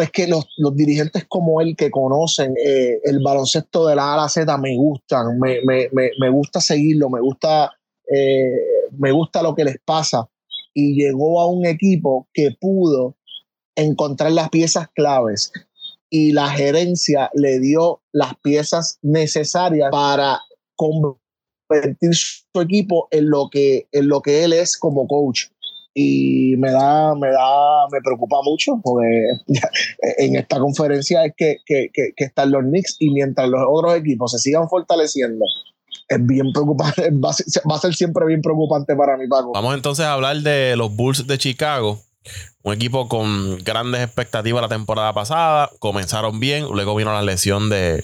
es 0.01 0.11
que 0.13 0.29
los, 0.29 0.47
dirigentes 0.77 1.25
como 1.29 1.61
él 1.61 1.75
que 1.77 1.91
conocen 1.91 2.55
eh, 2.65 3.01
el 3.03 3.19
baloncesto 3.21 3.89
de 3.89 3.97
la 3.97 4.13
A 4.13 4.15
a 4.15 4.17
la 4.19 4.29
Z 4.29 4.57
me 4.59 4.77
gustan, 4.77 5.41
me, 5.41 5.59
me, 5.65 5.89
me 5.93 6.31
gusta 6.31 6.61
seguirlo, 6.61 7.11
me 7.11 7.21
gusta 7.21 7.73
eh, 8.09 8.74
me 8.99 9.13
gusta 9.13 9.43
lo 9.43 9.55
que 9.55 9.65
les 9.65 9.77
pasa. 9.85 10.29
Y 10.73 10.95
llegó 10.95 11.41
a 11.41 11.49
un 11.49 11.67
equipo 11.67 12.29
que 12.33 12.51
pudo 12.61 13.17
encontrar 13.77 14.33
las 14.33 14.51
piezas 14.51 14.89
claves 14.95 15.53
y 16.11 16.33
la 16.33 16.49
gerencia 16.49 17.31
le 17.35 17.59
dio 17.59 18.03
las 18.13 18.35
piezas 18.43 18.99
necesarias 19.03 19.89
para 19.91 20.41
convertir 20.77 22.15
su 22.15 22.61
equipo 22.61 23.09
en 23.11 23.31
lo 23.31 23.49
que, 23.51 23.89
en 23.93 24.09
lo 24.09 24.21
que 24.21 24.45
él 24.45 24.53
es 24.53 24.77
como 24.77 25.07
coach. 25.07 25.47
Y 25.97 26.57
me 26.57 26.73
da, 26.73 27.15
me 27.15 27.31
da, 27.31 27.89
me 27.91 28.01
preocupa 28.01 28.37
mucho 28.45 28.81
porque 28.83 29.27
en 30.19 30.37
esta 30.37 30.59
conferencia 30.59 31.25
es 31.25 31.33
que, 31.37 31.57
que, 31.65 31.89
que, 31.93 32.13
están 32.17 32.51
los 32.51 32.63
Knicks 32.63 32.97
y 32.99 33.11
mientras 33.11 33.49
los 33.49 33.61
otros 33.69 33.97
equipos 33.97 34.33
se 34.33 34.39
sigan 34.39 34.69
fortaleciendo 34.69 35.45
es 36.09 36.27
bien 36.27 36.53
preocupante, 36.53 37.11
va 37.13 37.31
a, 37.31 37.79
ser, 37.79 37.95
siempre 37.95 38.27
bien 38.27 38.43
preocupante 38.43 38.95
para 38.95 39.17
mí, 39.17 39.27
Paco. 39.29 39.53
Vamos 39.53 39.75
entonces 39.75 40.05
a 40.05 40.13
hablar 40.13 40.37
de 40.39 40.77
los 40.77 40.95
Bulls 40.95 41.27
de 41.27 41.39
Chicago. 41.39 42.01
Un 42.63 42.73
equipo 42.73 43.09
con 43.09 43.59
grandes 43.59 44.01
expectativas 44.03 44.63
la 44.63 44.69
temporada 44.69 45.13
pasada. 45.13 45.71
Comenzaron 45.79 46.41
bien, 46.41 46.65
luego 46.73 46.95
vino 46.95 47.13
la 47.13 47.21
lesión 47.21 47.69
de, 47.69 48.03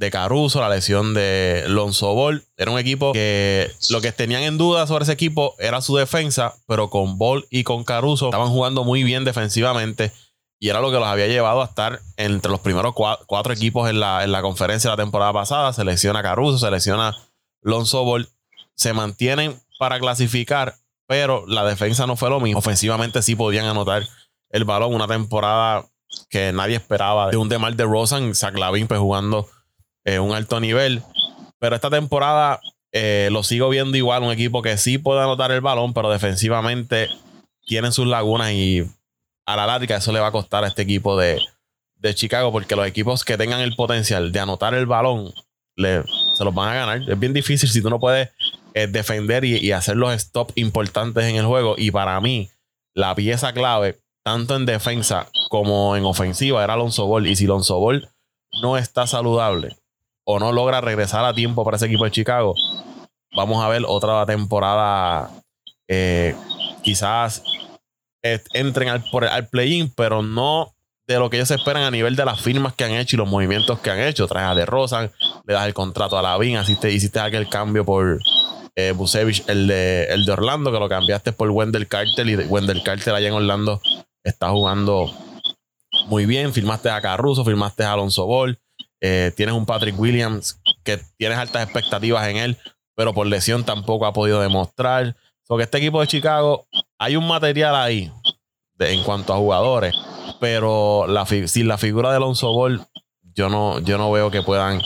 de 0.00 0.10
Caruso, 0.10 0.62
la 0.62 0.70
lesión 0.70 1.12
de 1.12 1.64
Lonzo 1.68 2.14
Ball. 2.14 2.42
Era 2.56 2.70
un 2.70 2.78
equipo 2.78 3.12
que 3.12 3.70
lo 3.90 4.00
que 4.00 4.12
tenían 4.12 4.42
en 4.42 4.56
duda 4.56 4.86
sobre 4.86 5.02
ese 5.02 5.12
equipo 5.12 5.54
era 5.58 5.82
su 5.82 5.94
defensa, 5.94 6.54
pero 6.66 6.88
con 6.88 7.18
Ball 7.18 7.46
y 7.50 7.64
con 7.64 7.84
Caruso 7.84 8.26
estaban 8.26 8.48
jugando 8.48 8.82
muy 8.82 9.04
bien 9.04 9.24
defensivamente. 9.24 10.10
Y 10.62 10.68
era 10.68 10.80
lo 10.80 10.90
que 10.90 10.98
los 10.98 11.06
había 11.06 11.26
llevado 11.26 11.62
a 11.62 11.64
estar 11.64 12.00
entre 12.18 12.50
los 12.50 12.60
primeros 12.60 12.92
cuatro, 12.94 13.52
equipos 13.52 13.88
en 13.88 13.98
la, 13.98 14.22
en 14.22 14.30
la 14.30 14.42
conferencia 14.42 14.90
la 14.90 14.96
temporada 14.98 15.32
pasada. 15.32 15.72
Selecciona 15.72 16.22
Caruso, 16.22 16.58
selecciona 16.58 17.16
Lonzo 17.62 18.04
Ball. 18.04 18.28
Se 18.74 18.92
mantienen 18.92 19.58
para 19.78 19.98
clasificar, 19.98 20.74
pero 21.06 21.46
la 21.46 21.64
defensa 21.64 22.06
no 22.06 22.14
fue 22.14 22.28
lo 22.28 22.40
mismo. 22.40 22.58
Ofensivamente 22.58 23.22
sí 23.22 23.34
podían 23.34 23.64
anotar 23.64 24.06
el 24.50 24.64
balón. 24.66 24.94
Una 24.94 25.08
temporada 25.08 25.86
que 26.28 26.52
nadie 26.52 26.76
esperaba 26.76 27.30
de 27.30 27.38
un 27.38 27.48
Demar 27.48 27.74
de 27.74 27.84
Rosan, 27.84 28.34
Zach 28.34 28.54
Lavin 28.54 28.86
pues, 28.86 29.00
jugando 29.00 29.48
eh, 30.04 30.18
un 30.18 30.34
alto 30.34 30.60
nivel. 30.60 31.02
Pero 31.58 31.74
esta 31.74 31.88
temporada 31.88 32.60
eh, 32.92 33.30
lo 33.32 33.42
sigo 33.44 33.70
viendo 33.70 33.96
igual, 33.96 34.22
un 34.24 34.30
equipo 34.30 34.60
que 34.60 34.76
sí 34.76 34.98
puede 34.98 35.22
anotar 35.22 35.52
el 35.52 35.62
balón, 35.62 35.94
pero 35.94 36.10
defensivamente 36.10 37.08
tienen 37.64 37.92
sus 37.92 38.06
lagunas 38.06 38.52
y 38.52 38.84
a 39.46 39.56
la 39.56 39.66
larga 39.66 39.96
eso 39.96 40.12
le 40.12 40.20
va 40.20 40.28
a 40.28 40.32
costar 40.32 40.64
a 40.64 40.68
este 40.68 40.82
equipo 40.82 41.16
de, 41.16 41.40
Chicago 42.14 42.50
porque 42.50 42.76
los 42.76 42.86
equipos 42.86 43.24
que 43.24 43.36
tengan 43.36 43.60
el 43.60 43.76
potencial 43.76 44.32
de 44.32 44.40
anotar 44.40 44.72
el 44.72 44.86
balón 44.86 45.34
le, 45.76 46.02
se 46.34 46.44
los 46.44 46.54
van 46.54 46.70
a 46.70 46.74
ganar. 46.74 47.10
Es 47.10 47.18
bien 47.18 47.34
difícil 47.34 47.68
si 47.68 47.82
tú 47.82 47.90
no 47.90 48.00
puedes 48.00 48.30
eh, 48.74 48.86
defender 48.86 49.44
y, 49.44 49.72
hacer 49.72 49.96
los 49.96 50.18
stops 50.18 50.52
importantes 50.56 51.24
en 51.24 51.36
el 51.36 51.44
juego. 51.44 51.74
Y 51.76 51.90
para 51.90 52.18
mí, 52.20 52.48
la 52.94 53.14
pieza 53.14 53.52
clave, 53.52 54.00
tanto 54.22 54.56
en 54.56 54.64
defensa 54.64 55.28
como 55.50 55.94
en 55.94 56.04
ofensiva, 56.06 56.64
era 56.64 56.72
Alonso 56.72 57.06
Ball. 57.06 57.26
Y 57.26 57.36
si 57.36 57.44
Alonso 57.44 57.78
Ball 57.78 58.08
no 58.62 58.78
está 58.78 59.06
saludable 59.06 59.76
o 60.24 60.38
no 60.38 60.52
logra 60.52 60.80
regresar 60.80 61.24
a 61.24 61.34
tiempo 61.34 61.64
para 61.64 61.76
ese 61.76 61.86
equipo 61.86 62.04
de 62.04 62.12
Chicago, 62.12 62.54
vamos 63.34 63.62
a 63.62 63.68
ver 63.68 63.82
otra 63.86 64.24
temporada 64.24 65.30
eh, 65.88 66.34
quizás 66.82 67.42
entren 68.22 68.88
al, 68.88 69.48
play-in, 69.48 69.92
pero 69.94 70.22
no 70.22 70.74
de 71.06 71.18
lo 71.18 71.28
que 71.28 71.38
ellos 71.38 71.50
esperan 71.50 71.82
a 71.82 71.90
nivel 71.90 72.14
de 72.14 72.24
las 72.24 72.40
firmas 72.40 72.74
que 72.74 72.84
han 72.84 72.92
hecho 72.92 73.16
y 73.16 73.18
los 73.18 73.28
movimientos 73.28 73.80
que 73.80 73.90
han 73.90 74.00
hecho. 74.00 74.28
Traes 74.28 74.50
a 74.50 74.54
De 74.54 74.66
Rosan, 74.66 75.10
le 75.46 75.54
das 75.54 75.66
el 75.66 75.74
contrato 75.74 76.18
a 76.18 76.22
Lavin, 76.22 76.56
así 76.56 76.76
te 76.76 76.92
hiciste 76.92 77.18
aquel 77.18 77.48
cambio 77.48 77.84
por 77.84 78.20
eh, 78.76 78.94
el 79.48 79.66
de, 79.66 80.04
el 80.04 80.24
de 80.24 80.32
Orlando, 80.32 80.70
que 80.70 80.78
lo 80.78 80.88
cambiaste 80.88 81.32
por 81.32 81.50
Wendell 81.50 81.88
Carter 81.88 82.28
y 82.28 82.36
Wendell 82.36 82.82
Carter 82.82 83.14
allá 83.14 83.28
en 83.28 83.34
Orlando 83.34 83.80
está 84.24 84.50
jugando 84.50 85.12
muy 86.06 86.26
bien. 86.26 86.52
Firmaste 86.52 86.90
a 86.90 87.00
Caruso, 87.00 87.44
firmaste 87.44 87.84
a 87.84 87.92
Alonso 87.92 88.26
Ball. 88.26 88.58
Eh, 89.00 89.32
tienes 89.36 89.54
un 89.54 89.66
Patrick 89.66 89.98
Williams 89.98 90.60
que 90.84 91.00
tienes 91.16 91.38
altas 91.38 91.64
expectativas 91.64 92.28
en 92.28 92.36
él, 92.36 92.58
pero 92.94 93.14
por 93.14 93.26
lesión 93.26 93.64
tampoco 93.64 94.06
ha 94.06 94.12
podido 94.12 94.40
demostrar. 94.40 95.16
Porque 95.50 95.64
este 95.64 95.78
equipo 95.78 96.00
de 96.00 96.06
Chicago, 96.06 96.68
hay 96.96 97.16
un 97.16 97.26
material 97.26 97.74
ahí 97.74 98.08
en 98.78 99.02
cuanto 99.02 99.34
a 99.34 99.38
jugadores, 99.38 99.92
pero 100.38 101.08
la, 101.08 101.26
sin 101.26 101.66
la 101.66 101.76
figura 101.76 102.10
de 102.10 102.18
Alonso 102.18 102.52
Ball, 102.52 102.86
yo 103.34 103.48
no, 103.48 103.80
yo 103.80 103.98
no 103.98 104.12
veo 104.12 104.30
que 104.30 104.42
puedan 104.42 104.80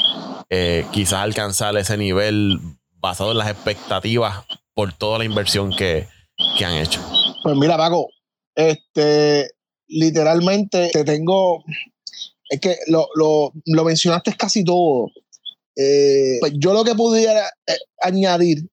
eh, 0.48 0.86
quizás 0.90 1.20
alcanzar 1.20 1.76
ese 1.76 1.98
nivel 1.98 2.58
basado 2.94 3.32
en 3.32 3.38
las 3.38 3.50
expectativas 3.50 4.46
por 4.72 4.94
toda 4.94 5.18
la 5.18 5.26
inversión 5.26 5.70
que, 5.76 6.06
han 6.64 6.76
hecho. 6.78 7.02
Pues 7.42 7.56
mira, 7.56 7.76
Paco, 7.76 8.08
este, 8.54 9.50
literalmente 9.86 10.88
te 10.90 11.04
tengo, 11.04 11.62
es 12.48 12.58
que 12.58 12.78
lo, 12.86 13.52
mencionaste 13.84 14.34
casi 14.34 14.64
todo. 14.64 15.10
Eh, 15.76 16.38
pues 16.40 16.54
yo 16.56 16.72
lo 16.72 16.84
que 16.84 16.94
pudiera 16.94 17.48
eh, 17.66 17.76
añadir, 18.00 18.66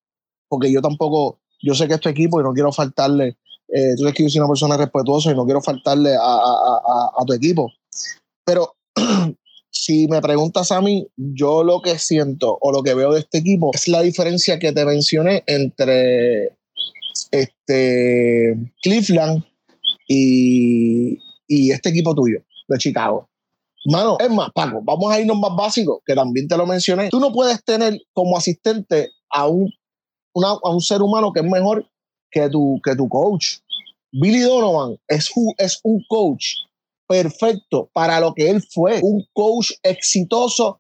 porque 0.48 0.72
yo 0.72 0.82
tampoco 0.82 1.41
yo 1.62 1.76
sé 1.76 1.88
que 1.88 1.96
es 1.96 2.00
tu 2.00 2.10
equipo 2.10 2.40
y 2.40 2.44
no 2.44 2.54
quiero 2.54 2.72
faltarle, 2.72 3.38
eh, 3.68 3.94
tú 3.96 4.04
sabes 4.04 4.16
que 4.16 4.24
yo 4.24 4.30
soy 4.30 4.40
una 4.40 4.50
persona 4.50 4.78
respetuosa 4.78 5.32
y 5.32 5.36
no 5.36 5.46
quiero 5.46 5.62
faltarle 5.62 6.16
a, 6.20 7.24
tu 7.26 7.34
equipo. 7.34 7.72
Pero 8.46 8.76
si 9.72 10.08
me 10.08 10.22
preguntas 10.22 10.72
a 10.72 10.82
mí, 10.82 11.08
yo 11.16 11.64
lo 11.64 11.82
que 11.82 11.98
siento 11.98 12.58
o 12.60 12.72
lo 12.72 12.84
que 12.84 12.94
veo 12.94 13.14
de 13.14 13.22
este 13.22 13.40
equipo 13.40 13.72
es 13.74 13.88
la 13.88 14.02
diferencia 14.02 14.60
que 14.60 14.72
te 14.72 14.86
mencioné 14.86 15.44
entre 15.48 16.58
este 17.32 18.58
Cleveland 18.82 19.44
y, 20.08 21.18
y 21.48 21.72
este 21.72 21.90
equipo 21.90 22.14
tuyo 22.14 22.40
de 22.68 22.78
Chicago. 22.78 23.30
Mano, 23.86 24.18
es 24.20 24.30
más, 24.30 24.52
Paco, 24.54 24.82
vamos 24.84 25.12
a 25.12 25.20
irnos 25.20 25.40
más 25.40 25.56
básicos, 25.56 26.00
que 26.06 26.14
también 26.14 26.48
te 26.48 26.56
lo 26.56 26.68
mencioné. 26.68 27.10
Tú 27.10 27.20
no 27.20 27.32
puedes 27.32 27.64
tener 27.64 28.00
como 28.14 28.38
asistente 28.38 29.10
a 29.30 29.48
un 29.48 29.72
a 30.36 30.70
un 30.70 30.82
ser 30.82 31.02
humano 31.02 31.32
que 31.34 31.42
es 31.42 31.46
mejor 31.46 31.86
que 32.30 32.50
tu, 32.50 32.80
que 32.84 32.96
tu 32.96 33.08
coach. 33.10 33.58
Billy 34.12 34.42
Donovan 34.42 34.98
es, 35.08 35.30
es 35.58 35.80
un 35.84 36.04
coach 36.08 36.46
perfecto 37.08 37.90
para 37.94 38.20
lo 38.20 38.34
que 38.34 38.50
él 38.50 38.62
fue, 38.62 39.00
un 39.02 39.26
coach 39.34 39.72
exitoso 39.84 40.80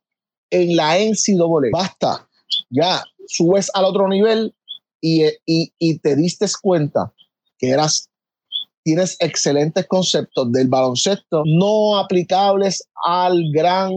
en 0.49 0.75
la 0.75 0.97
NCAA. 0.97 1.69
Basta, 1.71 2.27
ya 2.69 3.03
subes 3.27 3.69
al 3.73 3.85
otro 3.85 4.07
nivel 4.07 4.53
y, 5.01 5.25
y, 5.45 5.73
y 5.77 5.99
te 5.99 6.15
diste 6.15 6.45
cuenta 6.61 7.13
que 7.57 7.69
eras 7.69 8.09
tienes 8.83 9.15
excelentes 9.19 9.87
conceptos 9.87 10.51
del 10.51 10.67
baloncesto 10.67 11.43
no 11.45 11.97
aplicables 11.97 12.87
al 13.05 13.51
gran 13.53 13.91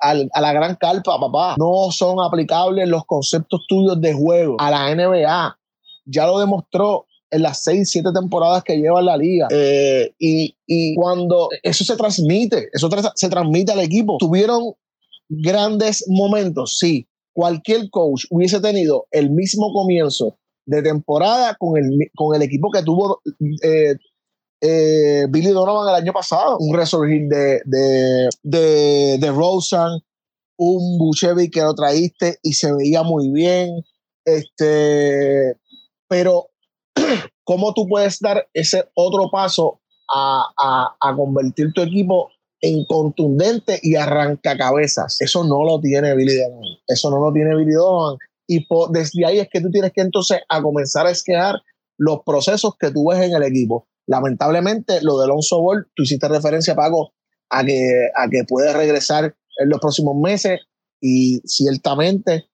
a 0.00 0.40
la 0.40 0.52
gran 0.52 0.76
carpa, 0.76 1.18
papá. 1.18 1.56
No 1.58 1.90
son 1.90 2.20
aplicables 2.20 2.88
los 2.88 3.04
conceptos 3.04 3.64
tuyos 3.68 4.00
de 4.00 4.12
juego 4.14 4.56
a 4.58 4.70
la 4.70 4.94
NBA. 4.94 5.58
Ya 6.06 6.26
lo 6.26 6.38
demostró 6.38 7.06
en 7.30 7.42
las 7.42 7.62
seis, 7.62 7.90
siete 7.90 8.10
temporadas 8.12 8.64
que 8.64 8.76
lleva 8.76 9.00
en 9.00 9.06
la 9.06 9.16
liga. 9.16 9.48
Eh, 9.50 10.12
y, 10.18 10.94
cuando 10.94 11.48
eso 11.62 11.84
se 11.84 11.96
transmite, 11.96 12.68
eso 12.72 12.88
se 13.14 13.28
transmite 13.28 13.72
al 13.72 13.80
equipo. 13.80 14.16
Tuvieron 14.18 14.74
grandes 15.28 16.04
momentos, 16.08 16.78
sí. 16.78 17.06
Cualquier 17.32 17.90
coach 17.90 18.24
hubiese 18.30 18.60
tenido 18.60 19.06
el 19.10 19.30
mismo 19.30 19.72
comienzo 19.72 20.38
de 20.66 20.82
temporada 20.82 21.54
con 21.58 21.78
el, 21.78 22.10
con 22.14 22.34
el 22.34 22.42
equipo 22.42 22.70
que 22.70 22.82
tuvo 22.82 23.20
eh, 23.62 23.94
eh, 24.60 25.26
Billy 25.28 25.50
Donovan 25.50 25.88
el 25.88 26.02
año 26.02 26.12
pasado, 26.12 26.56
un 26.58 26.76
resurgir 26.76 27.28
de, 27.28 27.60
de, 27.64 29.18
de, 29.18 29.30
Rosen, 29.30 30.02
un 30.56 30.98
Buchevi 30.98 31.50
que 31.50 31.60
lo 31.60 31.74
traíste 31.74 32.38
y 32.42 32.52
se 32.52 32.72
veía 32.72 33.02
muy 33.02 33.30
bien. 33.30 33.82
Este, 34.24 35.56
pero, 36.08 36.48
¿cómo 37.44 37.72
tú 37.74 37.86
puedes 37.86 38.18
dar 38.20 38.48
ese 38.52 38.88
otro 38.94 39.30
paso 39.30 39.80
a, 40.12 40.46
a, 40.58 40.96
a 41.00 41.16
convertir 41.16 41.72
tu 41.72 41.82
equipo 41.82 42.30
en 42.60 42.84
contundente 42.86 43.78
y 43.82 43.94
arranca 43.94 44.56
cabezas? 44.56 45.20
Eso 45.20 45.44
no 45.44 45.64
lo 45.64 45.80
tiene 45.80 46.14
Billy 46.16 46.36
Donovan. 46.36 46.78
Eso 46.88 47.10
no 47.10 47.20
lo 47.20 47.32
tiene 47.32 47.54
Billy 47.54 47.72
Donovan. 47.72 48.18
Y 48.48 48.66
desde 48.90 49.26
ahí 49.26 49.38
es 49.38 49.48
que 49.52 49.60
tú 49.60 49.70
tienes 49.70 49.92
que 49.92 50.00
entonces 50.00 50.40
a 50.48 50.62
comenzar 50.62 51.06
a 51.06 51.10
esquear 51.10 51.62
los 51.98 52.22
procesos 52.24 52.74
que 52.78 52.90
tú 52.90 53.10
ves 53.10 53.20
en 53.20 53.34
el 53.34 53.42
equipo. 53.42 53.86
Lamentablemente, 54.08 55.00
lo 55.02 55.18
de 55.18 55.26
Alonso 55.26 55.60
Ball, 55.60 55.86
tú 55.94 56.02
hiciste 56.02 56.28
referencia, 56.28 56.74
Paco, 56.74 57.12
a 57.50 57.62
que, 57.62 58.08
a 58.16 58.26
que 58.28 58.42
puede 58.44 58.72
regresar 58.72 59.36
en 59.58 59.68
los 59.68 59.80
próximos 59.80 60.16
meses 60.16 60.60
y 60.98 61.40
ciertamente, 61.44 62.46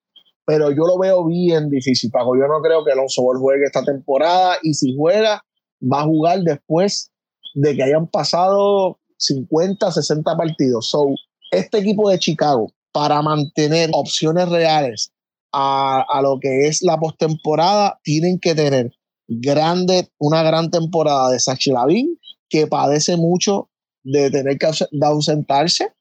pero 0.45 0.73
yo 0.73 0.85
lo 0.85 0.99
veo 0.99 1.25
bien 1.25 1.71
difícil, 1.71 2.11
Paco. 2.11 2.37
Yo 2.37 2.49
no 2.49 2.61
creo 2.61 2.85
que 2.85 2.91
Alonso 2.91 3.23
Ball 3.23 3.39
juegue 3.39 3.67
esta 3.67 3.85
temporada 3.85 4.57
y 4.63 4.75
si 4.75 4.97
juega, 4.97 5.45
va 5.81 6.01
a 6.01 6.05
jugar 6.05 6.41
después 6.41 7.13
de 7.55 7.77
que 7.77 7.85
hayan 7.85 8.09
pasado 8.09 8.99
50, 9.19 9.93
60 9.93 10.37
partidos. 10.37 10.91
So, 10.91 11.07
este 11.53 11.79
equipo 11.79 12.11
de 12.11 12.19
Chicago, 12.19 12.73
para 12.91 13.23
mantener 13.23 13.91
opciones 13.93 14.49
reales 14.49 15.13
a, 15.53 16.05
a 16.09 16.21
lo 16.21 16.41
que 16.41 16.67
es 16.67 16.83
la 16.83 16.99
postemporada, 16.99 18.01
tienen 18.03 18.41
que 18.41 18.57
tener 18.57 18.91
grande, 19.29 20.09
una 20.19 20.43
gran 20.43 20.71
temporada 20.71 21.31
de 21.31 21.41
Sachi 21.41 21.71
Lavin, 21.71 22.19
que 22.49 22.67
padece 22.67 23.17
mucho 23.17 23.71
de 24.03 24.31
tener 24.31 24.59
que 24.59 24.69
ausentarse, 25.03 25.93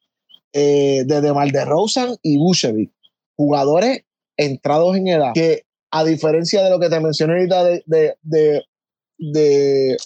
eh, 0.51 1.03
de 1.05 1.21
Demar 1.21 1.51
de 1.51 1.65
Rosen 1.65 2.15
y 2.21 2.37
Bushevic, 2.37 2.91
jugadores 3.35 4.03
entrados 4.37 4.95
en 4.97 5.07
edad, 5.07 5.31
que 5.33 5.63
a 5.91 6.03
diferencia 6.03 6.63
de 6.63 6.69
lo 6.69 6.79
que 6.79 6.89
te 6.89 6.99
mencioné 6.99 7.33
ahorita 7.33 7.63
de, 7.63 7.83
de, 7.85 8.15
de, 8.21 8.63
de, 9.17 9.97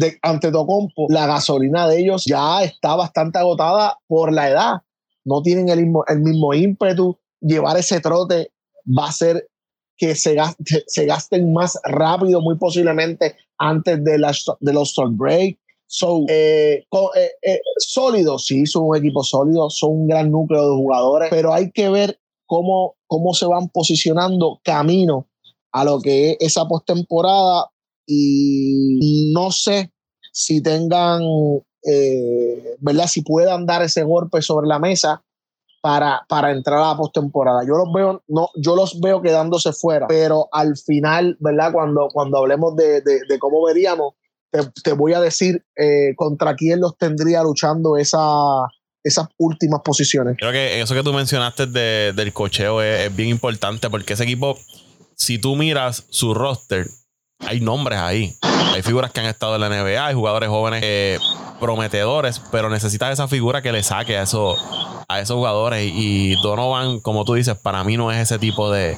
de 0.00 0.18
Antetokounmpo, 0.22 1.06
la 1.08 1.26
gasolina 1.26 1.86
de 1.86 2.00
ellos 2.00 2.24
ya 2.24 2.62
está 2.62 2.96
bastante 2.96 3.38
agotada 3.38 3.98
por 4.06 4.32
la 4.32 4.50
edad. 4.50 4.72
No 5.24 5.42
tienen 5.42 5.68
el 5.68 5.82
mismo, 5.82 6.04
el 6.06 6.20
mismo 6.20 6.52
ímpetu. 6.54 7.18
Llevar 7.40 7.76
ese 7.76 8.00
trote 8.00 8.52
va 8.86 9.08
a 9.08 9.12
ser 9.12 9.48
que 9.96 10.14
se, 10.14 10.34
gasten 11.06 11.52
más 11.52 11.78
rápido, 11.84 12.40
muy 12.40 12.56
posiblemente 12.56 13.36
antes 13.58 14.02
de, 14.02 14.18
la, 14.18 14.32
de 14.60 14.72
los 14.72 14.90
Storm 14.90 15.16
Break. 15.16 15.58
So, 15.86 16.24
eh, 16.28 16.84
eh, 16.90 17.30
eh, 17.42 17.60
sólidos, 17.78 18.46
sí, 18.46 18.66
son 18.66 18.88
un 18.88 18.96
equipo 18.96 19.22
sólido, 19.22 19.70
son 19.70 19.92
un 19.92 20.08
gran 20.08 20.30
núcleo 20.30 20.70
de 20.70 20.76
jugadores, 20.76 21.28
pero 21.30 21.52
hay 21.52 21.70
que 21.70 21.88
ver 21.88 22.18
cómo, 22.46 22.96
cómo 23.06 23.34
se 23.34 23.46
van 23.46 23.68
posicionando 23.68 24.60
camino 24.64 25.28
a 25.72 25.84
lo 25.84 26.00
que 26.00 26.32
es 26.32 26.36
esa 26.40 26.66
postemporada 26.66 27.70
y 28.06 29.32
no 29.34 29.50
sé 29.50 29.92
si 30.32 30.62
tengan 30.62 31.22
eh, 31.84 32.76
¿verdad? 32.80 33.06
Si 33.06 33.22
puedan 33.22 33.66
dar 33.66 33.82
ese 33.82 34.04
golpe 34.04 34.40
sobre 34.40 34.66
la 34.66 34.78
mesa 34.78 35.22
para, 35.84 36.24
para 36.30 36.50
entrar 36.50 36.78
a 36.78 36.92
la 36.92 36.96
postemporada. 36.96 37.60
Yo 37.62 37.74
los 37.74 37.92
veo, 37.92 38.22
no, 38.28 38.48
yo 38.56 38.74
los 38.74 38.98
veo 39.02 39.20
quedándose 39.20 39.70
fuera, 39.74 40.06
pero 40.06 40.48
al 40.50 40.78
final, 40.78 41.36
¿verdad? 41.40 41.72
Cuando, 41.74 42.08
cuando 42.10 42.38
hablemos 42.38 42.74
de, 42.74 43.02
de, 43.02 43.38
cómo 43.38 43.62
veríamos, 43.66 44.14
te, 44.50 44.60
te, 44.82 44.94
voy 44.94 45.12
a 45.12 45.20
decir 45.20 45.62
eh, 45.76 46.14
contra 46.16 46.56
quién 46.56 46.80
los 46.80 46.96
tendría 46.96 47.42
luchando 47.42 47.98
esa, 47.98 48.18
esas 49.02 49.28
últimas 49.36 49.82
posiciones. 49.84 50.36
Creo 50.38 50.52
que 50.52 50.80
eso 50.80 50.94
que 50.94 51.02
tú 51.02 51.12
mencionaste 51.12 51.66
del 51.66 52.32
cocheo 52.32 52.80
es, 52.80 53.14
bien 53.14 53.28
importante 53.28 53.90
porque 53.90 54.14
ese 54.14 54.24
equipo, 54.24 54.56
si 55.16 55.36
tú 55.36 55.54
miras 55.54 56.06
su 56.08 56.32
roster, 56.32 56.86
hay 57.46 57.60
nombres 57.60 57.98
ahí. 57.98 58.36
Hay 58.42 58.82
figuras 58.82 59.12
que 59.12 59.20
han 59.20 59.26
estado 59.26 59.54
en 59.54 59.60
la 59.60 59.68
NBA, 59.68 60.06
hay 60.06 60.14
jugadores 60.14 60.48
jóvenes 60.48 60.80
eh, 60.82 61.18
prometedores, 61.60 62.40
pero 62.50 62.68
necesitas 62.68 63.12
esa 63.12 63.28
figura 63.28 63.62
que 63.62 63.72
le 63.72 63.82
saque 63.82 64.16
a, 64.16 64.22
eso, 64.22 64.56
a 65.08 65.20
esos 65.20 65.36
jugadores. 65.36 65.90
Y 65.94 66.34
Donovan, 66.42 67.00
como 67.00 67.24
tú 67.24 67.34
dices, 67.34 67.56
para 67.56 67.84
mí 67.84 67.96
no 67.96 68.10
es 68.10 68.18
ese 68.18 68.38
tipo 68.38 68.70
de, 68.70 68.96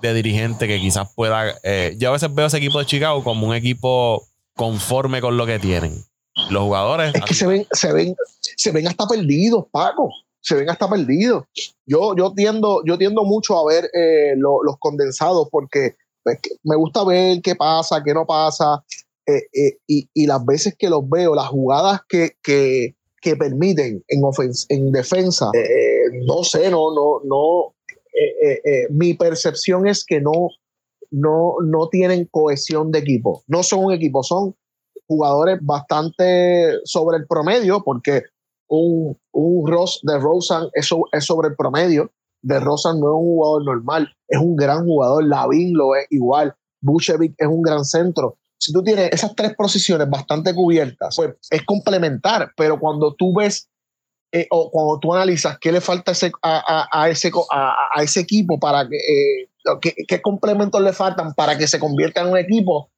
dirigente 0.00 0.66
que 0.66 0.80
quizás 0.80 1.12
pueda. 1.14 1.54
Eh, 1.62 1.94
yo 1.98 2.08
a 2.08 2.12
veces 2.12 2.34
veo 2.34 2.46
ese 2.46 2.58
equipo 2.58 2.78
de 2.78 2.86
Chicago 2.86 3.22
como 3.22 3.46
un 3.46 3.54
equipo 3.54 4.26
conforme 4.54 5.20
con 5.20 5.36
lo 5.36 5.46
que 5.46 5.58
tienen. 5.58 6.04
Los 6.50 6.62
jugadores. 6.62 7.14
Es 7.14 7.24
que 7.24 7.34
se 7.34 7.46
ven, 7.46 7.66
se 7.72 7.92
ven, 7.92 8.14
se 8.56 8.70
ven 8.70 8.86
hasta 8.86 9.06
perdidos, 9.06 9.66
Paco. 9.70 10.08
Se 10.40 10.54
ven 10.54 10.70
hasta 10.70 10.88
perdidos. 10.88 11.44
Yo, 11.84 12.14
yo 12.16 12.32
tiendo, 12.32 12.82
yo 12.86 12.96
tiendo 12.96 13.24
mucho 13.24 13.58
a 13.58 13.66
ver 13.66 13.90
eh, 13.92 14.34
los 14.36 14.76
condensados 14.78 15.48
porque 15.50 15.96
pues, 16.22 16.38
me 16.64 16.76
gusta 16.76 17.04
ver 17.04 17.40
qué 17.42 17.54
pasa, 17.54 18.02
qué 18.04 18.14
no 18.14 18.26
pasa. 18.26 18.84
Eh, 19.26 19.42
eh, 19.52 19.78
y, 19.86 20.26
las 20.26 20.44
veces 20.44 20.74
que 20.78 20.88
los 20.88 21.08
veo, 21.08 21.34
las 21.34 21.48
jugadas 21.48 22.00
que, 22.08 22.30
que, 22.42 22.94
permiten 23.38 24.02
en, 24.08 24.22
en 24.70 24.90
defensa, 24.90 25.50
no 26.26 26.42
sé, 26.44 26.70
no, 26.70 26.94
no, 26.94 27.20
no. 27.24 27.74
mi 28.88 29.12
percepción 29.12 29.86
es 29.86 30.02
que 30.02 30.22
no, 30.22 30.48
no, 31.10 31.56
no 31.62 31.88
tienen 31.88 32.26
cohesión 32.30 32.90
de 32.90 33.00
equipo. 33.00 33.42
No 33.46 33.62
son 33.62 33.84
un 33.84 33.92
equipo, 33.92 34.22
son 34.22 34.54
jugadores 35.06 35.58
bastante 35.62 36.78
sobre 36.84 37.18
el 37.18 37.26
promedio, 37.26 37.82
porque 37.84 38.22
un, 38.68 39.18
un 39.32 39.70
Ross 39.70 40.00
de 40.02 40.18
Rosen 40.18 40.68
es, 40.74 40.88
es 41.12 41.24
sobre 41.24 41.48
el 41.48 41.56
promedio. 41.56 42.12
De 42.42 42.60
Rosen 42.60 43.00
no 43.00 43.08
es 43.08 43.14
un 43.14 43.24
jugador 43.24 43.64
normal, 43.64 44.08
es 44.28 44.38
un 44.38 44.56
gran 44.56 44.84
jugador. 44.84 45.24
Lavin 45.24 45.74
lo 45.74 45.96
es 45.96 46.06
igual. 46.10 46.54
Buchevic 46.80 47.34
es 47.36 47.48
un 47.48 47.62
gran 47.62 47.84
centro. 47.84 48.38
Si 48.58 48.72
tú 48.72 48.82
tienes 48.82 49.10
esas 49.12 49.34
tres 49.34 49.54
posiciones 49.54 50.08
bastante 50.10 50.54
cubiertas, 50.54 51.14
pues 51.16 51.34
es 51.50 51.64
complementar, 51.64 52.52
pero 52.56 52.78
cuando 52.78 53.14
tú 53.14 53.34
ves 53.34 53.68
eh, 54.30 54.46
o 54.50 54.70
cuando 54.70 54.98
tú 54.98 55.14
analizas 55.14 55.58
qué 55.58 55.72
le 55.72 55.80
falta 55.80 56.12
a, 56.42 56.88
a, 56.92 57.08
ese, 57.08 57.30
a, 57.50 58.02
ese 58.02 58.20
equipo 58.20 58.58
para 58.60 58.86
que, 58.86 58.96
eh, 58.96 59.48
qué, 60.06 60.20
complementos 60.20 60.82
le 60.82 60.92
faltan 60.92 61.32
para 61.32 61.56
que 61.56 61.66
se 61.66 61.78
convierta 61.78 62.20
en 62.20 62.28
un 62.28 62.36
equipo, 62.36 62.90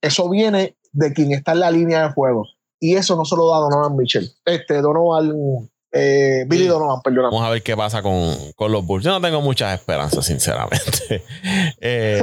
eso 0.00 0.30
viene 0.30 0.76
de 0.92 1.12
quien 1.12 1.32
está 1.32 1.52
en 1.52 1.60
la 1.60 1.70
línea 1.70 2.04
de 2.04 2.12
juego. 2.12 2.46
Y 2.78 2.94
eso 2.94 3.14
no 3.14 3.26
solo 3.26 3.50
da 3.50 3.58
Donovan 3.58 3.94
Mitchell. 3.94 4.30
Este, 4.46 4.80
Donovan, 4.80 5.34
eh, 5.92 6.44
Billy 6.46 6.66
Donovan, 6.66 7.02
perdón. 7.02 7.24
Vamos 7.24 7.42
a 7.42 7.50
ver 7.50 7.62
qué 7.62 7.76
pasa 7.76 8.02
con, 8.02 8.32
con, 8.54 8.70
los 8.70 8.86
Bulls. 8.86 9.04
Yo 9.04 9.10
no 9.10 9.20
tengo 9.20 9.40
muchas 9.40 9.74
esperanzas, 9.74 10.24
sinceramente. 10.24 11.24
Eh, 11.82 12.22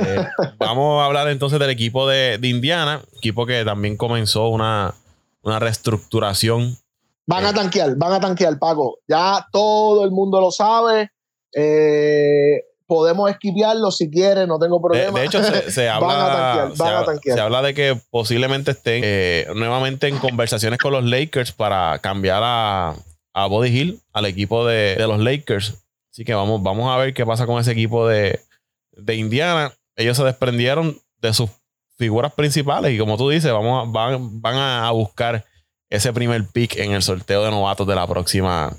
vamos 0.58 1.02
a 1.02 1.06
hablar 1.06 1.28
entonces 1.30 1.60
del 1.60 1.72
equipo 1.72 2.08
de, 2.08 2.38
de, 2.38 2.48
Indiana, 2.48 3.02
equipo 3.18 3.46
que 3.46 3.66
también 3.66 3.98
comenzó 3.98 4.50
una, 4.50 4.94
una 5.42 5.60
reestructuración. 5.60 6.78
Van 7.26 7.46
a 7.46 7.50
eh, 7.50 7.54
tanquear, 7.54 7.96
van 7.96 8.14
a 8.14 8.20
tanquear, 8.20 8.60
Paco. 8.60 9.00
Ya 9.08 9.46
todo 9.52 10.06
el 10.06 10.12
mundo 10.12 10.40
lo 10.40 10.52
sabe. 10.52 11.10
Podemos 12.86 13.30
esquivarlo 13.32 13.92
si 13.92 14.10
quieren, 14.10 14.48
no 14.48 14.60
tengo 14.60 14.80
problema. 14.80 15.20
De, 15.20 15.26
hecho, 15.26 15.42
se, 15.44 15.90
habla, 15.90 16.72
se, 17.22 17.40
habla 17.40 17.62
de 17.64 17.74
que 17.74 18.00
posiblemente 18.12 18.72
estén 18.72 19.58
nuevamente 19.58 20.08
en 20.08 20.20
conversaciones 20.20 20.80
con 20.80 20.94
los 20.94 21.04
Lakers 21.04 21.52
para 21.52 22.00
cambiar 22.00 22.42
a, 22.46 22.96
a 23.38 23.46
Body 23.46 23.70
Hill, 23.70 24.02
al 24.14 24.26
equipo 24.26 24.66
de, 24.66 24.96
los 24.98 25.20
Lakers. 25.20 25.86
Así 26.12 26.26
que 26.26 26.34
vamos, 26.34 26.64
vamos 26.64 26.90
a 26.90 26.98
ver 26.98 27.14
qué 27.14 27.24
pasa 27.24 27.46
con 27.46 27.60
ese 27.60 27.72
equipo 27.72 28.08
de, 28.08 28.42
Indiana. 29.08 29.72
Ellos 29.96 30.18
se 30.18 30.24
desprendieron 30.24 31.00
de 31.22 31.34
sus 31.36 31.52
figuras 31.98 32.34
principales 32.34 32.94
y 32.94 32.98
como 32.98 33.16
tú 33.16 33.30
dices, 33.30 33.52
vamos 33.52 33.92
van, 33.92 34.42
van 34.42 34.56
a 34.56 34.90
buscar 34.90 35.46
ese 35.90 36.12
primer 36.14 36.48
pick 36.48 36.78
en 36.78 36.94
el 36.94 37.04
sorteo 37.04 37.44
de 37.44 37.52
novatos 37.52 37.86
de 37.88 37.96
la 37.96 38.08
próxima 38.08 38.76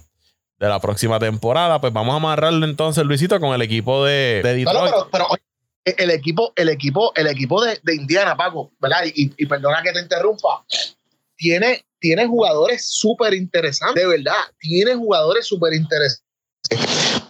de 0.58 0.68
la 0.68 0.80
próxima 0.80 1.20
temporada. 1.20 1.80
Pues 1.80 1.92
vamos 1.92 2.14
a 2.14 2.16
amarrarlo 2.16 2.66
entonces, 2.66 3.04
Luisito, 3.04 3.38
con 3.38 3.54
el 3.54 3.62
equipo 3.62 4.04
de, 4.04 4.40
de 4.42 4.54
Detroit. 4.56 4.92
pero, 5.12 5.28
el 5.84 6.10
equipo, 6.10 6.52
el 6.56 6.68
equipo, 6.68 7.12
el 7.14 7.28
equipo 7.28 7.64
de, 7.64 7.94
Indiana, 7.94 8.36
Paco, 8.36 8.72
¿verdad? 8.80 9.04
Y, 9.14 9.46
perdona 9.46 9.82
que 9.82 9.92
te 9.92 10.00
interrumpa. 10.00 10.64
Tiene, 11.38 11.86
tiene 12.00 12.26
jugadores 12.26 12.84
súper 12.84 13.32
interesantes, 13.32 14.02
de 14.02 14.08
verdad. 14.08 14.42
Tiene 14.58 14.94
jugadores 14.94 15.46
súper 15.46 15.72
interesantes. 15.72 16.24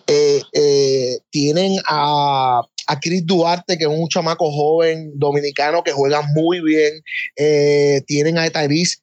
Eh, 0.06 0.42
eh, 0.54 1.18
tienen 1.30 1.76
a, 1.86 2.62
a 2.86 3.00
Chris 3.00 3.26
Duarte, 3.26 3.76
que 3.76 3.84
es 3.84 3.90
un 3.90 4.08
chamaco 4.08 4.50
joven 4.50 5.12
dominicano 5.16 5.84
que 5.84 5.92
juega 5.92 6.22
muy 6.34 6.60
bien. 6.60 7.02
Eh, 7.36 8.02
tienen 8.06 8.38
a 8.38 8.48
Tyrese 8.48 8.96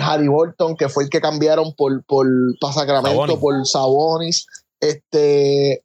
Harry 0.00 0.28
Bolton, 0.28 0.76
que 0.76 0.88
fue 0.88 1.04
el 1.04 1.10
que 1.10 1.20
cambiaron 1.20 1.74
por, 1.74 2.04
por 2.04 2.26
Sacramento, 2.72 3.40
por 3.40 3.66
Sabonis. 3.66 4.46
Este, 4.78 5.82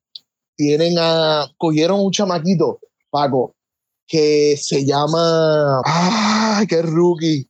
tienen 0.58 0.96
a, 1.00 1.48
cogieron 1.58 2.02
un 2.02 2.12
chamaquito, 2.12 2.80
Paco, 3.10 3.56
que 4.08 4.58
se 4.58 4.86
llama, 4.86 5.82
ay, 5.86 6.68
qué 6.68 6.82
rookie, 6.82 7.48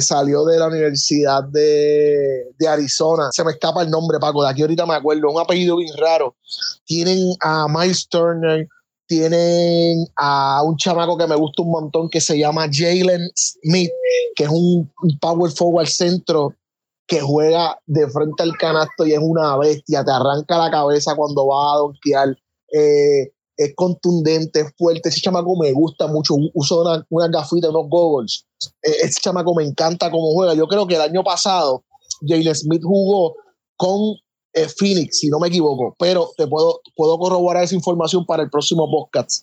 salió 0.00 0.44
de 0.44 0.58
la 0.58 0.68
Universidad 0.68 1.44
de, 1.44 2.46
de, 2.58 2.68
Arizona. 2.68 3.28
Se 3.32 3.44
me 3.44 3.52
escapa 3.52 3.82
el 3.82 3.90
nombre, 3.90 4.18
Paco, 4.18 4.42
de 4.42 4.50
aquí 4.50 4.62
ahorita 4.62 4.86
me 4.86 4.94
acuerdo, 4.94 5.30
un 5.30 5.40
apellido 5.40 5.76
bien 5.76 5.94
raro. 5.98 6.34
Tienen 6.84 7.34
a 7.40 7.66
Miles 7.68 8.08
Turner, 8.08 8.66
tienen 9.06 10.06
a 10.16 10.62
un 10.64 10.76
chamaco 10.76 11.18
que 11.18 11.26
me 11.26 11.36
gusta 11.36 11.62
un 11.62 11.70
montón 11.70 12.08
que 12.08 12.20
se 12.20 12.38
llama 12.38 12.68
Jalen 12.72 13.30
Smith, 13.36 13.90
que 14.34 14.44
es 14.44 14.50
un, 14.50 14.90
power 15.20 15.52
forward 15.52 15.88
centro 15.88 16.54
que 17.06 17.20
juega 17.20 17.78
de 17.84 18.08
frente 18.08 18.42
al 18.42 18.56
canasto 18.56 19.04
y 19.04 19.12
es 19.12 19.18
una 19.20 19.58
bestia, 19.58 20.02
te 20.02 20.10
arranca 20.10 20.56
la 20.56 20.70
cabeza 20.70 21.14
cuando 21.14 21.46
va 21.46 21.74
a 21.74 21.78
donkear. 21.78 22.28
Eh, 22.72 23.32
es 23.58 23.74
contundente, 23.76 24.60
es 24.60 24.72
fuerte. 24.78 25.10
Ese 25.10 25.20
chamaco 25.20 25.56
me 25.56 25.72
gusta 25.72 26.06
mucho. 26.06 26.34
Usa 26.54 26.80
una, 26.80 27.06
una 27.10 27.28
gafita, 27.28 27.68
unos 27.68 27.88
goggles. 27.90 28.46
Eh, 28.82 28.96
ese 29.04 29.20
chamaco 29.20 29.54
me 29.54 29.64
encanta 29.64 30.10
cómo 30.10 30.32
juega. 30.32 30.54
Yo 30.54 30.66
creo 30.66 30.86
que 30.86 30.94
el 30.94 31.00
año 31.00 31.22
pasado 31.22 31.84
Jalen 32.26 32.54
Smith 32.54 32.82
jugó 32.82 33.34
con 33.76 34.16
Phoenix, 34.78 35.18
si 35.20 35.28
no 35.28 35.38
me 35.38 35.48
equivoco, 35.48 35.96
pero 35.98 36.30
te 36.36 36.46
puedo, 36.46 36.80
puedo 36.94 37.18
corroborar 37.18 37.64
esa 37.64 37.74
información 37.74 38.26
para 38.26 38.42
el 38.42 38.50
próximo 38.50 38.90
podcast. 38.90 39.42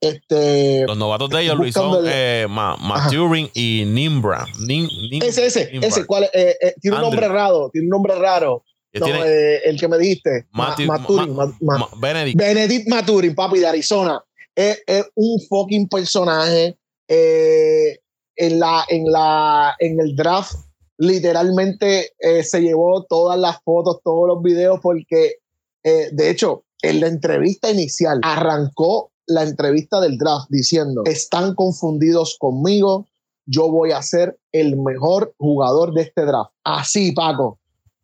Este, 0.00 0.84
Los 0.86 0.98
novatos 0.98 1.30
de 1.30 1.42
ellos, 1.42 1.56
Luis, 1.56 1.74
son 1.74 2.04
eh, 2.06 2.46
Maturin 2.48 3.48
y 3.54 3.84
Nimbra. 3.86 4.46
ese, 5.22 5.46
ese, 5.46 5.70
ese, 5.80 6.06
¿cuál, 6.06 6.24
eh, 6.24 6.56
eh, 6.60 6.74
tiene 6.80 6.96
un 6.96 7.02
nombre 7.02 7.28
raro, 7.28 7.70
tiene 7.72 7.86
un 7.86 7.90
nombre 7.90 8.14
raro. 8.16 8.64
el 8.92 9.80
que 9.80 9.88
me 9.88 9.98
dijiste, 9.98 10.46
Maturin, 10.50 11.34
Benedict. 11.98 12.36
Benedict 12.36 12.88
Maturin, 12.88 13.34
papi 13.34 13.60
de 13.60 13.66
Arizona. 13.68 14.22
Es, 14.54 14.82
un 15.14 15.40
fucking 15.48 15.88
personaje. 15.88 16.76
En, 18.36 18.60
la, 18.60 18.84
en, 18.88 19.10
la, 19.10 19.74
en 19.78 20.00
el 20.00 20.16
draft 20.16 20.54
literalmente 20.98 22.12
eh, 22.18 22.44
se 22.44 22.60
llevó 22.60 23.04
todas 23.04 23.38
las 23.38 23.60
fotos, 23.62 24.00
todos 24.04 24.28
los 24.28 24.42
videos, 24.42 24.78
porque 24.80 25.36
eh, 25.82 26.10
de 26.12 26.30
hecho, 26.30 26.64
en 26.80 27.00
la 27.00 27.08
entrevista 27.08 27.70
inicial 27.70 28.20
arrancó 28.22 29.10
la 29.26 29.42
entrevista 29.42 30.00
del 30.00 30.18
draft 30.18 30.46
diciendo, 30.48 31.02
están 31.04 31.54
confundidos 31.54 32.36
conmigo, 32.38 33.06
yo 33.46 33.70
voy 33.70 33.92
a 33.92 34.02
ser 34.02 34.38
el 34.52 34.76
mejor 34.76 35.34
jugador 35.38 35.92
de 35.92 36.02
este 36.02 36.24
draft. 36.24 36.52
Así, 36.64 37.12
Paco. 37.12 37.58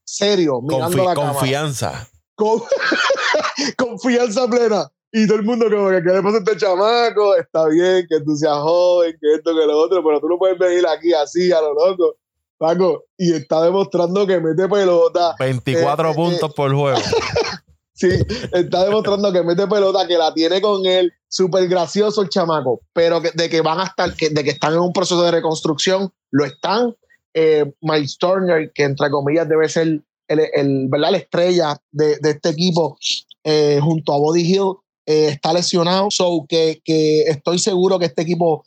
Serio, 0.04 0.60
mirando 0.62 1.04
la 1.04 1.14
Confianza. 1.14 2.08
confianza 3.76 4.48
plena. 4.48 4.90
Y 5.12 5.26
todo 5.26 5.38
el 5.38 5.44
mundo 5.44 5.66
como 5.70 5.88
que, 5.90 6.02
¿qué 6.02 6.12
le 6.12 6.22
pasa 6.22 6.36
a 6.36 6.38
este 6.40 6.56
chamaco? 6.56 7.36
Está 7.36 7.66
bien 7.68 8.06
que 8.08 8.20
tú 8.20 8.36
seas 8.36 8.58
joven, 8.58 9.16
que 9.20 9.34
esto, 9.34 9.54
que 9.54 9.66
lo 9.66 9.78
otro, 9.78 10.04
pero 10.04 10.20
tú 10.20 10.28
no 10.28 10.38
puedes 10.38 10.58
venir 10.58 10.86
aquí 10.86 11.12
así 11.14 11.50
a 11.50 11.60
lo 11.60 11.72
loco. 11.72 12.16
Paco, 12.58 13.04
y 13.16 13.32
está 13.32 13.62
demostrando 13.62 14.26
que 14.26 14.40
mete 14.40 14.68
pelota. 14.68 15.34
24 15.38 16.08
eh, 16.08 16.10
eh, 16.10 16.14
puntos 16.14 16.54
por 16.54 16.74
juego. 16.74 16.98
sí, 17.94 18.08
está 18.52 18.84
demostrando 18.84 19.32
que 19.32 19.42
mete 19.42 19.66
pelota, 19.66 20.06
que 20.06 20.18
la 20.18 20.34
tiene 20.34 20.60
con 20.60 20.84
él. 20.84 21.12
Súper 21.28 21.68
gracioso 21.68 22.22
el 22.22 22.28
chamaco, 22.28 22.80
pero 22.92 23.20
de 23.20 23.48
que 23.48 23.60
van 23.60 23.80
a 23.80 23.84
estar, 23.84 24.14
de 24.14 24.44
que 24.44 24.50
están 24.50 24.72
en 24.72 24.80
un 24.80 24.92
proceso 24.92 25.22
de 25.22 25.30
reconstrucción, 25.30 26.12
lo 26.30 26.44
están. 26.44 26.94
eh, 27.34 27.72
Miles 27.80 28.18
Turner, 28.18 28.72
que 28.74 28.82
entre 28.82 29.10
comillas 29.10 29.48
debe 29.48 29.68
ser 29.68 30.02
el, 30.28 30.88
¿verdad? 30.88 31.12
la 31.12 31.18
estrella 31.18 31.76
de, 31.90 32.18
este 32.22 32.50
equipo, 32.50 32.98
eh, 33.44 33.78
junto 33.82 34.12
a 34.12 34.18
Body 34.18 34.42
Hill, 34.42 34.74
eh, 35.08 35.28
está 35.28 35.52
lesionado. 35.52 36.08
So 36.10 36.44
que, 36.48 36.80
que, 36.84 37.22
estoy 37.22 37.58
seguro 37.58 37.98
que 37.98 38.06
este 38.06 38.22
equipo 38.22 38.64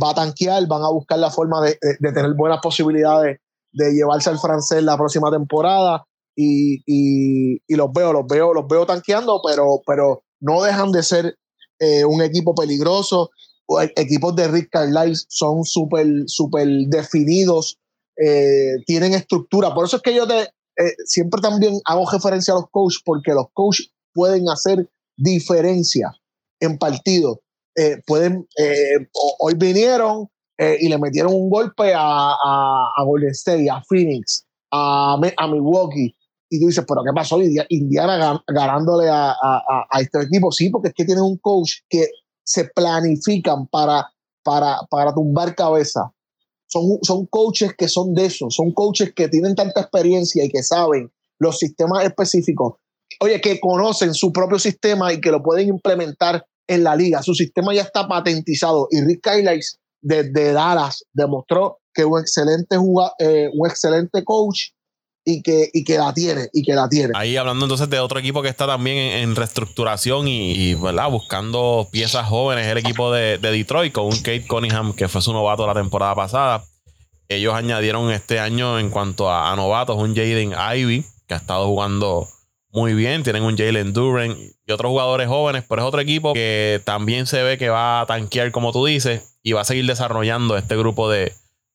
va 0.00 0.10
a 0.10 0.14
tanquear, 0.14 0.68
van 0.68 0.82
a 0.84 0.90
buscar 0.90 1.18
la 1.18 1.32
forma 1.32 1.60
de, 1.60 1.76
tener 1.98 2.32
buenas 2.34 2.60
posibilidades 2.62 3.40
de 3.72 3.92
llevarse 3.92 4.30
al 4.30 4.38
francés 4.38 4.84
la 4.84 4.96
próxima 4.96 5.32
temporada. 5.32 6.04
Y, 6.36 6.84
y, 6.86 7.74
los 7.74 7.92
veo, 7.92 8.12
los 8.12 8.24
veo, 8.28 8.54
los 8.54 8.68
veo 8.68 8.86
tanqueando, 8.86 9.40
pero, 9.44 9.82
pero 9.84 10.22
no 10.40 10.62
dejan 10.62 10.92
de 10.92 11.02
ser 11.02 11.36
un 12.06 12.22
equipo 12.22 12.54
peligroso 12.54 13.30
equipos 13.96 14.34
de 14.34 14.48
Rick 14.48 14.70
Carlisle 14.70 15.26
son 15.28 15.64
súper, 15.64 16.06
súper 16.26 16.66
definidos, 16.88 17.78
eh, 18.16 18.76
tienen 18.86 19.14
estructura. 19.14 19.74
Por 19.74 19.86
eso 19.86 19.96
es 19.96 20.02
que 20.02 20.14
yo 20.14 20.26
te, 20.26 20.42
eh, 20.42 20.94
siempre 21.04 21.40
también 21.40 21.80
hago 21.84 22.10
referencia 22.10 22.54
a 22.54 22.56
los 22.56 22.70
coaches, 22.70 23.02
porque 23.04 23.32
los 23.32 23.46
coaches 23.52 23.90
pueden 24.14 24.48
hacer 24.48 24.88
diferencia 25.18 26.10
en 26.60 26.78
partido. 26.78 27.42
Eh, 27.76 28.00
pueden, 28.06 28.48
hoy 29.40 29.54
vinieron 29.56 30.28
y 30.58 30.88
le 30.88 30.98
metieron 30.98 31.32
un 31.32 31.48
golpe 31.48 31.92
a, 31.94 32.32
a, 32.32 33.04
Golden 33.04 33.30
State, 33.30 33.70
a 33.70 33.80
Phoenix, 33.88 34.44
a, 34.72 35.16
a 35.36 35.46
Milwaukee. 35.46 36.16
Y 36.50 36.60
tú 36.60 36.66
dices, 36.66 36.84
pero 36.88 37.02
¿qué 37.04 37.12
pasó? 37.14 37.38
Indiana 37.68 38.42
ganándole 38.48 39.08
a, 39.08 39.30
a, 39.30 40.00
este 40.00 40.22
equipo. 40.22 40.50
Sí, 40.50 40.70
porque 40.70 40.88
es 40.88 40.94
que 40.94 41.04
tiene 41.04 41.20
un 41.20 41.36
coach 41.38 41.74
que 41.88 42.08
se 42.42 42.64
planifican 42.64 43.66
para, 43.66 44.10
para, 44.42 44.78
para 44.90 45.14
tumbar 45.14 45.54
cabeza. 45.54 46.12
Son, 46.66 46.98
son 47.02 47.26
coaches 47.26 47.74
que 47.76 47.88
son 47.88 48.14
de 48.14 48.26
eso, 48.26 48.50
son 48.50 48.72
coaches 48.72 49.12
que 49.14 49.28
tienen 49.28 49.54
tanta 49.54 49.80
experiencia 49.80 50.44
y 50.44 50.48
que 50.48 50.62
saben 50.62 51.10
los 51.38 51.58
sistemas 51.58 52.04
específicos. 52.04 52.74
Oye, 53.20 53.40
que 53.40 53.58
conocen 53.60 54.14
su 54.14 54.32
propio 54.32 54.58
sistema 54.58 55.12
y 55.12 55.20
que 55.20 55.30
lo 55.30 55.42
pueden 55.42 55.68
implementar 55.68 56.44
en 56.66 56.84
la 56.84 56.94
liga. 56.94 57.22
Su 57.22 57.34
sistema 57.34 57.74
ya 57.74 57.82
está 57.82 58.06
patentizado 58.06 58.88
y 58.90 59.00
Rick 59.00 59.22
Kailays 59.22 59.78
desde 60.00 60.52
Dallas 60.52 61.04
demostró 61.12 61.78
que 61.92 62.04
un 62.04 62.20
excelente, 62.20 62.76
eh, 63.18 63.50
un 63.52 63.68
excelente 63.68 64.22
coach 64.24 64.68
y 65.24 65.42
que, 65.42 65.68
y 65.72 65.84
que 65.84 65.98
la 65.98 66.14
tiene, 66.14 66.48
y 66.52 66.62
que 66.62 66.72
la 66.72 66.88
tiene. 66.88 67.12
Ahí 67.14 67.36
hablando 67.36 67.66
entonces 67.66 67.90
de 67.90 68.00
otro 68.00 68.18
equipo 68.18 68.40
que 68.40 68.48
está 68.48 68.66
también 68.66 68.96
en, 68.96 69.36
reestructuración 69.36 70.26
y, 70.26 70.74
¿verdad? 70.74 71.10
buscando 71.10 71.86
piezas 71.90 72.26
jóvenes, 72.26 72.66
el 72.66 72.78
equipo 72.78 73.12
de, 73.12 73.36
Detroit 73.36 73.92
con 73.92 74.06
un 74.06 74.16
Kate 74.16 74.46
Cunningham 74.46 74.94
que 74.94 75.08
fue 75.08 75.20
su 75.20 75.32
novato 75.32 75.66
la 75.66 75.74
temporada 75.74 76.14
pasada. 76.14 76.64
Ellos 77.28 77.52
añadieron 77.52 78.10
este 78.10 78.40
año 78.40 78.78
en 78.78 78.88
cuanto 78.88 79.30
a, 79.30 79.54
novatos 79.54 79.98
un 79.98 80.14
Jaden 80.14 80.54
Ivy 80.76 81.04
que 81.26 81.34
ha 81.34 81.38
estado 81.38 81.66
jugando 81.66 82.26
muy 82.70 82.94
bien. 82.94 83.22
Tienen 83.22 83.42
un 83.42 83.56
Jalen 83.56 83.92
Duren 83.92 84.36
y 84.66 84.72
otros 84.72 84.90
jugadores 84.90 85.28
jóvenes, 85.28 85.64
pero 85.68 85.82
es 85.82 85.88
otro 85.88 86.00
equipo 86.00 86.34
que 86.34 86.80
también 86.84 87.26
se 87.26 87.42
ve 87.42 87.58
que 87.58 87.68
va 87.68 88.00
a 88.00 88.06
tanquear, 88.06 88.50
como 88.52 88.72
tú 88.72 88.84
dices, 88.84 89.38
y 89.42 89.52
va 89.52 89.62
a 89.62 89.64
seguir 89.64 89.86
desarrollando 89.86 90.56
este 90.56 90.76
grupo 90.76 91.10
de, 91.10 91.32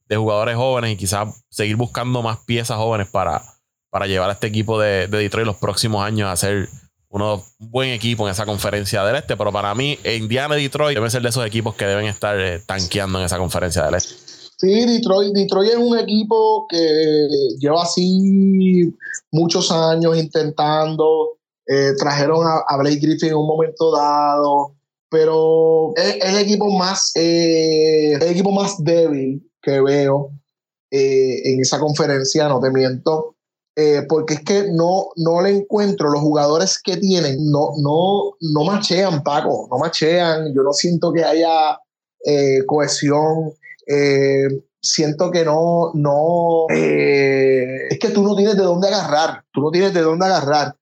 de 0.08 0.18
jugadores 0.18 0.56
jóvenes 0.56 0.92
y 0.92 0.98
quizás 0.98 1.44
seguir 1.50 1.76
buscando 1.76 2.22
más 2.22 2.40
piezas 2.46 2.78
jóvenes 2.78 3.08
para, 3.08 3.42
para 3.90 4.08
llevar 4.08 4.30
a 4.30 4.34
este 4.34 4.48
equipo 4.48 4.80
de, 4.80 5.08
de 5.08 5.18
Detroit 5.18 5.48
los 5.48 5.58
próximos 5.58 6.06
años 6.06 6.30
a 6.30 6.36
ser 6.36 6.70
uno, 7.10 7.44
un 7.60 7.72
buen 7.72 7.90
equipo 7.90 8.26
en 8.28 8.32
esa 8.32 8.46
conferencia 8.46 9.04
del 9.04 9.16
este. 9.16 9.38
Pero 9.38 9.52
para 9.52 9.74
mí, 9.76 10.00
Indiana 10.04 10.58
y 10.58 10.64
Detroit 10.64 10.96
deben 10.96 11.12
ser 11.12 11.22
de 11.22 11.30
esos 11.30 11.46
equipos 11.46 11.76
que 11.76 11.86
deben 11.86 12.06
estar 12.06 12.40
eh, 12.40 12.60
tanqueando 12.60 13.20
en 13.20 13.26
esa 13.26 13.38
conferencia 13.38 13.84
del 13.84 13.96
este. 13.96 14.33
Sí, 14.64 14.86
Detroit, 14.86 15.34
Detroit 15.34 15.72
es 15.72 15.78
un 15.78 16.00
equipo 16.00 16.66
que 16.70 17.28
lleva 17.60 17.84
así 17.84 18.96
muchos 19.30 19.70
años 19.70 20.18
intentando. 20.18 21.38
Eh, 21.68 21.92
trajeron 21.98 22.48
a, 22.48 22.78
Blake 22.78 23.00
Griffin 23.02 23.32
en 23.32 23.36
un 23.36 23.48
momento 23.48 23.92
dado, 23.92 24.74
pero 25.10 25.92
es, 25.98 26.16
el 26.22 26.38
equipo 26.38 26.72
más 26.72 27.12
eh, 27.16 28.14
equipo 28.22 28.52
más 28.52 28.82
débil 28.82 29.46
que 29.62 29.82
veo 29.82 30.32
eh, 30.90 31.42
en 31.44 31.60
esa 31.60 31.78
conferencia, 31.78 32.48
no 32.48 32.62
te 32.62 32.72
miento, 32.72 33.36
eh, 33.76 34.06
porque 34.08 34.36
es 34.36 34.44
que 34.46 34.68
no, 34.72 35.08
no 35.18 35.42
le 35.42 35.50
encuentro 35.50 36.10
los 36.10 36.22
jugadores 36.22 36.80
que 36.82 36.96
tienen, 36.96 37.52
no, 37.52 37.72
no, 37.82 38.38
no 38.40 38.64
machean, 38.64 39.24
Paco, 39.24 39.68
no 39.70 39.78
machean, 39.78 40.54
yo 40.56 40.64
no 40.64 40.72
siento 40.72 41.12
que 41.12 41.26
haya 41.26 41.78
eh, 43.88 44.48
siento 44.82 45.32
que 45.32 45.46
no, 45.46 45.92
no, 45.94 46.68
es 46.70 48.00
que 48.00 48.10
tú 48.10 48.24
no 48.24 48.36
tienes 48.36 48.56
de 48.56 48.64
dónde 48.64 48.88
agarrar, 48.88 49.44
tú 49.54 49.62
no 49.62 49.72
tienes 49.72 49.94
de 49.94 50.02
dónde 50.02 50.26
agarrar. 50.26 50.76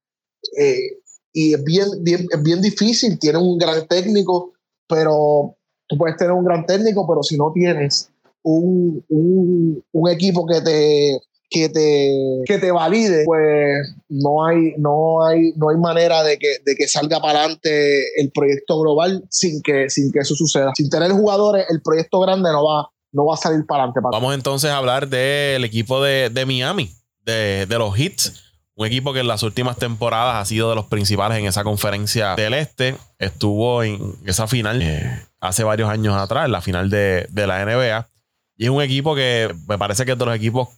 y 1.34 1.54
es 1.54 1.64
bien, 1.64 1.88
bien, 2.02 2.28
es 2.30 2.44
bien 2.44 2.62
difícil, 2.62 3.20
tiene 3.20 3.38
un 3.38 3.58
gran 3.58 3.88
técnico, 3.88 4.54
pero 4.88 5.56
tú 5.88 5.98
puedes 5.98 6.18
tener 6.18 6.34
un 6.34 6.46
gran 6.46 6.66
técnico, 6.66 7.06
pero 7.08 7.22
si 7.22 7.38
no 7.38 7.52
tienes 7.54 8.12
un, 8.44 9.04
un, 9.10 10.10
equipo 10.10 10.46
que 10.46 10.62
te, 10.62 11.22
que 11.52 11.68
te, 11.68 12.44
que 12.46 12.60
te 12.60 12.72
valide, 12.72 13.26
pues 13.26 13.94
no 14.08 14.46
hay, 14.46 14.74
no 14.78 15.26
hay, 15.26 15.52
no 15.58 15.70
hay 15.70 15.78
manera 15.78 16.24
de 16.24 16.40
que, 16.40 16.60
de 16.66 16.76
que 16.76 16.88
salga 16.88 17.20
para 17.20 17.40
adelante 17.40 18.22
el 18.22 18.32
proyecto 18.32 18.80
global 18.80 19.26
sin 19.30 19.62
que, 19.62 19.90
sin 19.90 20.14
que 20.14 20.20
eso 20.20 20.34
suceda. 20.34 20.72
Sin 20.76 20.90
tener 20.90 21.12
jugadores, 21.12 21.66
el 21.70 21.82
proyecto 21.82 22.22
grande 22.22 22.50
no 22.54 22.64
va, 22.64 22.90
no 23.12 23.26
va 23.26 23.34
a 23.34 23.38
salir 23.38 23.66
para 23.66 23.84
adelante. 23.84 24.00
Vamos 24.02 24.34
entonces 24.34 24.72
a 24.72 24.78
hablar 24.78 25.10
del 25.10 25.66
equipo 25.66 26.02
de, 26.02 26.30
de 26.30 26.46
Miami, 26.46 26.90
de, 27.26 27.66
de, 27.66 27.78
los 27.78 28.00
Hits. 28.00 28.56
Un 28.76 28.88
equipo 28.88 29.12
que 29.12 29.20
en 29.20 29.28
las 29.28 29.44
últimas 29.44 29.76
temporadas 29.76 30.38
ha 30.38 30.46
sido 30.46 30.70
de 30.70 30.76
los 30.76 30.86
principales 30.86 31.38
en 31.38 31.48
esa 31.48 31.66
conferencia 31.66 32.36
del 32.36 32.54
Este. 32.54 32.96
Estuvo 33.20 33.84
en 33.84 34.16
esa 34.26 34.48
final 34.48 34.82
eh, 34.82 35.22
hace 35.42 35.66
varios 35.66 35.90
años 35.90 36.16
atrás, 36.16 36.46
en 36.46 36.54
la 36.54 36.62
final 36.62 36.90
de, 36.90 37.28
de 37.30 37.46
la 37.46 37.66
NBA. 37.66 38.08
Y 38.56 38.66
es 38.66 38.70
un 38.70 38.82
equipo 38.82 39.16
que 39.16 39.54
me 39.68 39.78
parece 39.78 40.06
que 40.06 40.14
es 40.14 40.18
de 40.18 40.26
los 40.26 40.36
equipos 40.36 40.70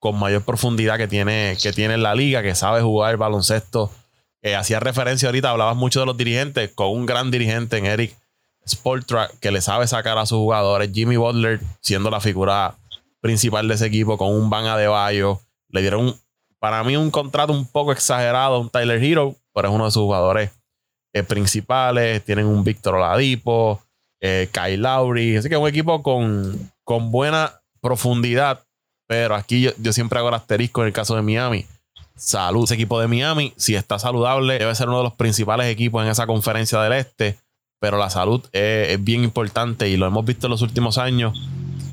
con 0.00 0.18
mayor 0.18 0.42
profundidad 0.42 0.96
que 0.96 1.06
tiene, 1.06 1.56
que 1.62 1.72
tiene 1.72 1.98
la 1.98 2.14
liga, 2.14 2.42
que 2.42 2.54
sabe 2.54 2.80
jugar 2.80 3.16
baloncesto. 3.18 3.92
Eh, 4.42 4.56
hacía 4.56 4.80
referencia 4.80 5.28
ahorita, 5.28 5.50
hablabas 5.50 5.76
mucho 5.76 6.00
de 6.00 6.06
los 6.06 6.16
dirigentes, 6.16 6.72
con 6.74 6.90
un 6.90 7.04
gran 7.04 7.30
dirigente 7.30 7.76
en 7.76 7.84
Eric 7.84 8.16
Sportra, 8.66 9.30
que 9.40 9.50
le 9.50 9.60
sabe 9.60 9.86
sacar 9.86 10.16
a 10.16 10.24
sus 10.24 10.38
jugadores. 10.38 10.90
Jimmy 10.92 11.16
Butler, 11.16 11.60
siendo 11.82 12.10
la 12.10 12.20
figura 12.20 12.76
principal 13.20 13.68
de 13.68 13.74
ese 13.74 13.86
equipo, 13.86 14.16
con 14.16 14.34
un 14.34 14.48
Van 14.48 14.66
Adebayo. 14.66 15.40
Le 15.68 15.82
dieron, 15.82 16.16
para 16.58 16.82
mí, 16.82 16.96
un 16.96 17.10
contrato 17.10 17.52
un 17.52 17.66
poco 17.66 17.92
exagerado 17.92 18.54
a 18.54 18.58
un 18.58 18.70
Tyler 18.70 19.04
Hero, 19.04 19.36
pero 19.54 19.68
es 19.68 19.74
uno 19.74 19.84
de 19.84 19.90
sus 19.90 20.02
jugadores 20.02 20.50
eh, 21.12 21.22
principales. 21.22 22.24
Tienen 22.24 22.46
un 22.46 22.64
Víctor 22.64 22.94
Oladipo, 22.94 23.82
eh, 24.20 24.48
Kyle 24.50 24.80
Lowry. 24.80 25.36
Así 25.36 25.50
que 25.50 25.58
un 25.58 25.68
equipo 25.68 26.02
con, 26.02 26.72
con 26.84 27.10
buena 27.10 27.60
profundidad. 27.82 28.64
Pero 29.10 29.34
aquí 29.34 29.68
yo, 29.76 29.92
siempre 29.92 30.20
hago 30.20 30.28
el 30.28 30.36
asterisco 30.36 30.82
en 30.82 30.86
el 30.86 30.92
caso 30.92 31.16
de 31.16 31.22
Miami. 31.22 31.66
Salud. 32.14 32.62
Ese 32.62 32.74
equipo 32.74 33.00
de 33.00 33.08
Miami, 33.08 33.52
si 33.56 33.74
está 33.74 33.98
saludable, 33.98 34.56
debe 34.56 34.72
ser 34.76 34.88
uno 34.88 34.98
de 34.98 35.02
los 35.02 35.14
principales 35.14 35.66
equipos 35.66 36.04
en 36.04 36.10
esa 36.10 36.28
conferencia 36.28 36.80
del 36.80 36.92
este. 36.92 37.36
Pero 37.80 37.98
la 37.98 38.08
salud 38.08 38.46
es, 38.52 39.02
bien 39.02 39.24
importante 39.24 39.88
y 39.88 39.96
lo 39.96 40.06
hemos 40.06 40.24
visto 40.24 40.46
en 40.46 40.52
los 40.52 40.62
últimos 40.62 40.96
años. 40.96 41.36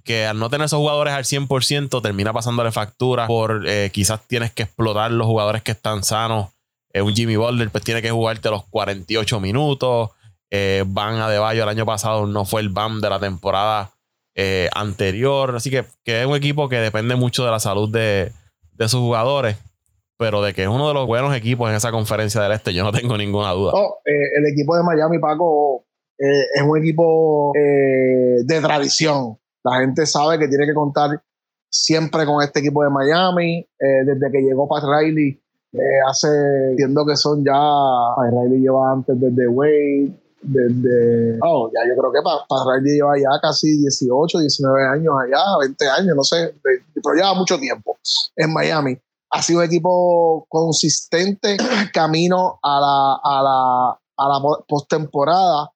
Que 0.04 0.28
al 0.28 0.38
no 0.38 0.52
tener 0.52 0.66
esos 0.66 0.78
jugadores 0.78 1.16
al 1.16 1.24
100%, 1.24 2.04
termina 2.04 2.34
pasándole 2.34 2.72
factura 2.72 3.26
por 3.26 3.68
eh, 3.68 3.90
quizás 3.92 4.22
tienes 4.28 4.52
que 4.52 4.62
explotar 4.64 5.10
los 5.10 5.26
jugadores 5.26 5.64
que 5.64 5.72
están 5.72 6.04
sanos. 6.04 6.50
Eh, 6.94 7.02
un 7.02 7.16
Jimmy 7.16 7.36
Butler, 7.36 7.72
pues 7.72 7.84
tiene 7.84 8.04
que 8.04 8.12
jugarte 8.12 8.52
los 8.52 8.64
48 8.66 9.40
minutos. 9.40 10.12
Eh, 10.52 10.84
Van 10.86 11.16
Adebayo 11.16 11.64
el 11.64 11.70
año 11.70 11.88
pasado 11.88 12.28
no 12.28 12.46
fue 12.46 12.62
el 12.62 12.70
BAM 12.70 13.02
de 13.02 13.10
la 13.10 13.20
temporada 13.20 13.97
eh, 14.40 14.70
anterior. 14.76 15.56
Así 15.56 15.72
que, 15.72 15.84
que, 16.04 16.22
es 16.22 16.28
un 16.28 16.36
equipo 16.36 16.70
que 16.70 16.76
depende 16.76 17.16
mucho 17.16 17.44
de 17.44 17.50
la 17.50 17.60
salud 17.60 17.90
de, 17.90 18.32
sus 18.82 19.00
jugadores. 19.00 19.58
Pero 20.20 20.44
de 20.44 20.54
que 20.54 20.64
es 20.64 20.68
uno 20.68 20.88
de 20.88 20.94
los 20.94 21.08
buenos 21.08 21.36
equipos 21.36 21.70
en 21.70 21.76
esa 21.76 21.92
conferencia 21.92 22.42
del 22.42 22.52
este, 22.52 22.74
yo 22.74 22.84
no 22.84 22.92
tengo 22.92 23.18
ninguna 23.18 23.52
duda. 23.52 23.74
Eh, 24.06 24.38
el 24.38 24.46
equipo 24.52 24.78
de 24.78 24.84
Miami, 24.84 25.18
Paco, 25.20 25.86
es 26.18 26.62
un 26.64 26.78
equipo 26.78 27.52
de 27.56 28.62
tradición. 28.62 29.38
La 29.64 29.80
gente 29.80 30.06
sabe 30.06 30.38
que 30.40 30.48
tiene 30.48 30.66
que 30.66 30.74
contar 30.74 31.22
siempre 31.70 32.26
con 32.26 32.44
este 32.44 32.60
equipo 32.60 32.84
de 32.84 32.90
Miami. 32.90 33.68
desde 33.80 34.32
que 34.32 34.42
llegó 34.42 34.68
Pat 34.68 34.84
Riley, 34.84 35.40
hace, 36.08 36.28
entiendo 36.72 37.06
que 37.06 37.16
son 37.16 37.44
ya, 37.44 37.60
Riley 38.32 38.62
lleva 38.62 38.92
antes 38.92 39.20
desde 39.20 39.48
Wade, 39.48 40.14
desde, 40.42 41.40
oh, 41.42 41.70
ya 41.74 41.82
yo 41.90 42.00
creo 42.00 42.12
que 42.12 42.22
para 42.22 42.46
pa 42.48 42.80
lleva 42.84 43.18
ya 43.18 43.40
casi 43.42 43.78
18, 43.78 44.40
19 44.40 44.88
años 44.88 45.14
allá, 45.24 45.44
20 45.60 45.90
años, 45.90 46.16
no 46.16 46.24
sé, 46.24 46.54
pero 46.64 47.16
lleva 47.16 47.34
mucho 47.34 47.58
tiempo 47.58 47.98
en 48.36 48.54
Miami. 48.54 48.98
Ha 49.32 49.42
sido 49.42 49.60
un 49.60 49.66
equipo 49.66 50.46
consistente 50.48 51.58
camino 51.94 52.60
a 52.62 52.80
la, 52.80 53.20
a 53.24 53.44
la, 53.44 54.00
a 54.18 54.30
la 54.30 54.58
postemporada 54.68 55.72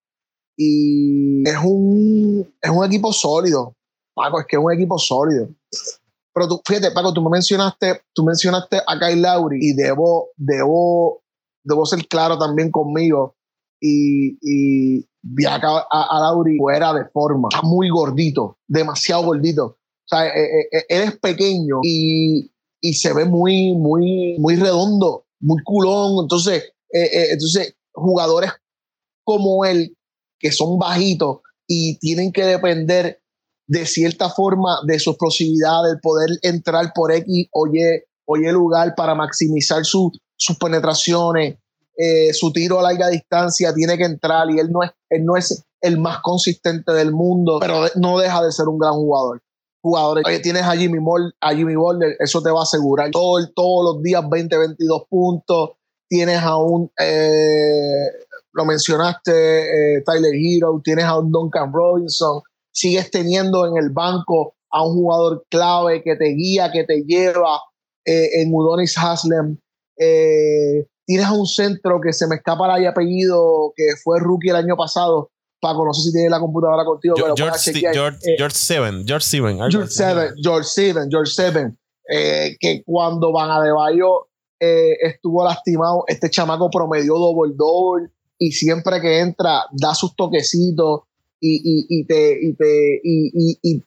y 0.55 1.47
es 1.47 1.57
un, 1.63 2.53
es 2.61 2.69
un 2.69 2.85
equipo 2.85 3.11
sólido. 3.11 3.75
Paco, 4.13 4.39
es 4.39 4.45
que 4.47 4.57
es 4.57 4.61
un 4.63 4.71
equipo 4.71 4.97
sólido. 4.99 5.49
pero 6.33 6.47
tú, 6.47 6.61
fíjate, 6.65 6.91
Paco, 6.91 7.13
tú 7.13 7.21
me 7.21 7.29
mencionaste, 7.29 8.03
tú 8.13 8.23
mencionaste 8.23 8.77
a 8.85 8.99
Kyle 8.99 9.21
Lowry 9.21 9.57
y 9.59 9.73
debo, 9.73 10.29
debo, 10.35 11.23
debo 11.63 11.85
ser 11.85 12.07
claro 12.07 12.37
también 12.37 12.71
conmigo. 12.71 13.35
Y, 13.81 14.37
y 14.41 15.05
vi 15.23 15.45
a, 15.45 15.55
a, 15.55 16.19
Lauri 16.19 16.57
fuera 16.57 16.93
de 16.93 17.05
forma. 17.11 17.49
Muy 17.63 17.89
gordito, 17.89 18.57
demasiado 18.67 19.23
gordito. 19.23 19.65
O 19.65 20.07
sea, 20.07 20.27
eh, 20.27 20.43
eh, 20.43 20.77
eh, 20.77 20.85
él 20.89 21.01
es 21.03 21.19
pequeño 21.19 21.79
y, 21.83 22.51
y, 22.81 22.93
se 22.93 23.13
ve 23.13 23.25
muy, 23.25 23.73
muy, 23.73 24.37
muy 24.39 24.55
redondo, 24.55 25.25
muy 25.39 25.61
culón. 25.63 26.23
Entonces, 26.23 26.73
entonces, 26.91 27.75
jugadores 27.93 28.51
como 29.23 29.63
él, 29.65 29.95
que 30.39 30.51
son 30.51 30.77
bajitos 30.77 31.39
y 31.67 31.97
tienen 31.99 32.31
que 32.31 32.43
depender 32.43 33.21
de 33.67 33.85
cierta 33.85 34.29
forma 34.29 34.79
de 34.85 34.99
su 34.99 35.11
explosividad, 35.11 35.83
del 35.87 35.99
poder 36.01 36.29
entrar 36.41 36.91
por 36.93 37.13
X 37.13 37.47
o 37.53 37.67
Y, 37.67 38.51
lugar 38.51 38.93
para 38.95 39.15
maximizar 39.15 39.85
sus 39.85 40.11
penetraciones, 40.59 41.57
eh, 41.97 42.33
su 42.33 42.51
tiro 42.53 42.79
a 42.79 42.83
larga 42.83 43.09
distancia 43.09 43.73
tiene 43.73 43.97
que 43.97 44.05
entrar 44.05 44.49
y 44.49 44.59
él 44.59 44.71
no, 44.71 44.83
es, 44.83 44.91
él 45.09 45.25
no 45.25 45.35
es 45.35 45.63
el 45.81 45.99
más 45.99 46.19
consistente 46.21 46.93
del 46.93 47.11
mundo, 47.11 47.57
pero 47.59 47.85
no 47.95 48.17
deja 48.19 48.43
de 48.43 48.51
ser 48.51 48.67
un 48.67 48.79
gran 48.79 48.93
jugador. 48.93 49.41
Jugadores, 49.83 50.41
tienes 50.43 50.61
a 50.61 50.75
Jimmy, 50.75 50.99
Moore, 50.99 51.31
Jimmy 51.55 51.73
eso 52.19 52.41
te 52.43 52.51
va 52.51 52.59
a 52.59 52.63
asegurar 52.63 53.09
todo, 53.09 53.39
todos 53.55 53.95
los 53.95 54.03
días 54.03 54.23
20, 54.29 54.57
22 54.57 55.03
puntos. 55.09 55.71
Tienes 56.07 56.39
a 56.39 56.57
un, 56.57 56.91
eh, 56.99 58.05
lo 58.53 58.65
mencionaste, 58.65 59.95
eh, 59.97 60.03
Tyler 60.05 60.33
Hero, 60.35 60.79
tienes 60.83 61.05
a 61.05 61.17
un 61.17 61.31
Duncan 61.31 61.73
Robinson, 61.73 62.41
sigues 62.71 63.09
teniendo 63.09 63.65
en 63.65 63.83
el 63.83 63.89
banco 63.89 64.53
a 64.71 64.85
un 64.85 64.93
jugador 64.93 65.45
clave 65.49 66.03
que 66.03 66.15
te 66.15 66.25
guía, 66.35 66.71
que 66.71 66.83
te 66.83 67.03
lleva 67.03 67.59
en 68.05 68.53
Udonis 68.53 68.95
Haslem. 68.97 69.57
Tienes 71.11 71.27
a 71.27 71.33
un 71.33 71.45
centro 71.45 71.99
que 71.99 72.13
se 72.13 72.25
me 72.25 72.35
escapa 72.35 72.77
el 72.77 72.87
apellido, 72.87 73.73
que 73.75 73.97
fue 74.01 74.17
rookie 74.21 74.49
el 74.49 74.55
año 74.55 74.77
pasado. 74.77 75.29
Paco, 75.59 75.85
no 75.85 75.93
sé 75.93 76.03
si 76.03 76.13
tiene 76.13 76.29
la 76.29 76.39
computadora 76.39 76.85
contigo. 76.85 77.15
George, 77.17 77.73
George, 77.93 78.17
eh, 78.23 78.35
George, 78.37 78.55
Seven, 78.55 79.05
George 79.05 79.27
Seven. 79.27 79.57
George 79.69 79.91
Seven, 79.91 80.33
George 80.41 80.67
Seven, 80.69 81.09
George 81.11 81.31
Seven. 81.31 81.77
Eh, 82.09 82.55
que 82.59 82.81
cuando 82.85 83.33
Van 83.33 83.51
Adebayo 83.51 84.29
eh, 84.59 84.93
estuvo 85.01 85.43
lastimado, 85.43 86.05
este 86.07 86.29
chamaco 86.29 86.69
promedió 86.69 87.15
doble 87.15 87.53
doble 87.55 88.09
y 88.39 88.53
siempre 88.53 89.01
que 89.01 89.19
entra 89.19 89.65
da 89.71 89.93
sus 89.93 90.15
toquecitos 90.15 91.01
y, 91.39 91.55
y, 91.57 91.85
y 91.89 92.05
te, 92.05 92.39
y, 92.41 92.53
te, 92.55 93.01
y, 93.03 93.83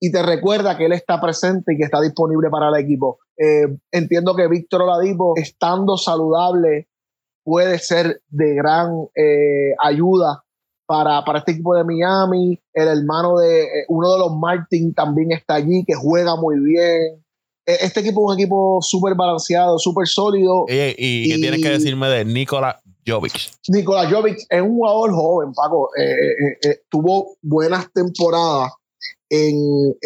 y 0.00 0.12
te 0.12 0.22
recuerda 0.22 0.76
que 0.76 0.86
él 0.86 0.92
está 0.92 1.20
presente 1.20 1.74
y 1.74 1.78
que 1.78 1.84
está 1.84 2.00
disponible 2.00 2.48
para 2.50 2.68
el 2.68 2.84
equipo. 2.84 3.18
Eh, 3.38 3.66
entiendo 3.90 4.34
que 4.34 4.48
Víctor 4.48 4.82
Oladipo, 4.82 5.34
estando 5.36 5.96
saludable, 5.96 6.88
puede 7.44 7.78
ser 7.78 8.22
de 8.28 8.54
gran 8.54 8.90
eh, 9.14 9.74
ayuda 9.82 10.44
para, 10.86 11.24
para, 11.24 11.40
este 11.40 11.52
equipo 11.52 11.74
de 11.74 11.84
Miami. 11.84 12.60
El 12.74 12.88
hermano 12.88 13.38
de 13.38 13.64
eh, 13.64 13.84
uno 13.88 14.12
de 14.12 14.18
los 14.18 14.36
Martin 14.36 14.92
también 14.94 15.32
está 15.32 15.54
allí, 15.54 15.84
que 15.86 15.94
juega 15.94 16.36
muy 16.36 16.60
bien. 16.60 17.24
Este 17.64 17.98
equipo 17.98 18.30
es 18.30 18.36
un 18.36 18.40
equipo 18.40 18.78
súper 18.80 19.16
balanceado, 19.16 19.78
súper 19.78 20.06
sólido. 20.06 20.66
¿Y, 20.68 21.28
qué 21.28 21.38
tienes 21.40 21.60
que 21.60 21.70
decirme 21.70 22.08
de 22.08 22.24
Nikola 22.24 22.80
Jovic? 23.04 23.50
Nikola 23.68 24.08
Jovic 24.08 24.38
es 24.48 24.60
un 24.60 24.76
jugador 24.76 25.12
joven, 25.12 25.52
Paco. 25.52 25.88
tuvo 26.88 27.36
buenas 27.42 27.92
temporadas 27.92 28.70
en, 29.30 29.96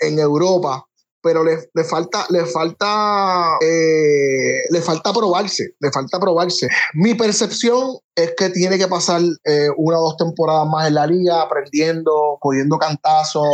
en, 0.00 0.18
Europa, 0.18 0.84
pero 1.22 1.44
le, 1.44 1.58
le, 1.72 1.84
falta, 1.84 2.26
le 2.30 2.44
falta, 2.46 3.56
eh, 3.60 4.62
le 4.70 4.80
falta 4.80 5.12
probarse, 5.12 5.74
le 5.80 5.90
falta 5.90 6.18
probarse. 6.18 6.68
Mi 6.94 7.14
percepción 7.14 7.96
es 8.14 8.34
que 8.36 8.50
tiene 8.50 8.78
que 8.78 8.88
pasar 8.88 9.22
eh, 9.44 9.68
una 9.76 9.98
o 9.98 10.10
dos 10.10 10.16
temporadas 10.16 10.68
más 10.68 10.88
en 10.88 10.94
la 10.94 11.06
liga, 11.06 11.42
aprendiendo, 11.42 12.38
cogiendo 12.40 12.78
cantazos, 12.78 13.48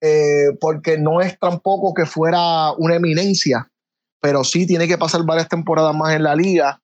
eh, 0.00 0.56
porque 0.60 0.98
no 0.98 1.20
es 1.20 1.38
tampoco 1.38 1.94
que 1.94 2.06
fuera 2.06 2.72
una 2.78 2.96
eminencia, 2.96 3.70
pero 4.20 4.44
sí 4.44 4.66
tiene 4.66 4.86
que 4.86 4.98
pasar 4.98 5.24
varias 5.24 5.48
temporadas 5.48 5.94
más 5.94 6.14
en 6.14 6.22
la 6.22 6.34
liga 6.34 6.80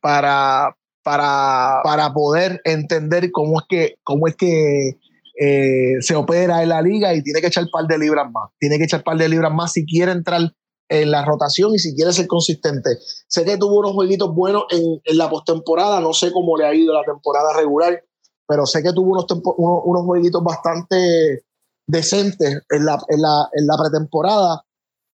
para, 0.00 0.76
para, 1.04 1.80
para 1.84 2.12
poder 2.12 2.60
entender 2.64 3.30
cómo 3.30 3.60
es 3.60 3.66
que, 3.68 3.94
cómo 4.02 4.26
es 4.26 4.34
que 4.34 4.98
eh, 5.38 6.00
se 6.00 6.14
opera 6.14 6.62
en 6.62 6.68
la 6.68 6.80
liga 6.80 7.14
y 7.14 7.22
tiene 7.22 7.40
que 7.40 7.48
echar 7.48 7.66
par 7.72 7.86
de 7.86 7.98
libras 7.98 8.30
más. 8.30 8.50
Tiene 8.58 8.78
que 8.78 8.84
echar 8.84 9.02
par 9.02 9.16
de 9.16 9.28
libras 9.28 9.52
más 9.52 9.72
si 9.72 9.84
quiere 9.84 10.12
entrar 10.12 10.40
en 10.88 11.10
la 11.10 11.24
rotación 11.24 11.74
y 11.74 11.78
si 11.78 11.94
quiere 11.94 12.12
ser 12.12 12.26
consistente. 12.26 12.98
Sé 13.26 13.44
que 13.44 13.56
tuvo 13.56 13.80
unos 13.80 13.92
jueguitos 13.92 14.34
buenos 14.34 14.64
en, 14.70 15.18
la 15.18 15.28
postemporada, 15.28 16.00
no 16.00 16.12
sé 16.12 16.30
cómo 16.32 16.56
le 16.56 16.66
ha 16.66 16.74
ido 16.74 16.92
la 16.94 17.04
temporada 17.04 17.52
regular, 17.56 18.02
pero 18.46 18.66
sé 18.66 18.82
que 18.82 18.92
tuvo 18.92 19.12
unos, 19.12 19.26
unos, 19.56 20.04
jueguitos 20.04 20.42
bastante 20.44 21.44
decentes 21.86 22.60
en 22.70 22.84
la, 22.84 22.98
en 23.08 23.66
la, 23.66 23.76
pretemporada. 23.78 24.64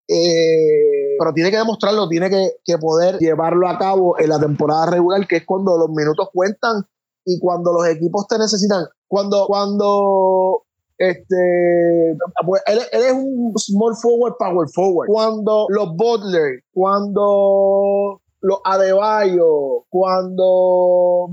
Eh, 0.08 1.16
pero 1.18 1.32
tiene 1.32 1.52
que 1.52 1.56
demostrarlo, 1.56 2.08
tiene 2.08 2.28
que, 2.28 2.56
que, 2.64 2.78
poder 2.78 3.18
llevarlo 3.18 3.68
a 3.68 3.78
cabo 3.78 4.18
en 4.18 4.28
la 4.28 4.40
temporada 4.40 4.86
regular, 4.90 5.26
que 5.28 5.36
es 5.36 5.46
cuando 5.46 5.78
los 5.78 5.88
minutos 5.90 6.28
cuentan 6.32 6.84
y 7.24 7.38
cuando 7.38 7.72
los 7.72 7.86
equipos 7.86 8.26
te 8.26 8.36
necesitan. 8.36 8.86
Cuando, 9.10 9.46
cuando 9.48 10.62
este, 10.96 12.16
pues, 12.46 12.62
él, 12.66 12.78
es 12.92 13.12
un 13.12 13.52
small 13.58 13.96
forward, 14.00 14.34
power 14.38 14.68
forward. 14.72 15.08
Cuando 15.08 15.66
los 15.68 15.96
Butler, 15.96 16.62
cuando 16.72 18.20
los 18.40 18.58
Adebayo, 18.64 19.84
cuando, 19.88 21.30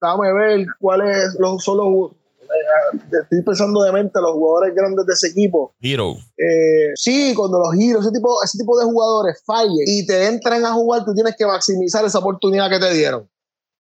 déjame 0.00 0.32
ver 0.32 0.66
cuáles 0.80 1.36
son 1.58 1.76
los, 1.76 2.12
eh, 2.12 2.98
estoy 3.20 3.42
pensando 3.42 3.82
de 3.82 3.92
mente 3.92 4.18
los 4.18 4.32
jugadores 4.32 4.74
grandes 4.74 5.04
de 5.04 5.12
ese 5.12 5.26
equipo. 5.26 5.74
Hero. 5.82 6.14
Eh, 6.38 6.92
sí, 6.94 7.34
cuando 7.36 7.58
los 7.58 7.74
Heroes, 7.74 8.06
ese 8.06 8.12
tipo, 8.12 8.42
ese 8.42 8.56
tipo 8.56 8.78
de 8.78 8.86
jugadores 8.86 9.42
fallen 9.44 9.84
y 9.86 10.06
te 10.06 10.26
entran 10.26 10.64
a 10.64 10.72
jugar, 10.72 11.04
tú 11.04 11.12
tienes 11.12 11.36
que 11.36 11.44
maximizar 11.44 12.02
esa 12.02 12.20
oportunidad 12.20 12.70
que 12.70 12.78
te 12.78 12.94
dieron. 12.94 13.28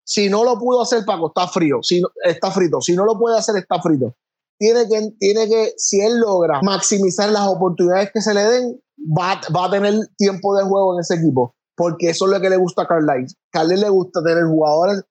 Si 0.09 0.31
no 0.31 0.43
lo 0.43 0.59
pudo 0.59 0.81
hacer, 0.81 1.05
Paco, 1.05 1.29
está 1.29 1.47
frío, 1.49 1.81
si 1.83 2.01
está 2.25 2.51
frito. 2.51 2.81
Si 2.81 2.97
no 2.97 3.05
lo 3.05 3.19
puede 3.19 3.37
hacer, 3.37 3.57
está 3.57 3.79
frito. 3.79 4.17
Tiene 4.59 4.89
que, 4.89 5.11
tiene 5.19 5.47
que, 5.47 5.75
si 5.77 6.01
él 6.01 6.19
logra 6.19 6.61
maximizar 6.63 7.29
las 7.29 7.47
oportunidades 7.47 8.11
que 8.15 8.23
se 8.23 8.33
le 8.33 8.43
den, 8.43 8.81
va, 8.99 9.39
va 9.55 9.67
a 9.67 9.71
tener 9.71 9.93
tiempo 10.17 10.57
de 10.57 10.65
juego 10.65 10.95
en 10.95 11.01
ese 11.01 11.17
equipo. 11.17 11.55
Porque 11.77 12.09
eso 12.09 12.25
es 12.25 12.33
lo 12.33 12.41
que 12.41 12.49
le 12.49 12.57
gusta 12.57 12.83
a 12.83 12.89
Carlisle. 12.89 13.37
Carlisle 13.53 13.85
le 13.85 13.91
gusta 13.91 14.23
tener 14.25 14.45
jugadores 14.45 15.05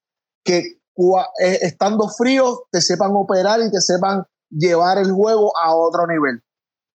que 0.43 0.57
eh, 0.57 1.59
estando 1.61 2.09
fríos 2.09 2.63
te 2.71 2.81
sepan 2.81 3.11
operar 3.13 3.59
y 3.61 3.69
te 3.69 3.79
sepan 3.79 4.23
llevar 4.49 4.97
el 4.97 5.11
juego 5.11 5.51
a 5.63 5.75
otro 5.75 6.07
nivel. 6.07 6.41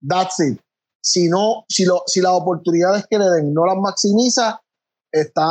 That's 0.07 0.40
it. 0.40 0.61
Si 1.00 1.28
no, 1.28 1.64
si, 1.68 1.84
lo, 1.84 2.03
si 2.07 2.20
las 2.20 2.32
oportunidades 2.32 3.07
que 3.09 3.20
le 3.20 3.26
den 3.26 3.55
no 3.55 3.64
las 3.64 3.76
maximiza, 3.76 4.61
está, 5.12 5.46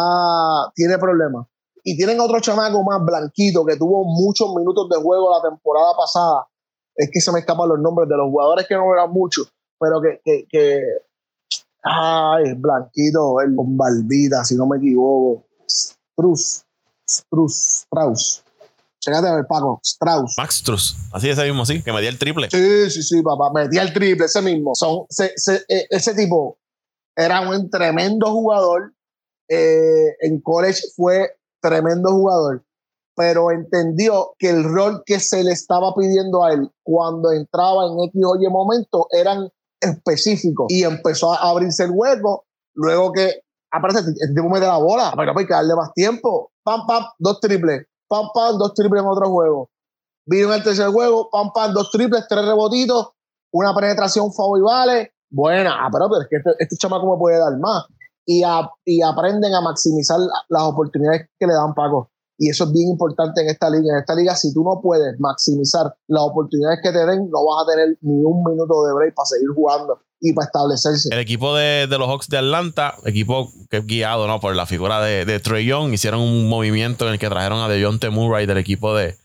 tiene 0.75 0.97
problemas 0.97 1.47
y 1.83 1.97
tienen 1.97 2.19
otro 2.19 2.39
chamaco 2.39 2.83
más 2.83 3.03
blanquito 3.03 3.65
que 3.65 3.77
tuvo 3.77 4.03
muchos 4.05 4.53
minutos 4.55 4.89
de 4.89 5.01
juego 5.01 5.31
la 5.31 5.49
temporada 5.49 5.93
pasada. 5.97 6.47
Es 6.95 7.09
que 7.11 7.21
se 7.21 7.31
me 7.31 7.39
escapan 7.39 7.69
los 7.69 7.79
nombres 7.79 8.09
de 8.09 8.17
los 8.17 8.29
jugadores 8.29 8.67
que 8.67 8.75
no 8.75 8.93
eran 8.93 9.11
muchos, 9.11 9.51
pero 9.79 10.01
que, 10.01 10.21
que, 10.23 10.45
que 10.49 10.81
ay, 11.83 12.53
blanquito, 12.55 13.39
el 13.41 13.55
con 13.55 13.77
barbita, 13.77 14.43
si 14.43 14.55
no 14.55 14.67
me 14.67 14.77
equivoco. 14.77 15.45
Strauss, 15.67 16.65
Strauss, 17.07 17.85
Strauss. 17.85 18.43
Chégate 18.99 19.27
a 19.27 19.35
ver, 19.35 19.47
Paco, 19.47 19.79
Strauss. 19.83 20.35
Max 20.37 20.55
Strauss, 20.57 20.95
así 21.11 21.27
ese 21.27 21.43
mismo, 21.45 21.65
sí, 21.65 21.81
que 21.81 21.91
metía 21.91 22.09
el 22.09 22.19
triple. 22.19 22.49
Sí, 22.51 22.89
sí, 22.91 23.01
sí, 23.01 23.23
papá, 23.23 23.51
metía 23.51 23.81
el 23.81 23.93
triple, 23.93 24.25
ese 24.25 24.41
mismo. 24.43 24.75
Son, 24.75 25.05
e, 25.19 25.87
ese 25.89 26.13
tipo 26.13 26.59
era 27.15 27.41
un 27.41 27.69
tremendo 27.69 28.31
jugador. 28.31 28.93
Eh, 29.49 30.15
en 30.21 30.39
college 30.39 30.81
fue 30.95 31.35
tremendo 31.61 32.11
jugador, 32.11 32.63
pero 33.15 33.51
entendió 33.51 34.33
que 34.37 34.49
el 34.49 34.63
rol 34.63 35.03
que 35.05 35.19
se 35.19 35.43
le 35.43 35.51
estaba 35.51 35.93
pidiendo 35.95 36.43
a 36.43 36.53
él 36.53 36.69
cuando 36.83 37.31
entraba 37.31 37.85
en 37.87 37.99
X 38.09 38.21
o 38.25 38.35
Y 38.41 38.49
momento 38.49 39.07
eran 39.11 39.49
específicos 39.79 40.67
y 40.69 40.83
empezó 40.83 41.33
a 41.33 41.49
abrirse 41.49 41.83
el 41.83 41.91
hueco. 41.91 42.45
Luego 42.73 43.11
que 43.11 43.41
aparece 43.71 43.99
el 43.99 44.33
tipo 44.33 44.49
mete 44.49 44.65
la 44.65 44.77
bola, 44.77 45.13
pero 45.15 45.37
hay 45.37 45.45
que 45.45 45.53
darle 45.53 45.75
más 45.75 45.93
tiempo. 45.93 46.51
Pam, 46.63 46.85
pam, 46.87 47.03
dos 47.19 47.39
triples. 47.39 47.85
Pam, 48.07 48.27
pam, 48.33 48.57
dos 48.57 48.73
triples 48.73 49.01
en 49.01 49.07
otro 49.07 49.29
juego. 49.29 49.69
Vino 50.25 50.49
en 50.49 50.55
el 50.55 50.63
tercer 50.63 50.87
juego, 50.89 51.29
pam, 51.29 51.51
pam, 51.53 51.73
dos 51.73 51.91
triples, 51.91 52.25
tres 52.29 52.45
rebotitos, 52.45 53.09
una 53.51 53.73
penetración 53.73 54.31
favor 54.31 54.59
y 54.59 54.61
vale. 54.61 55.13
Buena, 55.29 55.85
ah, 55.85 55.89
pero, 55.91 56.09
es 56.21 56.27
que 56.29 56.37
este, 56.37 56.51
este 56.59 56.77
chamaco 56.77 57.09
me 57.11 57.17
puede 57.17 57.37
dar 57.37 57.57
más 57.57 57.85
y, 58.25 58.43
aprenden 59.01 59.53
a 59.53 59.61
maximizar 59.61 60.19
las 60.49 60.63
oportunidades 60.63 61.29
que 61.39 61.47
le 61.47 61.53
dan 61.53 61.73
Paco. 61.73 62.11
Y 62.37 62.49
eso 62.49 62.63
es 62.63 62.71
bien 62.71 62.89
importante 62.89 63.41
en 63.41 63.49
esta 63.49 63.69
liga. 63.69 63.93
En 63.93 63.99
esta 63.99 64.15
liga, 64.15 64.35
si 64.35 64.51
tú 64.51 64.63
no 64.63 64.81
puedes 64.81 65.19
maximizar 65.19 65.93
las 66.07 66.23
oportunidades 66.23 66.79
que 66.81 66.91
te 66.91 67.05
den, 67.05 67.29
no 67.29 67.45
vas 67.45 67.63
a 67.63 67.71
tener 67.71 67.97
ni 68.01 68.23
un 68.23 68.43
minuto 68.43 68.83
de 68.83 68.93
break 68.93 69.13
para 69.13 69.27
seguir 69.27 69.49
jugando 69.53 69.99
y 70.19 70.33
para 70.33 70.45
establecerse. 70.47 71.09
El 71.11 71.19
equipo 71.19 71.55
de, 71.55 71.85
los 71.87 72.07
Hawks 72.07 72.29
de 72.29 72.39
Atlanta, 72.39 72.95
equipo 73.05 73.51
que 73.69 73.77
es 73.77 73.85
guiado 73.85 74.27
¿no? 74.27 74.39
por 74.39 74.55
la 74.55 74.65
figura 74.65 75.01
de, 75.01 75.39
Trey 75.39 75.65
Young, 75.67 75.93
hicieron 75.93 76.21
un 76.21 76.49
movimiento 76.49 77.05
en 77.05 77.13
el 77.13 77.19
que 77.19 77.29
trajeron 77.29 77.59
a 77.59 77.67
DeJounte 77.67 78.09
Murray 78.09 78.47
del 78.47 78.57
equipo 78.57 78.95
de, 78.95 79.17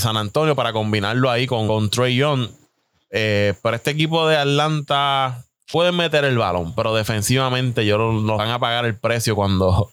San 0.00 0.16
Antonio 0.16 0.56
para 0.56 0.72
combinarlo 0.72 1.30
ahí 1.30 1.46
con, 1.46 1.68
con 1.68 1.88
Trey 1.90 2.16
Young. 2.16 2.48
Eh, 3.10 3.54
pero 3.62 3.76
este 3.76 3.92
equipo 3.92 4.26
de 4.26 4.36
Atlanta 4.36 5.45
pueden 5.70 5.96
meter 5.96 6.24
el 6.24 6.38
balón, 6.38 6.74
pero 6.74 6.94
defensivamente 6.94 7.84
yo 7.84 7.98
nos 7.98 8.38
van 8.38 8.50
a 8.50 8.58
pagar 8.58 8.84
el 8.84 8.96
precio 8.96 9.34
cuando 9.34 9.90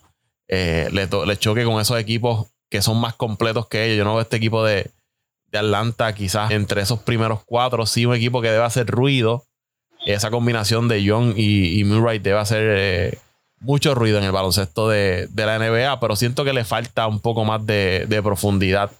eh, 0.48 0.90
le, 0.92 1.08
le, 1.08 1.38
choque 1.38 1.64
con 1.66 1.80
esos 1.82 2.00
equipos 2.00 2.48
que 2.70 2.82
son 2.82 3.00
más 3.00 3.14
completos 3.14 3.68
que 3.68 3.86
ellos. 3.86 3.98
Yo 3.98 4.04
no 4.04 4.14
veo 4.14 4.22
este 4.22 4.38
equipo 4.38 4.64
de, 4.64 4.92
de 5.52 5.60
Atlanta 5.60 6.14
quizás 6.14 6.52
entre 6.52 6.82
esos 6.82 7.00
primeros 7.00 7.42
cuatro, 7.46 7.86
sí 7.86 8.06
un 8.06 8.16
equipo 8.16 8.42
que 8.42 8.52
debe 8.52 8.64
hacer 8.64 8.88
ruido. 8.88 9.46
Esa 10.06 10.32
combinación 10.32 10.90
de 10.90 11.02
Young 11.02 11.36
y, 11.38 11.82
Murray 11.86 12.20
debe 12.20 12.40
hacer 12.40 12.64
eh, 12.78 13.18
mucho 13.62 13.96
ruido 13.96 14.18
en 14.18 14.26
el 14.26 14.34
baloncesto 14.34 14.90
de, 14.90 15.28
de, 15.30 15.46
la 15.46 15.58
NBA, 15.60 16.00
pero 16.02 16.18
siento 16.18 16.44
que 16.44 16.52
le 16.52 16.66
falta 16.66 17.08
un 17.08 17.22
poco 17.22 17.46
más 17.46 17.66
de, 17.66 18.06
de 18.10 18.22
profundidad 18.22 18.92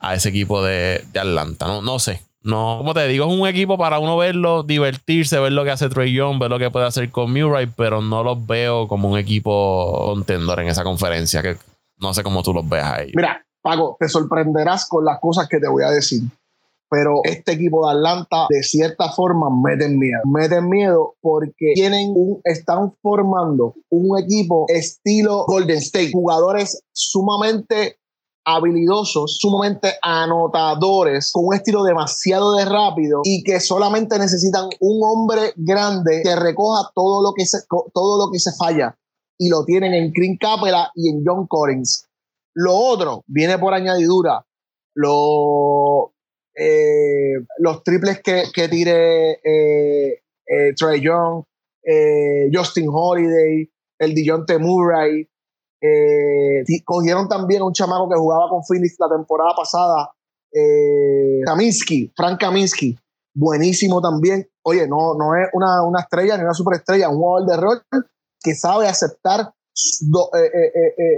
a 0.00 0.14
ese 0.14 0.30
equipo 0.30 0.62
de, 0.62 1.04
Atlanta. 1.14 1.66
No, 1.66 1.82
no 1.82 1.98
sé. 1.98 2.22
No, 2.48 2.78
como 2.78 2.94
te 2.94 3.06
digo, 3.06 3.26
es 3.26 3.38
un 3.38 3.46
equipo 3.46 3.76
para 3.76 3.98
uno 3.98 4.16
verlo, 4.16 4.62
divertirse, 4.62 5.38
ver 5.38 5.52
lo 5.52 5.64
que 5.64 5.70
hace 5.70 5.90
Trey 5.90 6.14
Young, 6.14 6.38
ver 6.38 6.48
lo 6.48 6.58
que 6.58 6.70
puede 6.70 6.86
hacer 6.86 7.10
con 7.10 7.30
Murray, 7.30 7.66
pero 7.66 8.00
no 8.00 8.22
los 8.22 8.46
veo 8.46 8.88
como 8.88 9.10
un 9.10 9.18
equipo 9.18 10.06
contendor 10.06 10.58
en 10.60 10.68
esa 10.68 10.82
conferencia, 10.82 11.42
que 11.42 11.58
no 11.98 12.14
sé 12.14 12.22
cómo 12.22 12.42
tú 12.42 12.54
los 12.54 12.66
ves 12.66 12.82
ahí. 12.82 13.12
Mira, 13.14 13.44
Pago, 13.60 13.98
te 14.00 14.08
sorprenderás 14.08 14.88
con 14.88 15.04
las 15.04 15.20
cosas 15.20 15.46
que 15.46 15.60
te 15.60 15.68
voy 15.68 15.84
a 15.84 15.90
decir. 15.90 16.22
Pero 16.88 17.20
este 17.24 17.52
equipo 17.52 17.86
de 17.86 17.98
Atlanta, 17.98 18.46
de 18.48 18.62
cierta 18.62 19.10
forma, 19.10 19.48
meten 19.50 19.98
miedo. 19.98 20.22
Meten 20.24 20.70
miedo 20.70 21.16
porque 21.20 21.72
tienen 21.74 22.12
un, 22.16 22.40
están 22.44 22.94
formando 23.02 23.74
un 23.90 24.18
equipo 24.18 24.64
estilo 24.68 25.44
Golden 25.46 25.76
State. 25.76 26.12
Jugadores 26.12 26.82
sumamente 26.94 27.98
habilidosos, 28.48 29.36
sumamente 29.38 29.92
anotadores, 30.00 31.30
con 31.32 31.46
un 31.46 31.54
estilo 31.54 31.84
demasiado 31.84 32.56
de 32.56 32.64
rápido 32.64 33.20
y 33.22 33.42
que 33.42 33.60
solamente 33.60 34.18
necesitan 34.18 34.70
un 34.80 35.00
hombre 35.04 35.52
grande 35.56 36.22
que 36.24 36.34
recoja 36.34 36.90
todo 36.94 37.22
lo 37.22 37.34
que 37.34 37.44
se, 37.44 37.58
todo 37.68 38.24
lo 38.24 38.32
que 38.32 38.38
se 38.38 38.52
falla. 38.58 38.96
Y 39.38 39.50
lo 39.50 39.64
tienen 39.64 39.92
en 39.92 40.12
Green 40.12 40.38
Capela 40.38 40.90
y 40.94 41.10
en 41.10 41.22
John 41.24 41.46
Collins. 41.46 42.08
Lo 42.54 42.74
otro 42.74 43.22
viene 43.26 43.58
por 43.58 43.74
añadidura. 43.74 44.44
Lo, 44.94 46.14
eh, 46.56 47.34
los 47.58 47.84
triples 47.84 48.20
que, 48.22 48.44
que 48.52 48.68
tire 48.68 49.32
eh, 49.44 50.22
eh, 50.46 50.74
Trey 50.74 51.02
Young, 51.02 51.44
Justin 52.52 52.88
Holiday, 52.90 53.70
el 53.98 54.14
Dijonte 54.14 54.58
Murray, 54.58 55.28
eh, 55.80 56.64
cogieron 56.84 57.28
también 57.28 57.62
un 57.62 57.72
chamaco 57.72 58.08
que 58.08 58.16
jugaba 58.16 58.48
con 58.48 58.64
Phoenix 58.64 58.96
la 58.98 59.08
temporada 59.08 59.54
pasada, 59.56 60.10
eh, 60.52 61.40
Kaminsky, 61.44 62.12
Frank 62.16 62.40
Kaminsky, 62.40 62.98
buenísimo 63.34 64.00
también. 64.00 64.48
Oye, 64.62 64.88
no, 64.88 65.14
no 65.14 65.34
es 65.36 65.48
una, 65.52 65.82
una 65.82 66.00
estrella 66.00 66.36
ni 66.36 66.42
una 66.42 66.54
superestrella, 66.54 67.08
un 67.08 67.16
jugador 67.16 67.48
de 67.48 67.56
rol 67.56 67.82
que 68.40 68.54
sabe 68.54 68.88
aceptar 68.88 69.52
eh, 70.34 71.12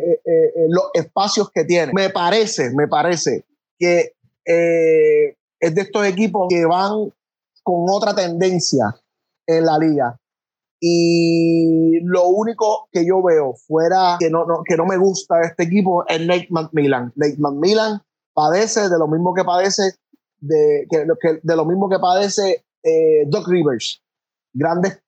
los 0.69 0.85
espacios 0.95 1.51
que 1.51 1.65
tiene. 1.65 1.93
Me 1.95 2.11
parece, 2.11 2.71
me 2.75 2.87
parece 2.87 3.45
que 3.79 4.13
es 4.45 5.75
de 5.75 5.81
estos 5.81 6.07
equipos 6.07 6.47
que 6.49 6.67
van 6.67 7.13
con 7.63 7.85
otra 7.89 8.15
tendencia 8.15 8.95
en 9.47 9.65
la 9.65 9.79
liga. 9.79 10.21
Y 10.81 12.01
lo 12.05 12.29
único 12.29 12.89
que 12.91 13.07
yo 13.07 13.23
veo 13.23 13.55
fuera 13.55 14.17
que 14.19 14.31
no, 14.31 14.47
que 14.65 14.77
no 14.77 14.87
me 14.87 14.97
gusta 14.97 15.37
de 15.37 15.49
este 15.49 15.65
equipo 15.65 16.05
es 16.09 16.27
Nate 16.27 16.49
McMillan. 16.51 17.13
Nate 17.17 17.37
McMillan 17.39 18.01
padece 18.33 18.89
de 18.89 18.99
lo 18.99 19.07
mismo 19.07 19.35
que 19.35 19.45
padece 19.45 19.95
de, 20.41 20.87
que, 20.91 21.41
de 21.43 21.57
lo 21.57 21.65
mismo 21.67 21.89
que 21.89 21.99
padece 21.99 22.65
eh, 22.83 23.25
Doc 23.27 23.47
Rivers. 23.49 24.03
Grandes, 24.55 25.01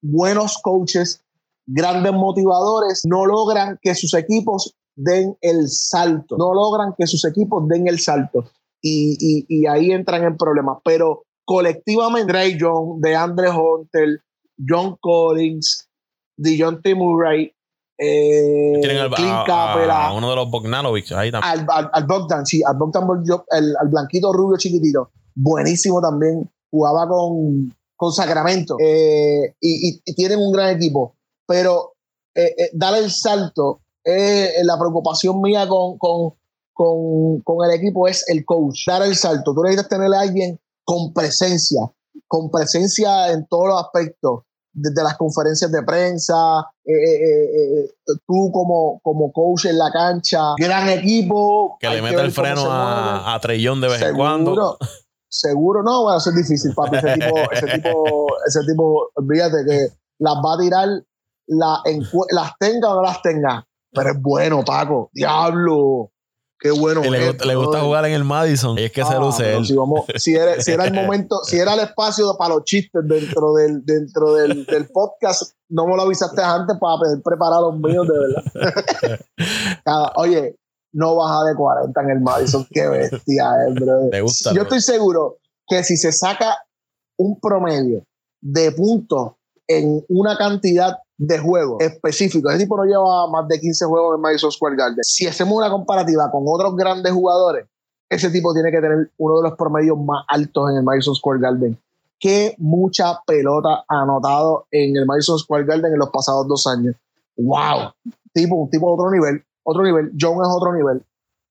buenos 0.00 0.58
coaches, 0.62 1.22
grandes 1.66 2.12
motivadores, 2.12 3.02
no 3.04 3.26
logran 3.26 3.78
que 3.82 3.94
sus 3.94 4.14
equipos 4.14 4.74
den 4.96 5.36
el 5.40 5.68
salto. 5.68 6.36
No 6.36 6.54
logran 6.54 6.94
que 6.96 7.06
sus 7.06 7.24
equipos 7.24 7.68
den 7.68 7.86
el 7.86 7.98
salto. 7.98 8.44
Y, 8.80 9.66
ahí 9.66 9.92
entran 9.92 10.24
en 10.24 10.36
problemas. 10.36 10.78
Pero 10.84 11.24
colectivamente, 11.44 12.32
Ray 12.32 12.56
John, 12.58 13.00
de 13.00 13.14
Andre 13.14 13.50
Hunter, 13.50 14.20
John 14.66 14.96
Collins, 15.00 15.88
Dijon 16.36 16.80
Murray, 16.96 17.52
eh, 18.00 18.80
Clint 18.80 19.48
a, 19.50 20.12
uno 20.14 20.30
de 20.30 20.36
los 20.36 20.48
Bogdanovich 20.50 21.10
ahí 21.12 21.32
también. 21.32 21.66
Al, 21.68 21.90
al, 21.92 22.06
Bogdan, 22.06 22.46
sí, 22.46 22.62
al 22.64 22.76
Bogdan, 22.76 23.08
el, 23.50 23.76
al 23.76 23.88
blanquito 23.88 24.32
rubio 24.32 24.56
chiquitito. 24.56 25.10
Buenísimo 25.34 26.00
también. 26.00 26.48
Jugaba 26.70 27.08
con, 27.08 27.74
con 27.96 28.12
Sacramento. 28.12 28.76
Eh, 28.78 29.54
y, 29.60 30.00
y, 30.04 30.14
tienen 30.14 30.38
un 30.38 30.52
gran 30.52 30.76
equipo. 30.76 31.16
Pero 31.44 31.94
eh, 32.34 32.54
eh 32.56 32.70
darle 32.72 33.00
el 33.00 33.10
salto, 33.10 33.80
la 34.04 34.78
preocupación 34.78 35.40
mía 35.42 35.66
con, 35.66 35.98
con, 35.98 36.34
con, 36.72 37.40
con, 37.40 37.68
el 37.68 37.76
equipo 37.76 38.06
es 38.06 38.24
el 38.28 38.44
coach. 38.44 38.86
Dar 38.86 39.02
el 39.02 39.16
salto. 39.16 39.54
Tú 39.54 39.62
necesitas 39.62 39.88
tener 39.88 40.14
a 40.14 40.20
alguien 40.20 40.60
con 40.84 41.12
presencia, 41.12 41.80
con 42.28 42.48
presencia 42.48 43.32
en 43.32 43.44
todos 43.48 43.68
los 43.68 43.82
aspectos 43.82 44.44
desde 44.80 45.02
las 45.02 45.16
conferencias 45.16 45.70
de 45.70 45.82
prensa, 45.82 46.34
eh, 46.84 46.92
eh, 46.92 47.84
eh, 47.84 47.90
tú 48.26 48.50
como, 48.52 49.00
como 49.02 49.32
coach 49.32 49.66
en 49.66 49.78
la 49.78 49.90
cancha, 49.90 50.54
gran 50.56 50.88
equipo. 50.88 51.76
Que 51.80 51.90
le 51.90 52.02
meta 52.02 52.22
el 52.22 52.32
freno 52.32 52.70
a, 52.70 53.34
a 53.34 53.40
Trellón 53.40 53.80
de 53.80 53.88
vez 53.88 54.02
en 54.02 54.14
cuando. 54.14 54.78
Seguro, 55.30 55.82
no, 55.82 56.04
bueno, 56.04 56.18
eso 56.18 56.30
es 56.30 56.36
difícil, 56.36 56.72
papi. 56.74 56.96
Ese 56.96 57.14
tipo, 57.14 57.36
ese 57.52 57.66
tipo, 57.66 58.26
ese 58.46 58.60
tipo, 58.60 59.10
olvídate 59.14 59.64
que 59.66 59.88
las 60.18 60.34
va 60.36 60.54
a 60.54 60.58
tirar, 60.58 60.88
la, 61.48 61.82
las 62.30 62.52
tenga 62.58 62.90
o 62.90 62.94
no 62.96 63.02
las 63.02 63.20
tenga. 63.22 63.66
Pero 63.92 64.10
es 64.10 64.20
bueno, 64.20 64.64
Paco. 64.64 65.10
Diablo. 65.12 66.12
Qué 66.60 66.70
bueno. 66.72 67.02
le, 67.02 67.54
gusta, 67.54 67.80
jugar 67.80 68.04
en 68.06 68.12
el 68.12 68.24
Madison. 68.24 68.78
Y 68.78 68.84
es 68.84 68.92
que 68.92 69.04
se 69.04 69.14
ah, 69.14 69.18
luce 69.18 69.56
él. 69.56 69.64
Si, 70.16 70.34
era, 70.34 70.84
el 70.84 70.92
momento, 70.94 71.38
si 71.44 71.56
era 71.58 71.74
el 71.74 71.80
espacio 71.80 72.36
para 72.36 72.54
los 72.56 72.64
chistes 72.64 73.02
dentro 73.06 73.54
del, 73.54 73.84
dentro 73.84 74.34
del, 74.34 74.66
podcast, 74.92 75.52
no 75.68 75.86
me 75.86 75.96
lo 75.96 76.02
avisaste 76.02 76.42
antes 76.42 76.76
para 76.80 77.00
preparar 77.22 77.60
los 77.60 77.78
míos, 77.78 78.06
de 78.08 78.18
verdad. 78.18 80.12
oye, 80.16 80.56
no 80.92 81.16
baja 81.16 81.44
de 81.44 81.54
40 81.54 82.00
en 82.00 82.10
el 82.10 82.20
Madison. 82.20 82.66
Qué 82.70 82.88
bestia, 82.88 83.50
eh, 83.66 83.72
bro. 83.72 84.10
Yo 84.54 84.62
estoy 84.62 84.80
seguro 84.80 85.38
que 85.68 85.84
si 85.84 85.96
se 85.96 86.10
saca 86.10 86.56
un 87.18 87.38
promedio 87.40 88.04
de 88.40 88.72
puntos 88.72 89.32
en 89.68 90.04
una 90.08 90.36
cantidad 90.36 90.98
de 91.18 91.38
juegos 91.38 91.82
específicos. 91.82 92.52
Ese 92.52 92.62
tipo 92.62 92.76
no 92.76 92.84
lleva 92.84 93.28
más 93.28 93.46
de 93.48 93.60
15 93.60 93.84
juegos 93.86 94.14
en 94.14 94.20
Madison 94.22 94.52
Square 94.52 94.76
Garden. 94.76 95.02
Si 95.02 95.26
hacemos 95.26 95.58
una 95.58 95.68
comparativa 95.68 96.30
con 96.30 96.44
otros 96.46 96.76
grandes 96.76 97.12
jugadores, 97.12 97.66
ese 98.08 98.30
tipo 98.30 98.54
tiene 98.54 98.70
que 98.70 98.80
tener 98.80 99.10
uno 99.18 99.38
de 99.38 99.48
los 99.48 99.58
promedios 99.58 99.98
más 99.98 100.24
altos 100.28 100.70
en 100.70 100.76
el 100.76 100.82
Madison 100.82 101.14
Square 101.14 101.40
Garden. 101.40 101.78
Qué 102.20 102.54
mucha 102.58 103.20
pelota 103.26 103.84
ha 103.88 104.02
anotado 104.02 104.66
en 104.70 104.96
el 104.96 105.06
Madison 105.06 105.38
Square 105.38 105.64
Garden 105.64 105.92
en 105.92 105.98
los 105.98 106.10
pasados 106.10 106.46
dos 106.48 106.66
años. 106.66 106.94
¡Wow! 107.36 107.92
Tipo, 108.32 108.56
un 108.56 108.70
tipo 108.70 108.86
de 108.86 108.92
otro 108.94 109.10
nivel. 109.10 109.44
Otro 109.62 109.82
nivel. 109.82 110.12
John 110.18 110.40
es 110.40 110.48
otro 110.48 110.72
nivel. 110.72 111.02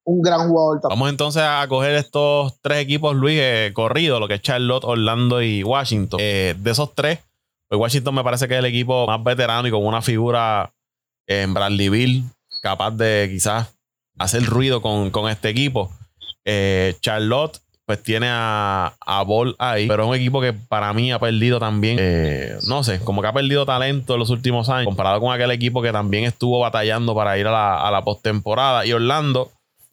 Un 0.03 0.21
gran 0.21 0.47
jugador 0.47 0.79
también. 0.79 0.99
Vamos 0.99 1.09
entonces 1.09 1.43
a 1.45 1.65
coger 1.67 1.95
estos 1.95 2.59
tres 2.61 2.79
equipos, 2.79 3.15
Luis, 3.15 3.37
eh, 3.39 3.71
corridos, 3.73 4.19
lo 4.19 4.27
que 4.27 4.35
es 4.35 4.41
Charlotte, 4.41 4.83
Orlando 4.85 5.41
y 5.41 5.63
Washington. 5.63 6.19
Eh, 6.21 6.55
de 6.57 6.71
esos 6.71 6.95
tres, 6.95 7.19
pues 7.67 7.79
Washington 7.79 8.15
me 8.15 8.23
parece 8.23 8.47
que 8.47 8.53
es 8.53 8.59
el 8.59 8.65
equipo 8.65 9.05
más 9.07 9.23
veterano 9.23 9.67
y 9.67 9.71
con 9.71 9.85
una 9.85 10.01
figura 10.01 10.71
en 11.27 11.53
Bradley 11.53 12.23
capaz 12.61 12.91
de 12.91 13.27
quizás 13.31 13.73
hacer 14.17 14.43
ruido 14.43 14.81
con, 14.81 15.29
este 15.29 15.49
equipo. 15.49 15.91
Eh, 16.45 16.95
Charlotte 17.01 17.59
pues 17.85 18.03
tiene 18.03 18.27
a, 18.29 18.93
a 18.99 19.23
Ball 19.23 19.55
ahí, 19.59 19.87
pero 19.87 20.03
es 20.03 20.09
un 20.09 20.15
equipo 20.15 20.41
que 20.41 20.51
para 20.51 20.91
mí 20.93 21.11
ha 21.13 21.19
perdido 21.19 21.57
también, 21.57 21.97
eh, 22.01 22.57
no 22.67 22.83
sé, 22.83 22.99
como 22.99 23.21
que 23.21 23.29
ha 23.29 23.33
perdido 23.33 23.65
talento 23.65 24.13
en 24.13 24.19
los 24.19 24.29
últimos 24.29 24.67
años, 24.67 24.87
comparado 24.87 25.21
con 25.21 25.33
aquel 25.33 25.51
equipo 25.51 25.81
que 25.81 25.93
también 25.93 26.25
estuvo 26.25 26.59
batallando 26.59 27.15
para 27.15 27.37
ir 27.37 27.47
a 27.47 27.51
la, 27.51 27.87
a 27.87 27.91
la 27.91 28.03
postemporada. 28.03 28.85
Y 28.85 28.91
Orlando, 28.91 29.51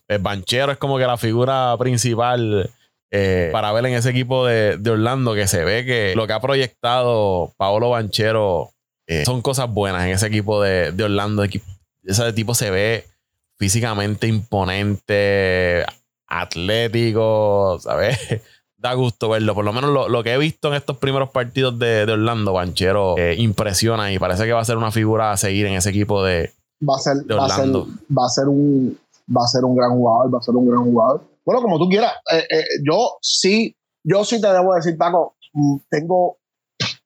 el 0.08 0.18
Banchero 0.18 0.72
es 0.72 0.78
como 0.78 0.98
que 0.98 1.06
la 1.06 1.16
figura 1.16 1.76
principal 1.78 2.68
eh, 3.16 3.50
para 3.52 3.70
ver 3.70 3.86
en 3.86 3.94
ese 3.94 4.10
equipo 4.10 4.44
de, 4.44 4.80
Orlando 4.90 5.34
que 5.34 5.46
se 5.46 5.62
ve 5.62 5.84
que 5.84 6.14
lo 6.16 6.26
que 6.26 6.32
ha 6.32 6.40
proyectado 6.40 7.52
Paolo 7.56 7.90
Banchero 7.90 8.70
eh, 9.06 9.24
son 9.24 9.40
cosas 9.40 9.72
buenas 9.72 10.04
en 10.04 10.10
ese 10.10 10.26
equipo 10.26 10.60
de, 10.60 10.92
Orlando. 11.00 11.44
Ese 11.44 12.32
tipo 12.32 12.56
se 12.56 12.70
ve 12.70 13.04
físicamente 13.56 14.26
imponente, 14.26 15.84
atlético, 16.26 17.78
¿sabes? 17.80 18.18
da 18.78 18.94
gusto 18.94 19.28
verlo. 19.28 19.54
Por 19.54 19.64
lo 19.64 19.72
menos 19.72 20.10
lo, 20.10 20.22
que 20.24 20.34
he 20.34 20.38
visto 20.38 20.68
en 20.68 20.74
estos 20.74 20.98
primeros 20.98 21.30
partidos 21.30 21.78
de, 21.78 22.02
Orlando, 22.10 22.52
Banchero 22.52 23.16
eh, 23.16 23.36
impresiona 23.38 24.12
y 24.12 24.18
parece 24.18 24.44
que 24.44 24.52
va 24.52 24.60
a 24.60 24.64
ser 24.64 24.76
una 24.76 24.90
figura 24.90 25.30
a 25.30 25.36
seguir 25.36 25.66
en 25.66 25.74
ese 25.74 25.90
equipo 25.90 26.24
de, 26.24 26.52
va 26.82 26.96
a 26.96 26.98
ser, 26.98 27.18
Va 27.30 27.46
a 27.46 27.48
ser, 27.48 27.68
va 27.70 28.26
a 28.26 28.28
ser 28.28 28.48
un 28.48 28.98
va 29.30 29.44
a 29.44 29.48
ser 29.48 29.64
un 29.64 29.76
gran 29.76 29.90
jugador, 29.90 30.34
va 30.34 30.38
a 30.38 30.42
ser 30.42 30.54
un 30.56 30.68
gran 30.68 30.84
jugador. 30.84 31.33
Bueno, 31.44 31.62
como 31.62 31.78
tú 31.78 31.88
quieras. 31.88 32.12
Eh, 32.32 32.46
eh, 32.50 32.64
yo 32.86 33.18
sí, 33.20 33.76
yo 34.02 34.24
sí 34.24 34.40
te 34.40 34.52
debo 34.52 34.74
decir, 34.74 34.96
Paco, 34.96 35.36
mm, 35.52 35.76
tengo 35.90 36.38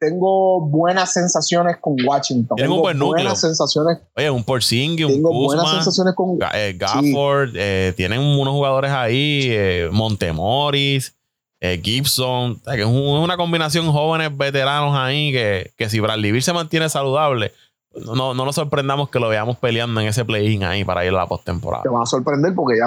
tengo 0.01 0.61
buenas 0.61 1.13
sensaciones 1.13 1.77
con 1.81 1.97
Washington. 2.07 2.55
Tienen 2.57 2.73
un 2.73 2.81
buen 2.81 2.97
núcleo. 2.97 3.25
Buenas 3.25 3.41
sensaciones. 3.41 3.99
Oye, 4.15 4.31
un 4.31 4.45
Porzingis, 4.45 5.07
un 5.07 5.15
Tengo 5.15 5.33
buenas 5.33 5.71
sensaciones 5.71 6.15
con 6.15 6.39
Gafford. 6.39 7.53
tienen 7.97 8.21
unos 8.21 8.55
jugadores 8.55 8.93
ahí, 8.93 9.51
Montemoris. 9.91 11.19
Eh, 11.61 11.81
Gibson, 11.83 12.61
que 12.61 12.83
es, 12.83 12.87
una 12.87 13.37
combinación 13.37 13.91
jóvenes 13.91 14.37
veteranos 14.37 14.95
ahí 14.97 15.33
que, 15.33 15.73
que 15.77 15.91
si 15.91 15.99
Bradley 15.99 16.31
Bill 16.31 16.43
se 16.43 16.53
mantiene 16.53 16.89
saludable, 16.89 17.53
no, 17.95 18.35
no 18.35 18.45
nos 18.45 18.55
sorprendamos 18.55 19.09
que 19.11 19.19
lo 19.19 19.29
veamos 19.29 19.57
peleando 19.59 20.01
en 20.01 20.09
ese 20.09 20.25
play-in 20.25 20.63
ahí 20.65 20.85
para 20.85 21.05
ir 21.05 21.11
a 21.11 21.17
la 21.17 21.27
postemporada. 21.27 21.83
Te 21.83 21.89
va 21.89 22.03
a 22.03 22.07
sorprender 22.07 22.55
porque 22.55 22.79
ya 22.79 22.87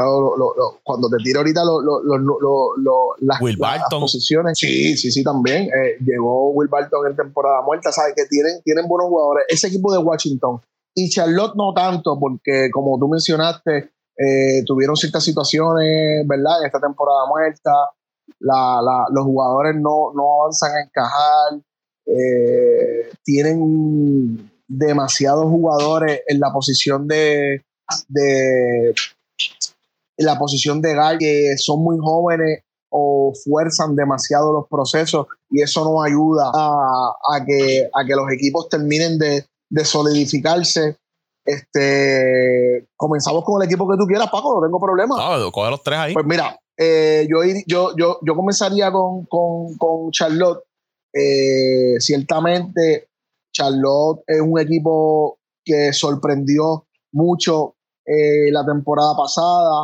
cuando 0.83 1.09
te 1.09 1.17
tiro 1.23 1.39
ahorita 1.39 1.61
las, 3.19 3.41
Will 3.41 3.57
posiciones. 3.89 4.57
Sí, 4.57 4.95
sí, 4.97 5.11
sí, 5.11 5.23
también. 5.23 5.63
Eh, 5.63 5.97
llegó 6.05 6.51
Will 6.51 6.69
Barton 6.69 7.07
en 7.07 7.15
temporada 7.15 7.61
muerta, 7.63 7.91
¿sabes? 7.91 8.13
Que 8.15 8.25
tienen, 8.25 8.61
tienen 8.63 8.87
buenos 8.87 9.09
jugadores. 9.09 9.45
Ese 9.49 9.67
equipo 9.67 9.91
de 9.91 9.99
Washington 9.99 10.61
y 10.93 11.09
Charlotte 11.09 11.55
no 11.55 11.73
tanto, 11.73 12.19
porque 12.19 12.69
como 12.71 12.99
tú 12.99 13.07
mencionaste, 13.07 13.91
eh, 14.17 14.63
tuvieron 14.65 14.95
ciertas 14.95 15.23
situaciones, 15.23 16.27
¿verdad? 16.27 16.59
En 16.61 16.67
esta 16.67 16.79
temporada 16.79 17.25
muerta 17.27 17.71
los 18.39 19.25
jugadores 19.25 19.75
no, 19.75 20.11
avanzan 20.41 20.71
a 20.75 20.81
encajar, 20.81 21.61
eh, 22.05 23.09
tienen 23.23 24.50
demasiados 24.71 25.45
jugadores 25.45 26.21
en 26.27 26.39
la 26.39 26.51
posición 26.53 27.07
de, 27.07 27.63
de 28.07 28.93
en 30.17 30.25
la 30.25 30.37
posición 30.37 30.81
de 30.81 30.95
guard 30.95 31.17
que 31.19 31.57
son 31.57 31.83
muy 31.83 31.97
jóvenes 31.99 32.63
o 32.89 33.33
fuerzan 33.43 33.95
demasiado 33.95 34.53
los 34.53 34.67
procesos 34.69 35.27
y 35.49 35.61
eso 35.61 35.83
no 35.83 36.01
ayuda 36.01 36.51
a, 36.53 37.45
que, 37.45 37.89
a 37.93 38.05
que 38.05 38.15
los 38.15 38.31
equipos 38.31 38.69
terminen 38.69 39.17
de, 39.17 39.45
solidificarse. 39.83 40.97
Este, 41.43 42.87
comenzamos 42.95 43.43
con 43.43 43.61
el 43.61 43.67
equipo 43.67 43.89
que 43.89 43.97
tú 43.97 44.05
quieras, 44.05 44.29
Paco, 44.29 44.53
no 44.53 44.65
tengo 44.65 44.79
problema. 44.79 45.15
No, 45.17 45.51
coge 45.51 45.71
los 45.71 45.83
tres 45.83 45.99
ahí. 45.99 46.13
Pues 46.13 46.25
mira, 46.25 46.57
eh, 46.77 47.27
yo, 47.29 47.43
yo, 47.65 47.95
yo, 47.97 48.19
yo, 48.21 48.35
comenzaría 48.35 48.91
con, 48.91 49.25
con, 49.25 50.11
Charlotte. 50.11 50.63
Eh, 51.13 51.99
ciertamente, 51.99 53.09
Charlotte 53.51 54.23
es 54.27 54.41
un 54.41 54.59
equipo 54.59 55.39
que 55.63 55.93
sorprendió 55.93 56.87
mucho 57.11 57.75
eh, 58.05 58.51
la 58.51 58.65
temporada 58.65 59.15
pasada, 59.15 59.83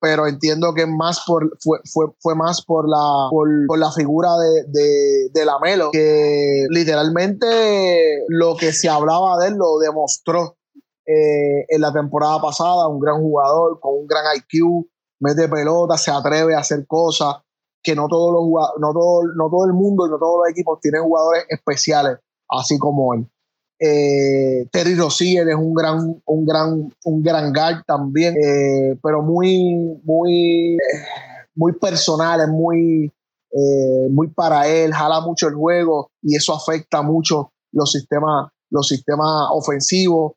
pero 0.00 0.26
entiendo 0.26 0.74
que 0.74 0.86
más 0.86 1.24
fue, 1.24 1.42
fue, 1.60 2.06
fue 2.18 2.34
más 2.34 2.64
por 2.64 2.88
la, 2.88 3.28
por, 3.30 3.78
la 3.78 3.92
figura 3.92 4.30
de, 4.38 5.30
de, 5.32 5.44
la 5.44 5.58
Melo, 5.60 5.90
que 5.92 6.66
literalmente 6.70 8.24
lo 8.28 8.56
que 8.56 8.72
se 8.72 8.88
hablaba 8.88 9.38
de 9.38 9.48
él 9.48 9.54
lo 9.54 9.78
demostró 9.78 10.56
en 11.06 11.80
la 11.80 11.92
temporada 11.92 12.40
pasada, 12.40 12.88
un 12.88 13.00
gran 13.00 13.20
jugador 13.20 13.78
con 13.80 13.94
un 13.98 14.06
gran 14.06 14.24
IQ, 14.36 14.88
mete 15.20 15.48
pelota, 15.48 15.96
se 15.96 16.10
atreve 16.10 16.54
a 16.54 16.58
hacer 16.58 16.86
cosas 16.86 17.36
que 17.82 17.94
no 17.94 18.08
todos 18.08 18.32
los 18.32 18.44
no 18.78 18.92
todo, 18.92 19.22
no 19.36 19.48
todo 19.50 19.66
el 19.66 19.72
mundo 19.72 20.06
y 20.06 20.10
no 20.10 20.18
todos 20.18 20.40
los 20.42 20.50
equipos 20.50 20.80
tienen 20.80 21.02
jugadores 21.02 21.44
especiales, 21.48 22.18
así 22.52 22.78
como 22.78 23.14
él. 23.14 23.26
Eh, 23.84 24.68
Terry 24.70 24.94
Rozier 24.94 25.48
es 25.48 25.56
un 25.56 25.74
gran, 25.74 26.22
un 26.24 26.46
gran, 26.46 26.94
un 27.04 27.22
gran 27.22 27.52
guard 27.52 27.82
también, 27.84 28.32
eh, 28.36 28.96
pero 29.02 29.22
muy, 29.22 29.98
muy, 30.04 30.76
muy 31.56 31.72
personal, 31.72 32.42
es 32.42 32.48
muy, 32.48 33.12
eh, 33.50 34.08
muy 34.08 34.28
para 34.28 34.68
él, 34.68 34.94
jala 34.94 35.20
mucho 35.22 35.48
el 35.48 35.54
juego 35.54 36.12
y 36.22 36.36
eso 36.36 36.54
afecta 36.54 37.02
mucho 37.02 37.50
los 37.72 37.90
sistemas, 37.90 38.52
los 38.70 38.86
sistemas 38.86 39.48
ofensivos. 39.50 40.34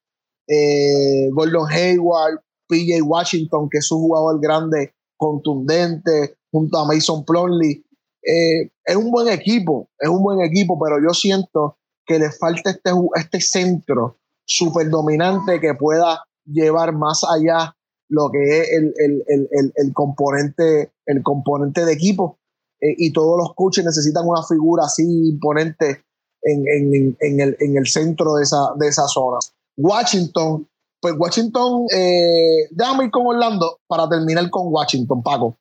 Gordon 1.32 1.68
Hayward, 1.72 2.40
PJ 2.68 3.02
Washington, 3.04 3.68
que 3.70 3.78
es 3.80 3.92
un 3.92 4.02
jugador 4.02 4.40
grande, 4.40 4.94
contundente, 5.18 6.38
junto 6.52 6.78
a 6.80 6.86
Mason 6.86 7.24
Plumlee. 7.26 7.84
Es 8.24 8.96
un 8.96 9.12
buen 9.12 9.28
equipo, 9.28 9.90
es 10.00 10.10
un 10.10 10.24
buen 10.24 10.42
equipo, 10.42 10.80
pero 10.80 10.98
yo 11.00 11.14
siento 11.14 11.78
que 12.06 12.20
le 12.20 12.32
falta 12.32 12.72
este, 12.72 12.92
este 13.16 13.42
centro 13.42 14.18
súper 14.46 14.90
dominante 14.90 15.60
que 15.60 15.74
pueda 15.74 16.24
llevar 16.46 16.94
más 16.94 17.24
allá 17.24 17.76
lo 18.08 18.30
que 18.32 18.62
es 18.62 18.70
el, 18.72 19.94
componente, 19.94 20.92
el 21.06 21.24
componente 21.24 21.86
de 21.86 21.94
equipo. 21.94 22.38
Eh, 22.82 22.94
y 22.98 23.14
todos 23.14 23.38
los 23.38 23.56
coaches 23.56 23.84
necesitan 23.84 24.28
una 24.28 24.44
figura 24.44 24.84
así 24.86 25.04
imponente 25.30 26.04
en, 26.44 27.16
el, 27.20 27.58
en 27.60 27.78
el 27.78 27.88
centro 27.88 28.36
de 28.36 28.44
esa, 28.44 28.74
de 28.78 28.88
esa 28.88 29.08
zona. 29.08 29.40
Washington 29.78 30.68
pues 31.06 31.14
Washington, 31.20 31.86
eh, 31.96 32.68
déjame 32.72 33.06
ir 33.06 33.12
con 33.12 33.28
Orlando 33.28 33.80
para 33.86 34.10
terminar 34.10 34.50
con 34.50 34.74
Washington, 34.74 35.22
Paco. 35.22 35.56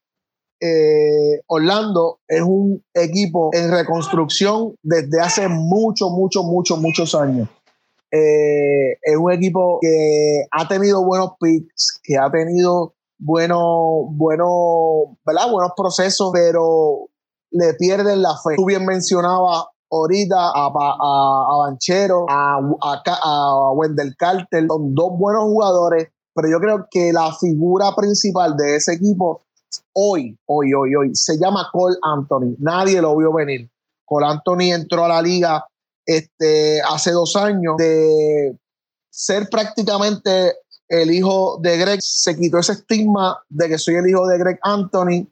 Eh, 0.60 1.42
Orlando 1.46 2.20
es 2.28 2.40
un 2.40 2.82
equipo 2.94 3.50
en 3.52 3.70
reconstrucción 3.70 4.74
desde 4.82 5.20
hace 5.20 5.48
muchos, 5.48 6.10
muchos, 6.10 6.44
muchos, 6.44 6.78
muchos 6.80 7.14
años. 7.14 7.48
Eh, 8.10 8.92
es 9.02 9.16
un 9.18 9.32
equipo 9.32 9.78
que 9.80 10.44
ha 10.50 10.68
tenido 10.68 11.04
buenos 11.04 11.32
picks, 11.40 12.00
que 12.02 12.16
ha 12.16 12.30
tenido 12.30 12.94
buenos, 13.18 14.06
buenos, 14.10 15.16
¿verdad? 15.26 15.50
buenos 15.50 15.72
procesos, 15.76 16.30
pero 16.32 17.08
le 17.50 17.74
pierden 17.74 18.22
la 18.22 18.34
fe. 18.42 18.54
Tú 18.56 18.66
bien 18.66 18.84
mencionabas 18.86 19.64
ahorita 19.90 20.36
a, 20.36 20.66
a, 20.66 21.56
Banchero, 21.58 22.26
a, 22.28 22.58
a, 23.22 23.72
Wendell 23.72 24.14
Carter, 24.16 24.66
son 24.68 24.94
dos 24.94 25.18
buenos 25.18 25.44
jugadores, 25.44 26.08
pero 26.34 26.48
yo 26.48 26.58
creo 26.58 26.86
que 26.90 27.12
la 27.12 27.32
figura 27.32 27.94
principal 27.96 28.56
de 28.56 28.76
ese 28.76 28.94
equipo 28.94 29.42
hoy, 29.92 30.36
hoy, 30.46 30.74
hoy, 30.74 30.94
hoy, 30.94 31.14
se 31.14 31.38
llama 31.38 31.68
Cole 31.72 31.96
Anthony. 32.02 32.56
Nadie 32.58 33.00
lo 33.00 33.16
vio 33.16 33.32
venir. 33.32 33.70
Cole 34.04 34.26
Anthony 34.26 34.72
entró 34.72 35.04
a 35.04 35.08
la 35.08 35.22
liga 35.22 35.66
este, 36.06 36.80
hace 36.82 37.12
dos 37.12 37.34
años 37.36 37.76
de 37.78 38.56
ser 39.10 39.48
prácticamente 39.48 40.54
el 40.88 41.10
hijo 41.10 41.58
de 41.62 41.78
Greg, 41.78 41.98
se 42.02 42.36
quitó 42.36 42.58
ese 42.58 42.72
estigma 42.72 43.38
de 43.48 43.68
que 43.68 43.78
soy 43.78 43.94
el 43.94 44.08
hijo 44.08 44.26
de 44.26 44.38
Greg 44.38 44.58
Anthony 44.62 45.26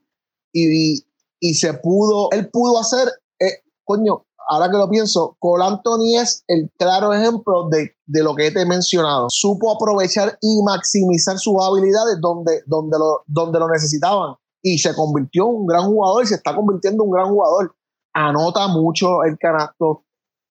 y, 0.53 1.05
y 1.41 1.55
se 1.55 1.75
pudo, 1.75 2.31
él 2.33 2.49
pudo 2.49 2.79
hacer, 2.81 3.09
eh, 3.39 3.63
coño, 3.85 4.25
ahora 4.53 4.71
que 4.71 4.77
lo 4.77 4.89
pienso, 4.89 5.37
Cole 5.39 5.65
Anthony 5.65 6.21
es 6.21 6.45
el 6.47 6.71
claro 6.79 7.13
ejemplo 7.13 7.69
de, 7.71 7.95
lo 8.23 8.35
que 8.35 8.51
te 8.51 8.61
he 8.61 8.67
mencionado. 8.67 9.29
Supo 9.31 9.73
aprovechar 9.73 10.37
y 10.43 10.63
maximizar 10.63 11.39
sus 11.39 11.55
habilidades 11.59 12.19
donde, 12.21 12.63
donde, 12.67 12.99
lo, 12.99 13.23
donde 13.27 13.59
lo 13.59 13.69
necesitaban 13.69 14.35
y 14.63 14.79
se 14.79 14.95
convirtió 14.95 15.49
en 15.49 15.57
un 15.57 15.67
gran 15.67 15.87
jugador 15.87 16.23
y 16.23 16.27
se 16.27 16.35
está 16.35 16.55
convirtiendo 16.55 17.03
en 17.03 17.09
un 17.09 17.15
gran 17.15 17.29
jugador. 17.31 17.75
Anota 18.13 18.69
mucho 18.69 19.25
el 19.25 19.39
canasto, 19.39 20.05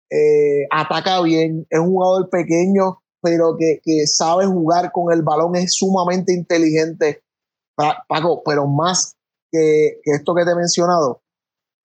eh, 0.09 0.65
ataca 0.71 1.21
bien, 1.21 1.67
es 1.69 1.79
un 1.79 1.91
jugador 1.91 2.27
pequeño, 2.29 3.03
pero 3.21 3.55
que, 3.55 4.07
sabe 4.07 4.47
jugar 4.47 4.91
con 4.91 5.13
el 5.13 5.21
balón, 5.21 5.55
es 5.55 5.75
sumamente 5.75 6.33
inteligente. 6.33 7.23
Paco, 7.75 8.41
pero 8.43 8.67
más 8.67 9.15
que, 9.51 9.99
que 10.03 10.11
esto 10.11 10.33
que 10.33 10.43
te 10.43 10.51
he 10.51 10.55
mencionado, 10.55 11.21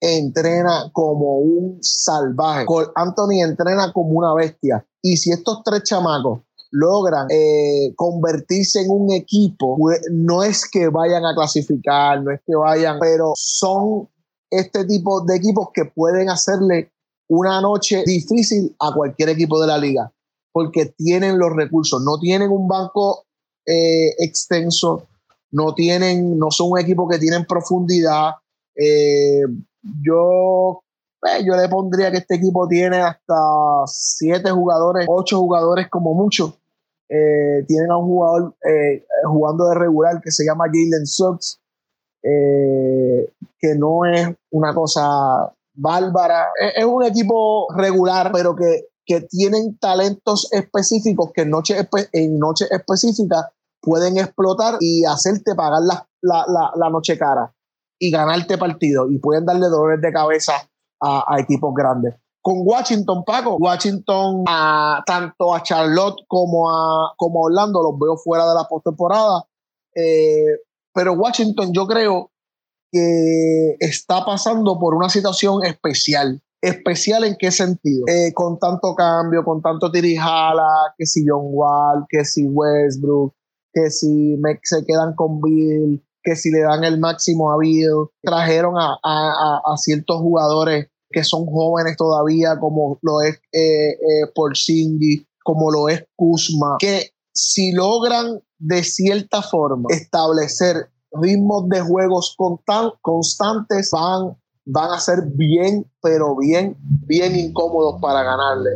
entrena 0.00 0.90
como 0.92 1.38
un 1.38 1.78
salvaje. 1.82 2.66
Anthony 2.94 3.42
entrena 3.42 3.92
como 3.92 4.10
una 4.10 4.34
bestia. 4.34 4.86
Y 5.02 5.16
si 5.16 5.30
estos 5.30 5.62
tres 5.64 5.82
chamacos 5.84 6.40
logran 6.70 7.26
eh, 7.30 7.94
convertirse 7.96 8.82
en 8.82 8.90
un 8.90 9.12
equipo, 9.12 9.76
pues, 9.78 10.00
no 10.10 10.42
es 10.42 10.68
que 10.68 10.88
vayan 10.88 11.24
a 11.24 11.34
clasificar, 11.34 12.22
no 12.22 12.32
es 12.32 12.40
que 12.46 12.54
vayan, 12.54 12.98
pero 13.00 13.32
son 13.36 14.08
este 14.50 14.84
tipo 14.84 15.22
de 15.22 15.36
equipos 15.36 15.68
que 15.72 15.84
pueden 15.86 16.28
hacerle 16.28 16.92
una 17.28 17.60
noche 17.60 18.02
difícil 18.06 18.74
a 18.78 18.92
cualquier 18.94 19.30
equipo 19.30 19.60
de 19.60 19.66
la 19.66 19.78
liga, 19.78 20.12
porque 20.52 20.86
tienen 20.96 21.38
los 21.38 21.54
recursos, 21.54 22.02
no 22.02 22.18
tienen 22.18 22.50
un 22.50 22.68
banco 22.68 23.26
eh, 23.66 24.10
extenso, 24.18 25.08
no 25.50 25.74
tienen, 25.74 26.38
no 26.38 26.50
son 26.50 26.72
un 26.72 26.78
equipo 26.78 27.08
que 27.08 27.18
tienen 27.18 27.46
profundidad, 27.46 28.32
eh, 28.76 29.42
yo, 30.04 30.82
pues, 31.20 31.44
yo 31.44 31.56
le 31.56 31.68
pondría 31.68 32.10
que 32.10 32.18
este 32.18 32.36
equipo 32.36 32.68
tiene 32.68 32.98
hasta 32.98 33.34
siete 33.86 34.50
jugadores, 34.50 35.06
ocho 35.08 35.38
jugadores 35.38 35.88
como 35.88 36.14
mucho, 36.14 36.58
Eh, 37.08 37.64
tienen 37.68 37.88
a 37.92 37.98
un 37.98 38.06
jugador 38.06 38.56
eh, 38.68 39.04
jugando 39.24 39.68
de 39.68 39.76
regular 39.76 40.20
que 40.20 40.32
se 40.32 40.44
llama 40.44 40.64
Jalen 40.64 41.04
eh, 42.24 43.32
que 43.60 43.74
no 43.76 44.04
es 44.04 44.28
una 44.50 44.74
cosa 44.74 45.54
bárbara. 45.72 46.48
Es, 46.74 46.84
un 46.84 47.04
equipo 47.04 47.68
regular, 47.76 48.32
pero 48.32 48.56
que, 48.56 48.88
que 49.04 49.20
tienen 49.20 49.78
talentos 49.78 50.48
específicos 50.52 51.30
que 51.32 51.42
en 51.42 51.50
noches 51.50 51.86
en 52.12 52.38
noche 52.38 52.66
específicas 52.70 53.46
pueden 53.80 54.18
explotar 54.18 54.78
y 54.80 55.04
hacerte 55.04 55.54
pagar 55.54 55.82
la, 55.82 56.08
la, 56.22 56.72
la, 56.74 56.90
noche 56.90 57.16
cara 57.16 57.54
y 57.98 58.10
ganarte 58.10 58.58
partido 58.58 59.10
y 59.10 59.18
pueden 59.18 59.46
darle 59.46 59.68
dolores 59.68 60.00
de 60.00 60.12
cabeza 60.12 60.54
a, 61.00 61.24
a 61.26 61.40
equipos 61.40 61.72
grandes 61.74 62.14
con 62.46 62.58
Washington, 62.64 63.24
Paco. 63.24 63.56
Washington, 63.56 64.44
a, 64.46 65.02
tanto 65.04 65.52
a 65.52 65.64
Charlotte 65.64 66.20
como 66.28 66.70
a, 66.70 67.12
como 67.16 67.40
Orlando, 67.40 67.82
los 67.82 67.98
veo 67.98 68.16
fuera 68.16 68.48
de 68.48 68.54
la 68.54 68.68
postemporada. 68.68 69.48
Eh, 69.92 70.60
pero 70.94 71.14
Washington, 71.14 71.72
yo 71.72 71.88
creo 71.88 72.30
que 72.92 73.74
está 73.80 74.24
pasando 74.24 74.78
por 74.78 74.94
una 74.94 75.08
situación 75.08 75.64
especial. 75.64 76.40
¿Especial 76.62 77.24
en 77.24 77.34
qué 77.36 77.50
sentido? 77.50 78.04
Eh, 78.06 78.32
con 78.32 78.60
tanto 78.60 78.94
cambio, 78.94 79.44
con 79.44 79.60
tanto 79.60 79.90
tirijala, 79.90 80.94
que 80.96 81.04
si 81.04 81.24
John 81.26 81.48
Wall, 81.50 82.06
que 82.08 82.24
si 82.24 82.46
Westbrook, 82.46 83.34
que 83.72 83.90
si 83.90 84.36
se 84.62 84.86
quedan 84.86 85.16
con 85.16 85.40
Bill, 85.40 86.00
que 86.26 86.36
si 86.36 86.50
le 86.50 86.60
dan 86.60 86.84
el 86.84 86.98
máximo 86.98 87.52
a 87.52 87.58
Bill. 87.58 88.10
Trajeron 88.22 88.74
a, 88.76 88.98
a 89.02 89.76
ciertos 89.78 90.20
jugadores 90.20 90.88
que 91.10 91.24
son 91.24 91.46
jóvenes 91.46 91.96
todavía, 91.96 92.58
como 92.58 92.98
lo 93.02 93.22
es 93.22 93.36
eh, 93.52 93.90
eh, 93.90 95.26
como 95.42 95.70
lo 95.70 95.88
es 95.88 96.04
Kuzma, 96.16 96.76
que 96.78 97.10
si 97.32 97.72
logran 97.72 98.40
de 98.58 98.82
cierta 98.82 99.42
forma 99.42 99.84
establecer 99.90 100.90
ritmos 101.12 101.68
de 101.68 101.80
juegos 101.80 102.36
constantes, 103.00 103.90
van, 103.92 104.36
van 104.66 104.90
a 104.90 104.98
ser 104.98 105.20
bien, 105.34 105.90
pero 106.02 106.36
bien, 106.36 106.76
bien 107.06 107.36
incómodos 107.36 108.00
para 108.00 108.22
ganarle. 108.22 108.70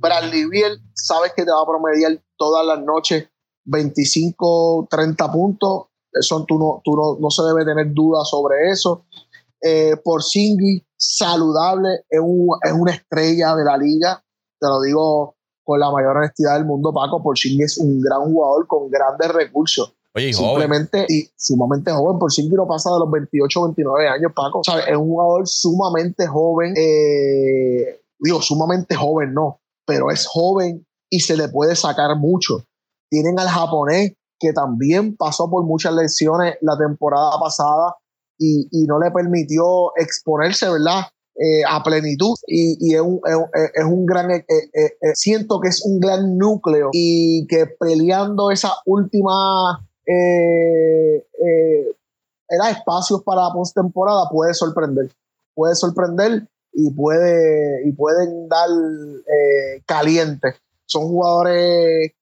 Bradley 0.00 0.48
Biel, 0.48 0.80
sabes 0.94 1.32
que 1.36 1.44
te 1.44 1.50
va 1.50 1.62
a 1.62 1.66
promediar 1.66 2.20
todas 2.38 2.66
las 2.66 2.82
noches 2.84 3.28
25, 3.64 4.88
30 4.90 5.32
puntos. 5.32 5.87
Eso 6.18 6.44
tú 6.46 6.58
no, 6.58 6.80
tú 6.84 6.96
no, 6.96 7.18
no 7.20 7.30
se 7.30 7.42
debe 7.42 7.64
tener 7.64 7.92
duda 7.92 8.24
sobre 8.24 8.70
eso. 8.70 9.04
Eh, 9.60 9.96
por 10.04 10.22
Singhi, 10.22 10.84
saludable, 10.96 12.04
es, 12.08 12.20
es, 12.62 12.72
una 12.72 12.92
estrella 12.92 13.56
de 13.56 13.64
la 13.64 13.76
liga, 13.76 14.22
te 14.60 14.66
lo 14.66 14.80
digo 14.80 15.36
con 15.64 15.80
la 15.80 15.90
mayor 15.90 16.16
honestidad 16.16 16.54
del 16.54 16.64
mundo, 16.64 16.92
Paco, 16.94 17.22
por 17.22 17.36
Singhi 17.36 17.62
es 17.62 17.78
un 17.78 18.00
gran 18.00 18.20
jugador 18.32 18.66
con 18.66 18.90
grandes 18.90 19.28
recursos. 19.28 19.94
Simplemente 20.14 21.06
y 21.08 21.28
sumamente 21.36 21.92
joven, 21.92 22.18
por 22.18 22.32
Singhi 22.32 22.54
no 22.54 22.66
pasa 22.66 22.90
de 22.90 22.98
los 23.00 23.10
28 23.10 23.62
29 23.64 24.08
años, 24.08 24.32
Paco. 24.34 24.62
es 24.62 24.96
un 24.96 25.08
jugador 25.08 25.46
sumamente 25.46 26.26
joven, 26.26 26.74
eh, 26.76 28.00
digo, 28.18 28.40
sumamente 28.40 28.94
joven, 28.94 29.34
no, 29.34 29.60
pero 29.86 30.10
es 30.10 30.26
joven 30.26 30.86
y 31.10 31.20
se 31.20 31.36
le 31.36 31.48
puede 31.48 31.76
sacar 31.76 32.16
mucho. 32.16 32.64
Tienen 33.10 33.38
al 33.38 33.48
japonés 33.48 34.14
que 34.38 34.52
también 34.52 35.16
pasó 35.16 35.50
por 35.50 35.64
muchas 35.64 35.94
lesiones 35.94 36.56
la 36.60 36.76
temporada 36.76 37.38
pasada, 37.40 37.96
y, 38.38 38.86
no 38.86 38.98
le 38.98 39.10
permitió 39.10 39.92
exponerse, 39.96 40.70
¿verdad? 40.70 41.02
Eh, 41.40 41.62
a 41.68 41.82
plenitud 41.84 42.34
y, 42.48 42.94
es, 42.94 43.00
un, 43.00 43.20
es, 43.74 43.84
un, 43.84 44.06
gran, 44.06 44.28
eh, 44.32 44.44
eh, 44.48 44.90
siento 45.14 45.60
que 45.60 45.68
es 45.68 45.84
un 45.84 46.00
gran 46.00 46.36
núcleo 46.36 46.90
y 46.92 47.46
que 47.46 47.66
peleando 47.78 48.50
esa 48.50 48.72
última 48.86 49.86
era 52.50 52.70
espacios 52.70 53.22
para 53.22 53.42
la 53.42 53.52
postemporada 53.52 54.28
puede 54.32 54.52
sorprender, 54.52 55.12
puede 55.54 55.76
sorprender 55.76 56.48
y, 56.72 56.90
puede, 56.90 57.86
y 57.86 57.92
pueden 57.92 58.48
dar 58.48 58.68
caliente. 59.86 60.54
Son 60.86 61.06
jugadores 61.06 62.12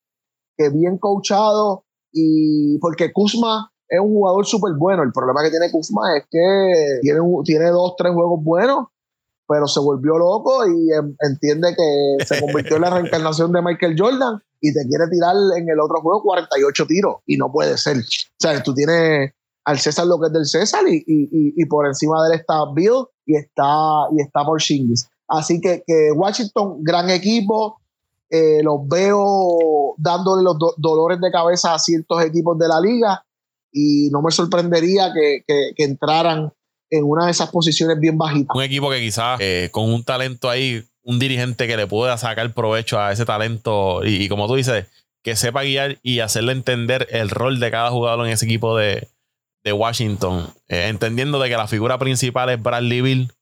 que 0.58 0.68
bien 0.68 0.98
coachados 0.98 1.85
y 2.16 2.78
porque 2.78 3.12
Kuzma 3.12 3.70
es 3.88 4.00
un 4.00 4.08
jugador 4.08 4.46
súper 4.46 4.72
bueno. 4.78 5.02
El 5.02 5.12
problema 5.12 5.42
que 5.42 5.50
tiene 5.50 5.70
Kuzma 5.70 6.16
es 6.16 6.24
que 6.30 6.98
tiene, 7.02 7.20
tiene 7.44 7.66
dos, 7.66 7.94
tres 7.96 8.12
juegos 8.12 8.42
buenos, 8.42 8.86
pero 9.46 9.68
se 9.68 9.80
volvió 9.80 10.16
loco 10.16 10.66
y 10.66 10.88
entiende 11.20 11.74
que 11.76 12.24
se 12.24 12.40
convirtió 12.40 12.76
en 12.76 12.82
la 12.82 12.90
reencarnación 12.90 13.52
de 13.52 13.62
Michael 13.62 13.96
Jordan 13.98 14.40
y 14.60 14.72
te 14.72 14.86
quiere 14.88 15.06
tirar 15.08 15.36
en 15.56 15.68
el 15.68 15.78
otro 15.78 16.00
juego 16.00 16.22
48 16.22 16.86
tiros 16.86 17.16
y 17.26 17.36
no 17.36 17.52
puede 17.52 17.76
ser. 17.76 17.98
O 17.98 18.40
sea, 18.40 18.62
tú 18.62 18.74
tienes 18.74 19.32
al 19.66 19.78
César 19.78 20.06
lo 20.06 20.18
que 20.18 20.28
es 20.28 20.32
del 20.32 20.46
César 20.46 20.82
y, 20.88 20.96
y, 21.06 21.28
y, 21.30 21.66
por 21.66 21.86
encima 21.86 22.22
de 22.22 22.34
él 22.34 22.40
está 22.40 22.54
Bill 22.72 23.04
y 23.26 23.36
está, 23.36 23.64
y 24.16 24.22
está 24.22 24.44
por 24.44 24.60
Shingis. 24.60 25.08
Así 25.28 25.60
que, 25.60 25.82
que, 25.84 26.12
Washington, 26.12 26.78
gran 26.82 27.10
equipo, 27.10 27.80
eh, 28.30 28.62
los 28.62 28.88
veo 28.88 29.94
dándole 29.98 30.42
los 30.42 30.56
dolores 30.76 31.20
de 31.20 31.30
cabeza 31.30 31.74
a 31.74 31.78
ciertos 31.78 32.22
equipos 32.24 32.58
de 32.58 32.68
la 32.68 32.80
liga 32.80 33.24
y 33.72 34.08
no 34.10 34.22
me 34.22 34.30
sorprendería 34.30 35.12
que, 35.12 35.44
entraran 35.76 36.52
en 36.90 37.04
una 37.04 37.26
de 37.26 37.32
esas 37.32 37.50
posiciones 37.50 37.98
bien 38.00 38.16
bajitas. 38.16 38.56
Un 38.56 38.62
equipo 38.62 38.90
que 38.90 39.00
quizás 39.00 39.38
eh, 39.40 39.68
con 39.70 39.92
un 39.92 40.02
talento 40.02 40.48
ahí, 40.48 40.84
un 41.02 41.18
dirigente 41.18 41.66
que 41.66 41.76
le 41.76 41.86
pueda 41.86 42.16
sacar 42.16 42.52
provecho 42.54 42.98
a 42.98 43.12
ese 43.12 43.24
talento 43.24 44.04
y, 44.04 44.28
como 44.28 44.46
tú 44.48 44.54
dices, 44.54 44.86
que 45.22 45.36
sepa 45.36 45.62
guiar 45.62 45.98
y 46.02 46.20
hacerle 46.20 46.52
entender 46.52 47.06
el 47.10 47.30
rol 47.30 47.60
de 47.60 47.70
cada 47.70 47.90
jugador 47.90 48.26
en 48.26 48.32
ese 48.32 48.46
equipo 48.46 48.76
de, 48.76 49.08
Washington, 49.68 50.48
eh, 50.68 50.86
entendiendo 50.86 51.40
de 51.40 51.48
que 51.48 51.56
la 51.56 51.66
figura 51.66 51.98
principal 51.98 52.50
es 52.50 52.62
Bradley 52.62 53.00
Bill 53.00 53.32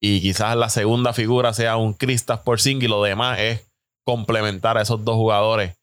y 0.00 0.20
quizás 0.20 0.56
la 0.56 0.70
segunda 0.70 1.12
figura 1.12 1.52
sea 1.54 1.76
un 1.76 1.94
Kristaps 1.94 2.42
Porzingis 2.42 2.86
y 2.86 2.88
lo 2.88 3.00
demás 3.00 3.38
es 3.38 3.67
complementar 4.08 4.78
a 4.78 4.80
esos 4.80 5.04
dos 5.04 5.16
jugadores. 5.16 5.74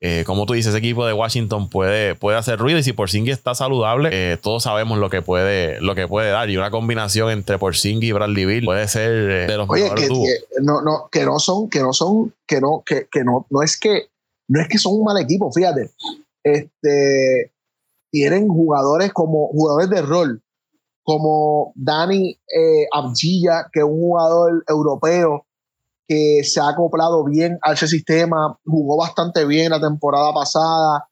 Eh, 0.00 0.24
como 0.24 0.46
tú 0.46 0.54
dices, 0.54 0.70
ese 0.70 0.78
equipo 0.78 1.04
de 1.04 1.12
Washington 1.12 1.68
puede, 1.68 2.14
puede 2.14 2.38
hacer 2.38 2.58
ruido 2.58 2.78
y 2.78 2.82
si 2.82 2.94
Porzingis 2.94 3.34
está 3.34 3.54
saludable, 3.54 4.08
eh, 4.10 4.38
todos 4.38 4.62
sabemos 4.62 4.96
lo 4.96 5.10
que 5.10 5.20
puede 5.20 5.82
lo 5.82 5.94
que 5.94 6.08
puede 6.08 6.30
dar. 6.30 6.48
Y 6.48 6.56
una 6.56 6.70
combinación 6.70 7.30
entre 7.30 7.58
Porzingis 7.58 8.08
y 8.08 8.12
Bradley 8.12 8.46
Bill 8.46 8.64
puede 8.64 8.88
ser 8.88 9.10
eh, 9.10 9.46
de 9.46 9.56
los 9.58 9.68
Oye, 9.68 9.90
que, 9.94 10.08
no, 10.62 10.80
no, 10.80 11.10
que 11.12 11.26
no 11.26 11.38
son, 11.38 11.68
que 11.68 11.80
no 11.80 11.92
son, 11.92 12.32
que 12.46 12.58
no, 12.58 12.82
que, 12.86 13.06
que 13.12 13.22
no, 13.22 13.46
no 13.50 13.62
es 13.62 13.78
que 13.78 14.06
no 14.48 14.62
es 14.62 14.68
que 14.68 14.78
son 14.78 14.94
un 14.94 15.04
mal 15.04 15.20
equipo, 15.20 15.52
fíjate. 15.52 15.90
Este 16.42 17.52
tienen 18.10 18.48
jugadores 18.48 19.12
como 19.12 19.48
jugadores 19.48 19.90
de 19.90 20.00
rol, 20.00 20.42
como 21.02 21.74
Dani 21.74 22.38
Abgilla, 22.94 23.68
que 23.70 23.80
es 23.80 23.84
un 23.84 24.00
jugador 24.00 24.64
europeo 24.68 25.44
que 26.06 26.42
se 26.44 26.60
ha 26.60 26.68
acoplado 26.68 27.24
bien 27.24 27.58
a 27.62 27.72
ese 27.72 27.88
sistema, 27.88 28.58
jugó 28.64 28.96
bastante 28.96 29.44
bien 29.46 29.70
la 29.70 29.80
temporada 29.80 30.32
pasada. 30.32 31.08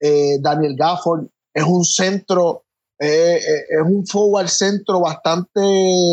Eh, 0.00 0.38
Daniel 0.40 0.74
Gafford 0.76 1.26
es 1.54 1.64
un 1.64 1.84
centro, 1.84 2.64
eh, 2.98 3.36
eh, 3.36 3.64
es 3.70 3.82
un 3.86 4.06
forward 4.06 4.48
centro 4.48 5.00
bastante 5.00 5.60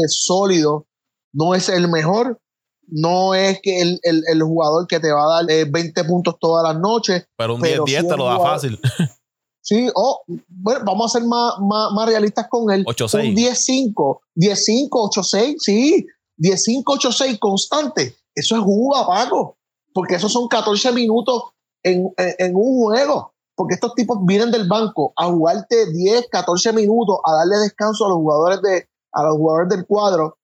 sólido. 0.08 0.88
No 1.34 1.56
es 1.56 1.70
el 1.70 1.90
mejor, 1.90 2.40
no 2.88 3.34
es 3.34 3.60
que 3.62 3.82
el, 3.82 4.00
el, 4.04 4.44
jugador 4.44 4.88
que 4.88 5.00
te 5.00 5.12
va 5.12 5.24
a 5.24 5.44
dar 5.44 5.70
20 5.70 6.04
puntos 6.04 6.36
todas 6.40 6.64
las 6.64 6.82
noches. 6.82 7.26
Pero 7.38 7.56
un 7.56 7.62
10-10 7.62 8.10
te 8.10 8.18
lo 8.18 8.26
da 8.26 8.40
fácil. 8.40 8.80
Sí, 9.64 9.88
oh, 9.94 10.24
bueno, 10.48 10.82
vamos 10.86 11.16
a 11.16 11.20
ser 11.20 11.28
más, 11.28 11.54
más, 11.60 12.06
realistas 12.08 12.48
con 12.50 12.74
él. 12.74 12.84
8-6. 12.84 13.30
Un 13.30 13.36
10-5, 13.36 14.20
10-5, 14.36 14.90
8-6, 14.90 15.56
sí, 15.60 16.06
10-5, 16.40 16.84
8-6 16.84 17.40
constante. 17.40 18.16
Eso 18.36 18.56
es 18.56 18.62
jugo, 18.62 18.96
Paco, 19.06 19.58
porque 19.94 20.16
esos 20.16 20.32
son 20.32 20.48
14 20.48 20.92
minutos 20.92 21.44
en, 21.84 22.14
un 22.56 22.84
juego. 22.84 23.34
Porque 23.56 23.76
estos 23.76 23.94
tipos 23.96 24.18
vienen 24.26 24.50
del 24.50 24.68
banco 24.68 25.14
a 25.16 25.28
jugarte 25.28 25.92
10, 25.92 26.30
14 26.32 26.74
minutos, 26.74 27.18
a 27.26 27.34
darle 27.36 27.58
descanso 27.58 28.06
a 28.06 28.10
los 28.10 28.18
jugadores, 28.18 28.62
de, 28.62 28.88
a 29.12 29.24
los 29.24 29.36
jugadores 29.36 29.70
del 29.70 29.86
cuadro 29.86 30.38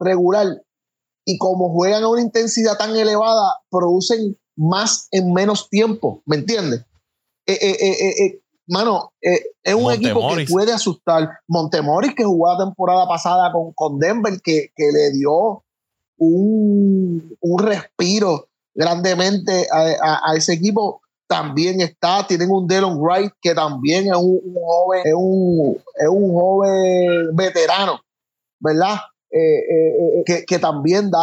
regular. 0.00 0.46
Y 1.24 1.38
como 1.38 1.70
juegan 1.72 2.02
a 2.02 2.08
una 2.08 2.22
intensidad 2.22 2.76
tan 2.78 2.96
elevada, 2.96 3.60
producen 3.70 4.36
más 4.56 5.08
en 5.10 5.32
menos 5.32 5.68
tiempo. 5.68 6.22
¿Me 6.24 6.36
entiendes? 6.36 6.84
Eh, 7.46 7.58
eh, 7.60 8.24
eh, 8.24 8.40
mano, 8.66 9.12
es 9.20 9.74
un 9.74 9.92
equipo 9.92 10.34
que 10.34 10.46
puede 10.46 10.72
asustar. 10.72 11.28
Montemoris, 11.46 12.14
que 12.14 12.24
jugó 12.24 12.52
la 12.52 12.64
temporada 12.64 13.06
pasada 13.06 13.52
con, 13.52 13.72
con 13.74 13.98
Denver, 13.98 14.40
que, 14.42 14.70
que 14.74 14.90
le 14.92 15.12
dio 15.12 15.65
un, 16.18 17.36
un 17.40 17.58
respiro 17.58 18.48
grandemente 18.74 19.66
a, 19.70 20.34
ese 20.36 20.54
equipo. 20.54 21.00
También 21.28 21.80
está, 21.80 22.24
tienen 22.26 22.50
un 22.50 22.68
Delon 22.68 22.98
Wright 23.00 23.32
que 23.40 23.52
también 23.52 24.06
es 24.06 24.16
un, 24.16 24.40
joven, 24.54 25.02
es 25.04 25.14
un, 25.16 25.76
es 25.96 26.08
un, 26.08 26.32
joven 26.32 27.34
veterano, 27.34 28.00
¿verdad? 28.60 28.94
Eh, 29.30 29.38
eh, 29.38 30.18
eh, 30.18 30.22
que, 30.24 30.44
que, 30.44 30.58
también 30.60 31.10
da, 31.10 31.18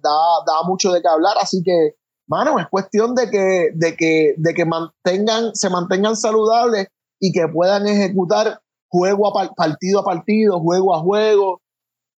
da, 0.00 0.18
da, 0.46 0.62
mucho 0.68 0.92
de 0.92 1.02
qué 1.02 1.08
hablar. 1.08 1.34
Así 1.40 1.62
que 1.64 1.96
mano, 2.30 2.60
es 2.60 2.68
cuestión 2.68 3.14
de 3.16 3.28
que, 3.28 3.70
de 3.74 3.96
que, 3.96 4.34
de 4.36 4.54
que 4.54 4.64
mantengan, 4.64 5.54
se 5.54 5.68
mantengan 5.68 6.16
saludables 6.16 6.86
y 7.18 7.32
que 7.32 7.48
puedan 7.48 7.88
ejecutar 7.88 8.60
juego 8.88 9.36
a 9.36 9.52
partido 9.54 10.00
a 10.00 10.04
partido, 10.04 10.60
juego 10.60 10.94
a 10.94 11.00
juego, 11.00 11.60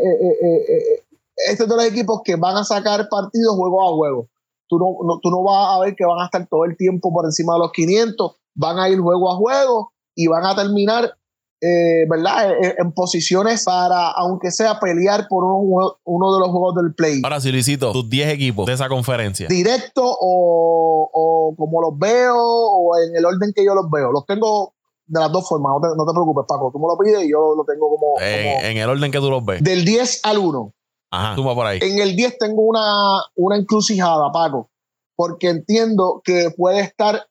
eh, 0.43 1.05
estos 1.49 1.69
dos 1.69 1.85
equipos 1.85 2.21
que 2.25 2.37
van 2.37 2.57
a 2.57 2.65
sacar 2.65 3.09
partidos 3.09 3.57
juego 3.57 3.89
a 3.89 3.95
juego. 3.95 4.29
Tú 4.69 4.79
no, 4.79 5.19
tú 5.23 5.31
no 5.31 5.43
vas 5.43 5.77
a 5.77 5.81
ver 5.81 5.95
que 5.97 6.05
van 6.05 6.21
a 6.21 6.27
estar 6.27 6.47
todo 6.47 6.65
el 6.65 6.77
tiempo 6.77 7.13
por 7.13 7.25
encima 7.25 7.55
de 7.55 7.61
los 7.61 7.73
500, 7.73 8.37
van 8.55 8.79
a 8.79 8.89
ir 8.89 8.99
juego 9.01 9.33
a 9.33 9.37
juego 9.37 9.93
y 10.15 10.27
van 10.27 10.45
a 10.45 10.55
terminar 10.55 11.15
eh, 11.61 12.07
¿verdad? 12.09 12.53
Eh, 12.53 12.69
eh, 12.69 12.75
en, 12.79 12.93
posiciones 12.93 13.65
para, 13.65 14.13
aunque 14.13 14.53
sea 14.53 14.79
pelear 14.79 15.27
por 15.29 15.43
uno, 15.43 15.97
uno 16.05 16.35
de 16.35 16.41
los 16.41 16.51
juegos 16.51 16.75
del 16.77 16.95
play. 16.95 17.21
Ahora 17.25 17.41
sí, 17.41 17.51
Luisito, 17.51 17.91
tus 17.91 18.09
10 18.09 18.29
equipos 18.29 18.67
de 18.67 18.75
esa 18.75 18.89
conferencia. 18.89 19.49
Directo 19.49 20.05
o, 20.05 21.11
o, 21.13 21.57
como 21.57 21.81
los 21.81 21.99
veo 21.99 22.37
o 22.37 22.97
en 22.99 23.17
el 23.17 23.25
orden 23.25 23.53
que 23.53 23.65
yo 23.65 23.75
los 23.75 23.91
veo. 23.91 24.13
Los 24.13 24.25
tengo 24.27 24.75
de 25.09 25.21
las 25.21 25.33
dos 25.33 25.49
formas, 25.49 25.73
no 25.81 26.05
te, 26.07 26.13
preocupes, 26.13 26.45
Paco. 26.47 26.71
Tú 26.73 26.79
me 26.79 26.87
lo 26.87 26.99
pides 26.99 27.25
y 27.27 27.33
yo 27.33 27.55
lo 27.57 27.65
tengo 27.65 27.89
como, 27.89 28.21
En 28.21 28.77
el 28.77 28.89
orden 28.89 29.11
que 29.11 29.19
tú 29.19 29.31
los 29.31 29.45
ves. 29.45 29.63
Del 29.63 29.85
10 29.85 30.21
al 30.25 30.39
1. 30.39 30.75
Ajá, 31.11 31.35
tú 31.35 31.43
vas 31.43 31.55
por 31.55 31.67
ahí. 31.67 31.79
En 31.83 31.99
el 31.99 32.15
10 32.15 32.39
tengo 32.39 32.63
una, 32.63 33.23
una 33.37 33.57
encrucijada, 33.57 34.31
Paco, 34.31 34.71
porque 35.17 35.49
entiendo 35.49 36.21
que 36.23 36.51
puede 36.57 36.81
estar 36.81 37.27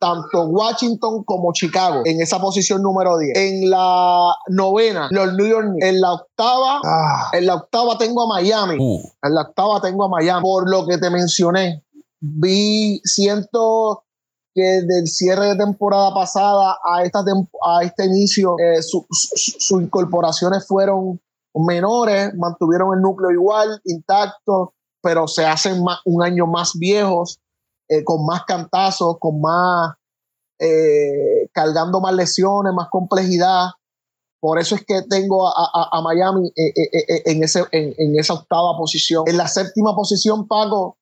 tanto 0.00 0.46
Washington 0.46 1.22
como 1.24 1.52
Chicago 1.52 2.00
en 2.06 2.22
esa 2.22 2.40
posición 2.40 2.82
número 2.82 3.18
10. 3.18 3.36
En 3.36 3.70
la 3.70 4.34
novena, 4.48 5.08
los 5.10 5.34
New 5.34 5.46
York 5.46 5.66
Knicks. 5.68 5.86
En 5.86 6.00
la 6.00 6.14
octava, 6.14 6.80
ah. 6.82 7.28
en 7.34 7.46
la 7.46 7.56
octava 7.56 7.98
tengo 7.98 8.22
a 8.22 8.40
Miami. 8.40 8.76
Uh. 8.80 9.02
En 9.22 9.34
la 9.34 9.42
octava 9.42 9.80
tengo 9.82 10.04
a 10.04 10.08
Miami. 10.08 10.42
Por 10.42 10.70
lo 10.70 10.86
que 10.86 10.96
te 10.96 11.10
mencioné, 11.10 11.84
vi, 12.18 13.00
siento 13.04 14.04
que 14.54 14.82
del 14.82 15.06
cierre 15.06 15.48
de 15.48 15.56
temporada 15.56 16.12
pasada 16.12 16.78
a, 16.84 17.04
esta 17.04 17.20
a 17.64 17.84
este 17.84 18.06
inicio, 18.06 18.56
eh, 18.58 18.82
sus 18.82 19.70
incorporaciones 19.80 20.66
fueron 20.66 21.20
menores, 21.54 22.34
mantuvieron 22.34 22.94
el 22.94 23.02
núcleo 23.02 23.30
igual, 23.30 23.80
intacto, 23.84 24.74
pero 25.02 25.26
se 25.28 25.46
hacen 25.46 25.82
un 26.04 26.22
año 26.22 26.46
más 26.46 26.72
viejos 26.78 27.40
eh, 27.88 28.04
con 28.04 28.24
más 28.24 28.44
cantazos, 28.44 29.18
con 29.18 29.40
más, 29.40 29.94
eh, 30.60 31.48
cargando 31.52 32.00
más 32.00 32.14
lesiones, 32.14 32.72
más 32.72 32.88
complejidad. 32.88 33.70
Por 34.40 34.58
eso 34.58 34.74
es 34.74 34.84
que 34.86 35.02
tengo 35.02 35.48
a, 35.48 36.00
Miami 36.02 36.48
eh, 36.56 36.72
en, 37.26 37.42
ese, 37.42 37.64
en, 37.72 38.18
esa 38.18 38.34
octava 38.34 38.76
posición. 38.78 39.24
En 39.26 39.36
la 39.36 39.48
séptima 39.48 39.94
posición, 39.94 40.46
Paco, 40.46 40.96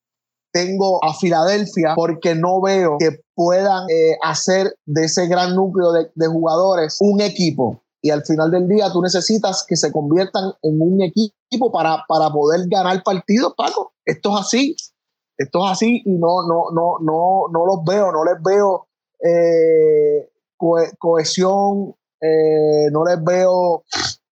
tengo 0.53 1.05
a 1.05 1.15
Filadelfia 1.15 1.93
porque 1.95 2.35
no 2.35 2.61
veo 2.61 2.97
que 2.99 3.21
puedan 3.39 3.87
hacer 4.25 4.77
de 4.85 5.05
ese 5.05 5.29
gran 5.29 5.55
núcleo 5.55 5.93
de, 5.93 6.27
jugadores 6.27 6.97
un 6.99 7.21
equipo. 7.21 7.81
Y 8.03 8.11
al 8.11 8.25
final 8.25 8.51
del 8.51 8.67
día 8.67 8.91
tú 8.93 9.01
necesitas 9.01 9.65
que 9.67 9.77
se 9.77 9.93
conviertan 9.93 10.53
en 10.63 10.81
un 10.81 11.01
equipo 11.03 11.71
para, 11.71 12.05
para 12.09 12.31
poder 12.31 12.67
ganar 12.69 13.01
partidos, 13.05 13.55
Paco. 13.57 13.93
Esto 14.05 14.31
es 14.31 14.41
así. 14.41 14.77
Esto 15.39 15.65
es 15.65 15.73
así 15.73 16.03
y 16.05 16.19
no, 16.19 16.49
no, 16.49 16.65
no, 16.75 16.97
no, 17.01 17.43
no 17.53 17.67
los 17.67 17.85
veo, 17.85 18.11
no 18.11 18.25
les 18.25 18.43
veo 18.43 18.89
eh, 19.25 20.29
cohesión, 20.99 21.95
eh, 22.21 22.91
no 22.91 23.05
les 23.05 23.23
veo 23.23 23.85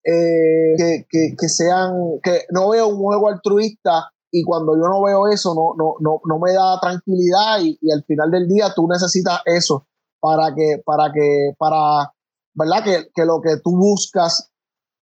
eh, 0.03 1.07
que, 1.09 1.49
sean, 1.49 1.93
que 2.23 2.43
no 2.51 2.71
veo 2.71 2.89
un 2.89 2.99
juego 2.99 3.29
altruista 3.29 4.13
y 4.39 4.45
cuando 4.45 4.77
yo 4.77 4.83
no 4.83 5.03
veo 5.03 5.29
eso 5.29 5.55
no, 5.55 5.75
no, 5.77 5.95
no, 6.01 6.21
no 6.25 6.39
me 6.39 6.53
da 6.53 6.79
tranquilidad 6.79 7.61
y, 7.61 7.79
al 7.91 8.05
final 8.05 8.31
del 8.31 8.47
día 8.47 8.73
tú 8.75 8.87
necesitas 8.87 9.41
eso 9.47 9.87
para 10.21 10.55
que, 10.55 10.83
para 10.85 11.11
que, 11.11 11.55
para, 11.59 12.13
¿verdad? 12.55 12.85
Que, 12.85 13.11
que 13.15 13.25
lo 13.25 13.41
que 13.41 13.57
tú 13.65 13.77
buscas 13.77 14.51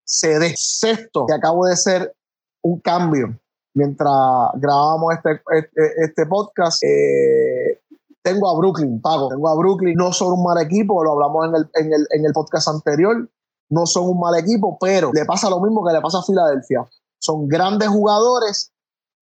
se 0.05 0.37
dé. 0.37 0.53
Sexto, 0.55 1.25
que 1.25 1.33
acabo 1.33 1.65
de 1.65 1.75
ser 1.75 2.15
un 2.61 2.79
cambio 2.79 3.39
mientras 3.73 4.11
grabábamos 4.55 5.15
este, 5.15 5.41
este, 5.57 6.03
este 6.03 6.25
podcast, 6.27 6.83
eh, 6.83 7.81
tengo 8.21 8.49
a 8.49 8.57
Brooklyn, 8.57 9.01
pago. 9.01 9.29
Tengo 9.29 9.49
a 9.49 9.55
Brooklyn. 9.55 9.95
No 9.95 10.13
son 10.13 10.33
un 10.33 10.43
mal 10.43 10.61
equipo, 10.61 11.03
lo 11.03 11.13
hablamos 11.13 11.47
en 11.47 11.55
el, 11.55 11.69
en 11.73 11.93
el, 11.93 12.07
en 12.11 12.25
el 12.25 12.33
podcast 12.33 12.67
anterior. 12.67 13.29
No 13.69 13.85
son 13.85 14.09
un 14.09 14.19
mal 14.19 14.37
equipo, 14.37 14.77
pero 14.79 15.11
le 15.11 15.25
pasa 15.25 15.49
lo 15.49 15.59
mismo 15.59 15.83
que 15.85 15.93
le 15.93 16.01
pasa 16.01 16.19
a 16.19 16.23
Filadelfia. 16.23 16.85
Son 17.19 17.47
grandes 17.47 17.89
jugadores 17.89 18.72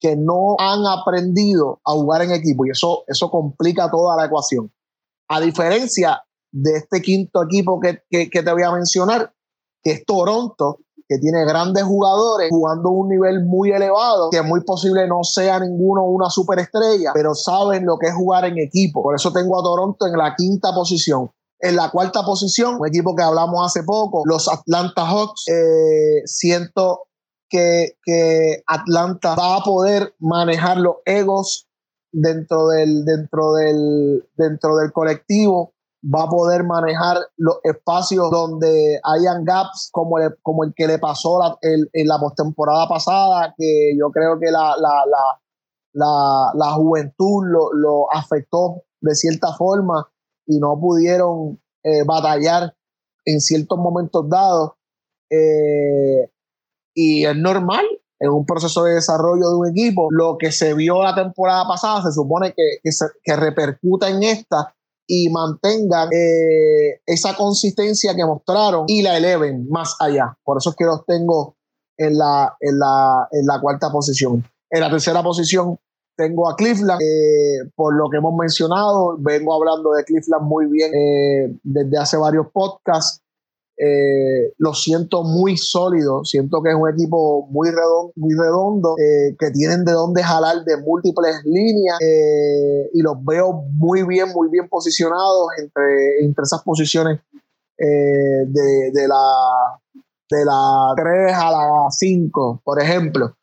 que 0.01 0.17
no 0.17 0.55
han 0.57 0.85
aprendido 0.87 1.79
a 1.85 1.91
jugar 1.91 2.23
en 2.23 2.31
equipo 2.31 2.65
y 2.65 2.71
eso, 2.71 3.03
eso 3.07 3.29
complica 3.29 3.89
toda 3.89 4.17
la 4.17 4.25
ecuación. 4.25 4.73
A 5.29 5.39
diferencia 5.39 6.23
de 6.51 6.77
este 6.77 7.01
quinto 7.01 7.43
equipo 7.43 7.79
que, 7.79 8.01
que, 8.09 8.43
te 8.43 8.51
voy 8.51 8.63
a 8.63 8.71
mencionar, 8.71 9.31
que 9.83 9.91
es 9.91 10.05
Toronto, 10.05 10.79
que 11.07 11.19
tiene 11.19 11.45
grandes 11.45 11.83
jugadores 11.83 12.49
jugando 12.49 12.89
a 12.89 12.93
un 12.93 13.09
nivel 13.09 13.45
muy 13.45 13.71
elevado, 13.71 14.31
que 14.31 14.37
es 14.37 14.43
muy 14.43 14.63
posible 14.63 15.07
no 15.07 15.23
sea 15.23 15.59
ninguno 15.59 16.03
una 16.05 16.29
superestrella, 16.29 17.11
pero 17.13 17.35
saben 17.35 17.85
lo 17.85 17.97
que 17.99 18.07
es 18.07 18.15
jugar 18.15 18.45
en 18.45 18.57
equipo. 18.57 19.03
Por 19.03 19.15
eso 19.15 19.31
tengo 19.31 19.59
a 19.59 19.63
Toronto 19.63 20.07
en 20.07 20.17
la 20.17 20.33
quinta 20.35 20.73
posición. 20.73 21.29
En 21.59 21.75
la 21.75 21.91
cuarta 21.91 22.23
posición, 22.23 22.77
un 22.79 22.87
equipo 22.87 23.15
que 23.15 23.21
hablamos 23.21 23.63
hace 23.63 23.83
poco, 23.83 24.23
los 24.25 24.49
Atlanta 24.49 25.05
Hawks. 25.05 25.47
Eh, 25.47 26.23
siento 26.25 27.01
que, 27.51 28.63
Atlanta 28.65 29.35
va 29.35 29.57
a 29.57 29.63
poder 29.63 30.15
manejar 30.19 30.77
los 30.77 30.95
egos 31.05 31.67
dentro 32.11 32.69
del, 32.69 33.05
dentro 33.05 33.53
del, 33.53 34.27
dentro 34.35 34.77
del 34.77 34.91
colectivo 34.91 35.73
va 36.03 36.23
a 36.23 36.29
poder 36.29 36.63
manejar 36.63 37.17
los 37.37 37.57
espacios 37.63 38.31
donde 38.31 38.99
hayan 39.03 39.45
gaps 39.45 39.89
como, 39.91 40.15
como 40.41 40.63
el 40.63 40.73
que 40.75 40.87
le 40.87 40.97
pasó 40.97 41.39
en 41.61 42.07
la 42.07 42.19
postemporada 42.19 42.87
pasada, 42.87 43.53
que 43.55 43.95
yo 43.99 44.09
creo 44.09 44.39
que 44.39 44.49
la, 44.49 44.75
la, 45.93 46.71
juventud 46.73 47.43
lo, 47.45 48.11
afectó 48.11 48.83
de 49.01 49.15
cierta 49.15 49.53
forma 49.53 50.11
y 50.47 50.59
no 50.59 50.79
pudieron 50.79 51.61
eh, 51.83 52.03
batallar 52.05 52.75
en 53.25 53.39
ciertos 53.39 53.77
momentos 53.77 54.27
dados. 54.27 54.71
Eh, 55.29 56.29
y 56.93 57.25
es 57.25 57.35
normal 57.35 57.85
en 58.19 58.29
un 58.29 58.45
proceso 58.45 58.83
de 58.83 58.95
desarrollo 58.95 59.49
de 59.49 59.55
un 59.55 59.69
equipo. 59.69 60.07
Lo 60.11 60.37
que 60.37 60.51
se 60.51 60.73
vio 60.73 61.01
la 61.01 61.15
temporada 61.15 61.67
pasada 61.67 62.03
se 62.03 62.11
supone 62.11 62.53
que, 62.53 62.77
que, 62.83 62.91
que 63.23 63.35
repercuta 63.35 64.09
en 64.09 64.23
esta 64.23 64.73
y 65.07 65.29
mantengan 65.29 66.09
eh, 66.13 67.01
esa 67.05 67.35
consistencia 67.35 68.15
que 68.15 68.25
mostraron 68.25 68.85
y 68.87 69.01
la 69.01 69.17
eleven 69.17 69.67
más 69.69 69.95
allá. 69.99 70.37
Por 70.43 70.57
eso 70.57 70.69
es 70.69 70.75
que 70.75 70.85
los 70.85 71.05
tengo 71.05 71.57
en 71.97 72.17
la, 72.17 72.55
en 72.59 72.79
la, 72.79 73.27
en 73.31 73.45
la 73.45 73.59
cuarta 73.59 73.91
posición. 73.91 74.43
En 74.69 74.79
la 74.79 74.89
tercera 74.89 75.21
posición 75.21 75.77
tengo 76.15 76.49
a 76.49 76.55
Cleveland, 76.55 77.01
eh, 77.01 77.69
por 77.75 77.95
lo 77.95 78.09
que 78.09 78.17
hemos 78.17 78.35
mencionado, 78.37 79.17
vengo 79.19 79.53
hablando 79.53 79.91
de 79.91 80.03
Cleveland 80.03 80.43
muy 80.43 80.67
bien 80.67 80.91
eh, 80.93 81.57
desde 81.63 81.97
hace 81.97 82.17
varios 82.17 82.47
podcasts. 82.53 83.20
Eh, 83.83 84.53
lo 84.59 84.75
siento 84.75 85.23
muy 85.23 85.57
sólido, 85.57 86.23
siento 86.23 86.61
que 86.61 86.69
es 86.69 86.75
un 86.75 86.87
equipo 86.87 87.47
muy 87.47 87.71
redondo, 87.71 88.13
muy 88.15 88.35
redondo 88.35 88.95
eh, 88.99 89.35
que 89.39 89.49
tienen 89.49 89.83
de 89.85 89.93
dónde 89.93 90.21
jalar 90.21 90.63
de 90.63 90.77
múltiples 90.77 91.37
líneas 91.45 91.97
eh, 91.99 92.91
y 92.93 93.01
los 93.01 93.15
veo 93.25 93.53
muy 93.73 94.03
bien, 94.03 94.29
muy 94.35 94.49
bien 94.49 94.69
posicionados 94.69 95.47
entre, 95.57 96.19
entre 96.23 96.43
esas 96.43 96.61
posiciones 96.61 97.21
de, 97.75 98.91
de, 98.93 99.07
la, 99.07 99.81
de 100.29 100.45
la 100.45 100.93
3 100.95 101.33
a 101.33 101.51
la 101.51 101.87
5, 101.89 102.61
por 102.63 102.79
ejemplo. 102.79 103.35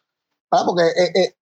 Porque 0.49 0.85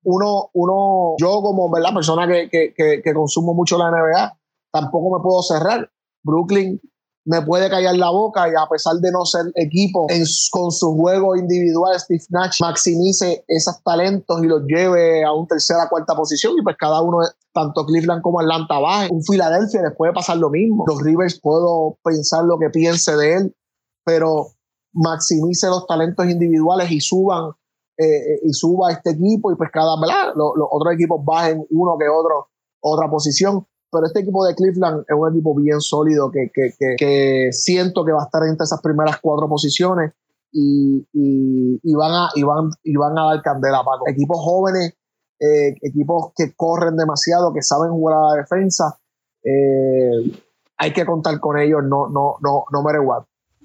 uno, 0.04 0.48
uno, 0.54 1.16
yo 1.18 1.42
como 1.42 1.70
¿verdad? 1.70 1.92
persona 1.92 2.26
que, 2.26 2.48
que, 2.50 3.02
que 3.02 3.14
consumo 3.14 3.52
mucho 3.52 3.76
la 3.76 3.90
NBA, 3.90 4.38
tampoco 4.72 5.18
me 5.18 5.22
puedo 5.22 5.42
cerrar. 5.42 5.90
Brooklyn 6.24 6.80
me 7.26 7.42
puede 7.42 7.68
callar 7.68 7.96
la 7.96 8.08
boca 8.10 8.48
y 8.48 8.52
a 8.52 8.66
pesar 8.70 8.96
de 8.96 9.10
no 9.10 9.24
ser 9.24 9.46
equipo, 9.56 10.06
con 10.52 10.70
su 10.70 10.96
juego 10.96 11.36
individual, 11.36 11.98
Steve 11.98 12.22
Nash 12.30 12.60
maximice 12.60 13.44
esos 13.48 13.82
talentos 13.82 14.42
y 14.44 14.46
los 14.46 14.62
lleve 14.66 15.24
a 15.24 15.32
un 15.32 15.46
tercera, 15.48 15.88
cuarta 15.90 16.14
posición 16.14 16.54
y 16.56 16.62
pues 16.62 16.76
cada 16.78 17.02
uno, 17.02 17.18
tanto 17.52 17.84
Cleveland 17.84 18.22
como 18.22 18.40
Atlanta 18.40 18.78
baje. 18.78 19.08
Un 19.10 19.24
Filadelfia 19.24 19.82
les 19.82 19.96
puede 19.96 20.12
pasar 20.12 20.36
lo 20.36 20.50
mismo. 20.50 20.84
Los 20.86 21.02
Rivers 21.02 21.40
puedo 21.40 21.98
pensar 22.04 22.44
lo 22.44 22.58
que 22.58 22.70
piense 22.70 23.16
de 23.16 23.34
él, 23.34 23.56
pero 24.04 24.46
maximice 24.92 25.66
los 25.66 25.84
talentos 25.86 26.26
individuales 26.26 26.92
y 26.92 27.00
suban 27.00 27.50
eh, 27.98 28.04
eh, 28.04 28.40
y 28.44 28.52
suba 28.52 28.92
este 28.92 29.10
equipo 29.10 29.50
y 29.50 29.56
pues 29.56 29.70
cada, 29.72 30.00
¿verdad? 30.00 30.32
Los, 30.36 30.52
los 30.56 30.68
otros 30.70 30.94
equipos 30.94 31.24
bajen 31.24 31.66
uno 31.70 31.96
que 31.98 32.08
otro, 32.08 32.50
otra 32.80 33.10
posición 33.10 33.66
pero 33.90 34.06
este 34.06 34.20
equipo 34.20 34.44
de 34.46 34.54
Cleveland 34.54 35.04
es 35.08 35.16
un 35.16 35.30
equipo 35.30 35.54
bien 35.54 35.80
sólido 35.80 36.30
que, 36.30 36.50
que, 36.52 36.72
que, 36.96 37.48
siento 37.52 38.04
que 38.04 38.12
va 38.12 38.22
a 38.22 38.24
estar 38.26 38.42
entre 38.44 38.64
esas 38.64 38.80
primeras 38.82 39.18
cuatro 39.20 39.48
posiciones 39.48 40.12
y, 40.52 41.06
y, 41.12 41.94
van, 41.94 42.12
a, 42.12 42.28
y, 42.34 42.42
van, 42.42 42.70
y 42.82 42.96
van 42.96 43.18
a 43.18 43.26
dar 43.26 43.42
candela, 43.42 43.78
Paco. 43.84 44.08
Equipos 44.08 44.38
jóvenes 44.40 44.94
eh, 45.38 45.74
equipos 45.82 46.32
que 46.34 46.54
corren 46.56 46.96
demasiado, 46.96 47.52
que 47.52 47.60
saben 47.60 47.90
jugar 47.90 48.16
a 48.16 48.28
la 48.30 48.42
defensa. 48.42 48.98
Eh, 49.44 50.32
hay 50.78 50.92
que 50.92 51.04
contar 51.04 51.38
con 51.40 51.58
ellos, 51.58 51.82
no, 51.82 52.08
no, 52.08 52.36
no, 52.42 52.64
no 52.72 52.80
what. 52.80 53.24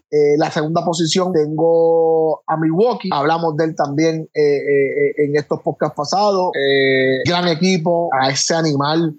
Eh, 0.09 0.38
la 0.38 0.51
segunda 0.51 0.84
posición 0.84 1.32
tengo 1.32 2.43
a 2.45 2.57
Milwaukee. 2.57 3.09
Hablamos 3.13 3.55
de 3.55 3.65
él 3.65 3.76
también 3.76 4.30
en 4.34 5.36
estos 5.38 5.61
podcasts 5.61 5.95
pasados. 5.95 6.51
gran 7.26 7.47
equipo, 7.47 8.09
a 8.11 8.30
ese 8.30 8.53
animal 8.53 9.15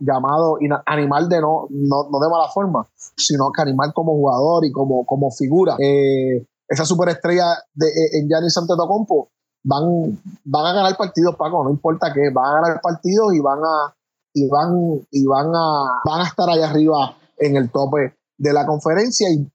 llamado 0.00 0.58
animal 0.86 1.28
de 1.28 1.40
no, 1.40 1.66
no, 1.70 2.08
no, 2.10 2.20
de 2.20 2.28
mala 2.28 2.48
forma, 2.52 2.86
sino 3.16 3.50
que 3.52 3.62
animal 3.62 3.92
como 3.94 4.12
jugador 4.12 4.64
y 4.64 4.72
como, 4.72 5.04
como 5.04 5.30
figura. 5.30 5.76
esa 5.78 6.84
superestrella 6.84 7.56
de, 7.74 7.86
en 8.12 8.28
Giannis 8.28 8.56
Antetokounmpo 8.56 9.30
van, 9.64 10.20
van 10.44 10.66
a 10.66 10.72
ganar 10.72 10.96
partidos, 10.96 11.36
Paco, 11.36 11.64
no 11.64 11.70
importa 11.70 12.12
qué, 12.12 12.30
van 12.32 12.46
a 12.46 12.60
ganar 12.60 12.80
partidos 12.80 13.34
y 13.34 13.40
van 13.40 13.58
a 13.58 13.94
y 14.32 14.48
van 14.48 15.06
y 15.10 15.26
van 15.26 15.48
a 15.54 16.00
van 16.04 16.20
a 16.20 16.24
estar 16.24 16.48
allá 16.48 16.70
arriba 16.70 17.16
en 17.36 17.56
el 17.56 17.70
tope 17.70 18.14
de 18.38 18.52
la 18.52 18.66
conferencia 18.66 19.28
y, 19.30 19.46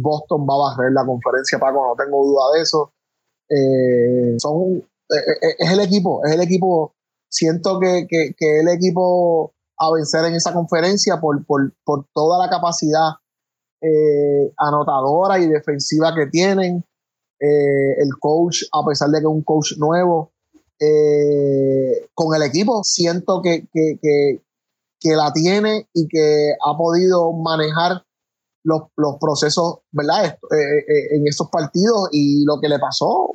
Boston 0.00 0.46
va 0.48 0.54
a 0.54 0.70
barrer 0.70 0.92
la 0.92 1.04
conferencia, 1.04 1.58
Paco, 1.58 1.84
no 1.86 2.02
tengo 2.02 2.24
duda 2.24 2.54
de 2.54 2.62
eso. 2.62 2.90
Eh, 3.50 4.34
son 4.38 4.76
eh, 4.76 5.16
eh, 5.42 5.56
es 5.58 5.70
el 5.70 5.80
equipo, 5.80 6.24
es 6.24 6.32
el 6.32 6.40
equipo, 6.40 6.94
siento 7.30 7.78
que, 7.80 8.06
que, 8.08 8.60
el 8.60 8.68
equipo 8.68 9.52
a 9.78 9.92
vencer 9.92 10.24
en 10.24 10.34
esa 10.34 10.52
conferencia 10.52 11.20
por, 11.20 11.44
por, 11.46 11.72
por 11.84 12.06
toda 12.12 12.38
la 12.44 12.50
capacidad 12.50 13.12
anotadora 14.56 15.38
y 15.38 15.48
defensiva 15.48 16.14
que 16.14 16.26
tienen. 16.26 16.84
Eh, 17.40 18.02
el 18.02 18.18
coach, 18.18 18.64
a 18.72 18.84
pesar 18.84 19.10
de 19.10 19.20
que 19.20 19.26
es 19.26 19.32
un 19.32 19.44
coach 19.44 19.74
nuevo, 19.78 20.32
eh, 20.80 22.08
con 22.14 22.34
el 22.34 22.42
equipo, 22.42 22.82
siento 22.82 23.40
que, 23.42 23.68
que, 23.72 23.98
que, 25.00 25.14
la 25.14 25.32
tiene 25.32 25.88
y 25.94 26.08
que 26.08 26.52
ha 26.64 26.76
podido 26.76 27.32
manejar 27.32 28.02
los, 28.64 28.82
los 28.96 29.18
procesos, 29.20 29.78
¿verdad? 29.92 30.26
Eh, 30.26 31.16
en 31.16 31.28
estos 31.28 31.48
partidos 31.48 32.08
y 32.10 32.44
lo 32.44 32.60
que 32.60 32.68
le 32.68 32.80
pasó, 32.80 33.30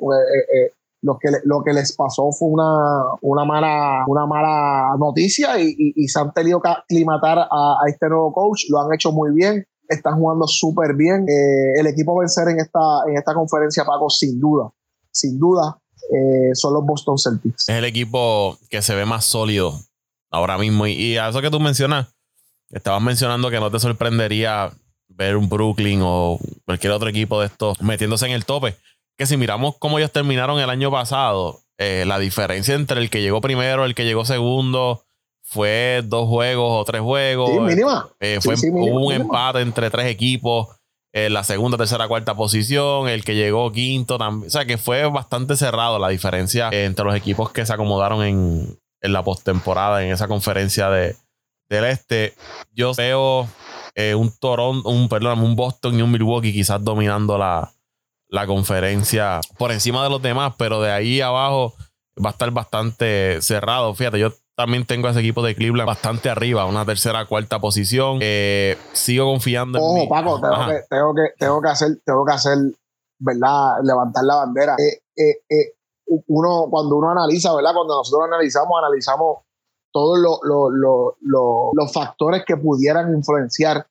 lo, 1.03 1.19
que, 1.19 1.29
lo 1.43 1.63
que 1.63 1.73
les 1.73 1.95
pasó 1.95 2.31
fue 2.31 2.49
una, 2.49 3.03
una, 3.21 3.45
mala, 3.45 4.03
una 4.07 4.25
mala 4.25 4.95
noticia 4.97 5.59
y, 5.59 5.75
y, 5.77 6.07
se 6.07 6.19
han 6.19 6.33
tenido 6.33 6.61
que 6.61 6.69
aclimatar 6.69 7.39
a, 7.39 7.77
este 7.87 8.09
nuevo 8.09 8.33
coach, 8.33 8.63
lo 8.69 8.79
han 8.79 8.93
hecho 8.93 9.11
muy 9.11 9.31
bien 9.33 9.63
están 9.89 10.15
jugando 10.17 10.47
súper 10.47 10.95
bien. 10.95 11.25
Eh, 11.29 11.79
el 11.79 11.87
equipo 11.87 12.17
vencer 12.17 12.47
en 12.47 12.59
esta, 12.59 12.79
en 13.07 13.17
esta 13.17 13.33
conferencia, 13.33 13.83
Paco, 13.83 14.09
sin 14.09 14.39
duda, 14.39 14.71
sin 15.11 15.37
duda, 15.37 15.77
eh, 16.11 16.53
son 16.53 16.73
los 16.73 16.85
Boston 16.85 17.17
Celtics. 17.17 17.69
Es 17.69 17.75
el 17.75 17.85
equipo 17.85 18.57
que 18.69 18.81
se 18.81 18.95
ve 18.95 19.05
más 19.05 19.25
sólido 19.25 19.79
ahora 20.31 20.57
mismo. 20.57 20.87
Y, 20.87 21.17
a 21.17 21.29
eso 21.29 21.41
que 21.41 21.51
tú 21.51 21.59
mencionas, 21.59 22.07
estabas 22.71 23.01
mencionando 23.01 23.49
que 23.49 23.59
no 23.59 23.69
te 23.71 23.79
sorprendería 23.79 24.71
ver 25.09 25.37
un 25.37 25.47
Brooklyn 25.47 25.99
o 26.03 26.39
cualquier 26.65 26.93
otro 26.93 27.09
equipo 27.09 27.39
de 27.39 27.47
estos 27.47 27.79
metiéndose 27.81 28.25
en 28.25 28.31
el 28.31 28.45
tope. 28.45 28.75
Que 29.17 29.25
si 29.25 29.37
miramos 29.37 29.75
cómo 29.77 29.99
ellos 29.99 30.11
terminaron 30.11 30.59
el 30.59 30.69
año 30.69 30.89
pasado, 30.91 31.61
eh, 31.77 32.03
la 32.07 32.19
diferencia 32.19 32.75
entre 32.75 32.99
el 32.99 33.09
que 33.09 33.21
llegó 33.21 33.41
primero, 33.41 33.85
el 33.85 33.95
que 33.95 34.05
llegó 34.05 34.25
segundo, 34.25 35.03
fue 35.43 36.01
dos 36.03 36.27
juegos 36.27 36.81
o 36.81 36.83
tres 36.83 37.01
juegos. 37.01 37.49
Sí, 37.51 37.59
mínima. 37.59 38.09
Eh, 38.19 38.39
fue, 38.41 38.55
hubo 38.55 39.07
un 39.07 39.13
empate 39.13 39.61
entre 39.61 39.89
tres 39.91 40.07
equipos 40.07 40.69
en 41.11 41.33
la 41.33 41.43
segunda, 41.43 41.77
tercera, 41.77 42.07
cuarta 42.07 42.33
posición. 42.35 43.07
El 43.07 43.23
que 43.23 43.35
llegó 43.35 43.71
quinto 43.71 44.17
también. 44.17 44.47
O 44.47 44.49
sea 44.49 44.65
que 44.65 44.77
fue 44.77 45.07
bastante 45.09 45.55
cerrado 45.55 45.99
la 45.99 46.09
diferencia 46.09 46.69
entre 46.71 47.05
los 47.05 47.15
equipos 47.15 47.51
que 47.51 47.65
se 47.65 47.73
acomodaron 47.73 48.23
en, 48.23 48.79
en 49.01 49.13
la 49.13 49.23
postemporada, 49.23 50.03
en 50.03 50.11
esa 50.11 50.27
conferencia 50.27 50.89
de, 50.89 51.15
del 51.69 51.85
este. 51.85 52.33
Yo 52.71 52.93
veo 52.95 53.47
eh, 53.95 54.15
un 54.15 54.31
Toronto, 54.31 54.89
un, 54.89 55.07
perdón, 55.07 55.41
un 55.41 55.55
Boston 55.55 55.99
y 55.99 56.01
un 56.01 56.11
Milwaukee 56.11 56.53
quizás 56.53 56.83
dominando 56.83 57.37
la, 57.37 57.71
la 58.33 58.47
conferencia 58.47 59.41
por 59.59 59.71
encima 59.71 60.03
de 60.03 60.09
los 60.09 60.19
demás, 60.19 60.55
pero 60.57 60.81
de 60.81 60.91
ahí 60.91 61.21
abajo 61.21 61.75
va 62.17 62.29
a 62.29 62.31
estar 62.31 62.49
bastante 62.49 63.39
cerrado. 63.43 63.93
Fíjate, 63.93 64.17
yo 64.17 64.31
también 64.55 64.87
tengo 64.87 65.07
a 65.07 65.11
ese 65.11 65.19
equipo 65.19 65.43
de 65.43 65.53
Cleveland 65.53 65.87
bastante 65.87 66.31
arriba, 66.31 66.65
una 66.65 66.83
tercera, 66.83 67.27
cuarta 67.27 67.59
posición. 67.59 68.17
Eh, 68.21 68.75
sigo 68.91 69.25
confiando 69.25 69.77
en 69.77 69.93
mí. 69.93 70.07
Paco, 70.07 70.41
tengo 70.41 70.65
que, 70.65 70.79
tengo 70.89 71.13
que, 71.13 71.21
tengo, 71.37 71.61
que, 71.61 71.69
hacer, 71.69 71.89
tengo 72.03 72.25
que 72.25 72.33
hacer, 72.33 72.57
¿verdad? 73.19 73.75
Levantar 73.83 74.23
la 74.23 74.35
bandera. 74.37 74.77
Eh, 74.79 75.43
eh, 75.47 75.73
uno, 76.25 76.69
cuando 76.71 76.95
uno 76.95 77.11
analiza, 77.11 77.53
¿verdad? 77.55 77.75
Cuando 77.75 77.97
nosotros 77.97 78.27
analizamos, 78.27 78.79
analizamos 78.79 79.37
todos 79.91 80.17
los 81.21 81.93
factores 81.93 82.43
que 82.47 82.57
pudieran 82.57 83.13
influenciar 83.15 83.85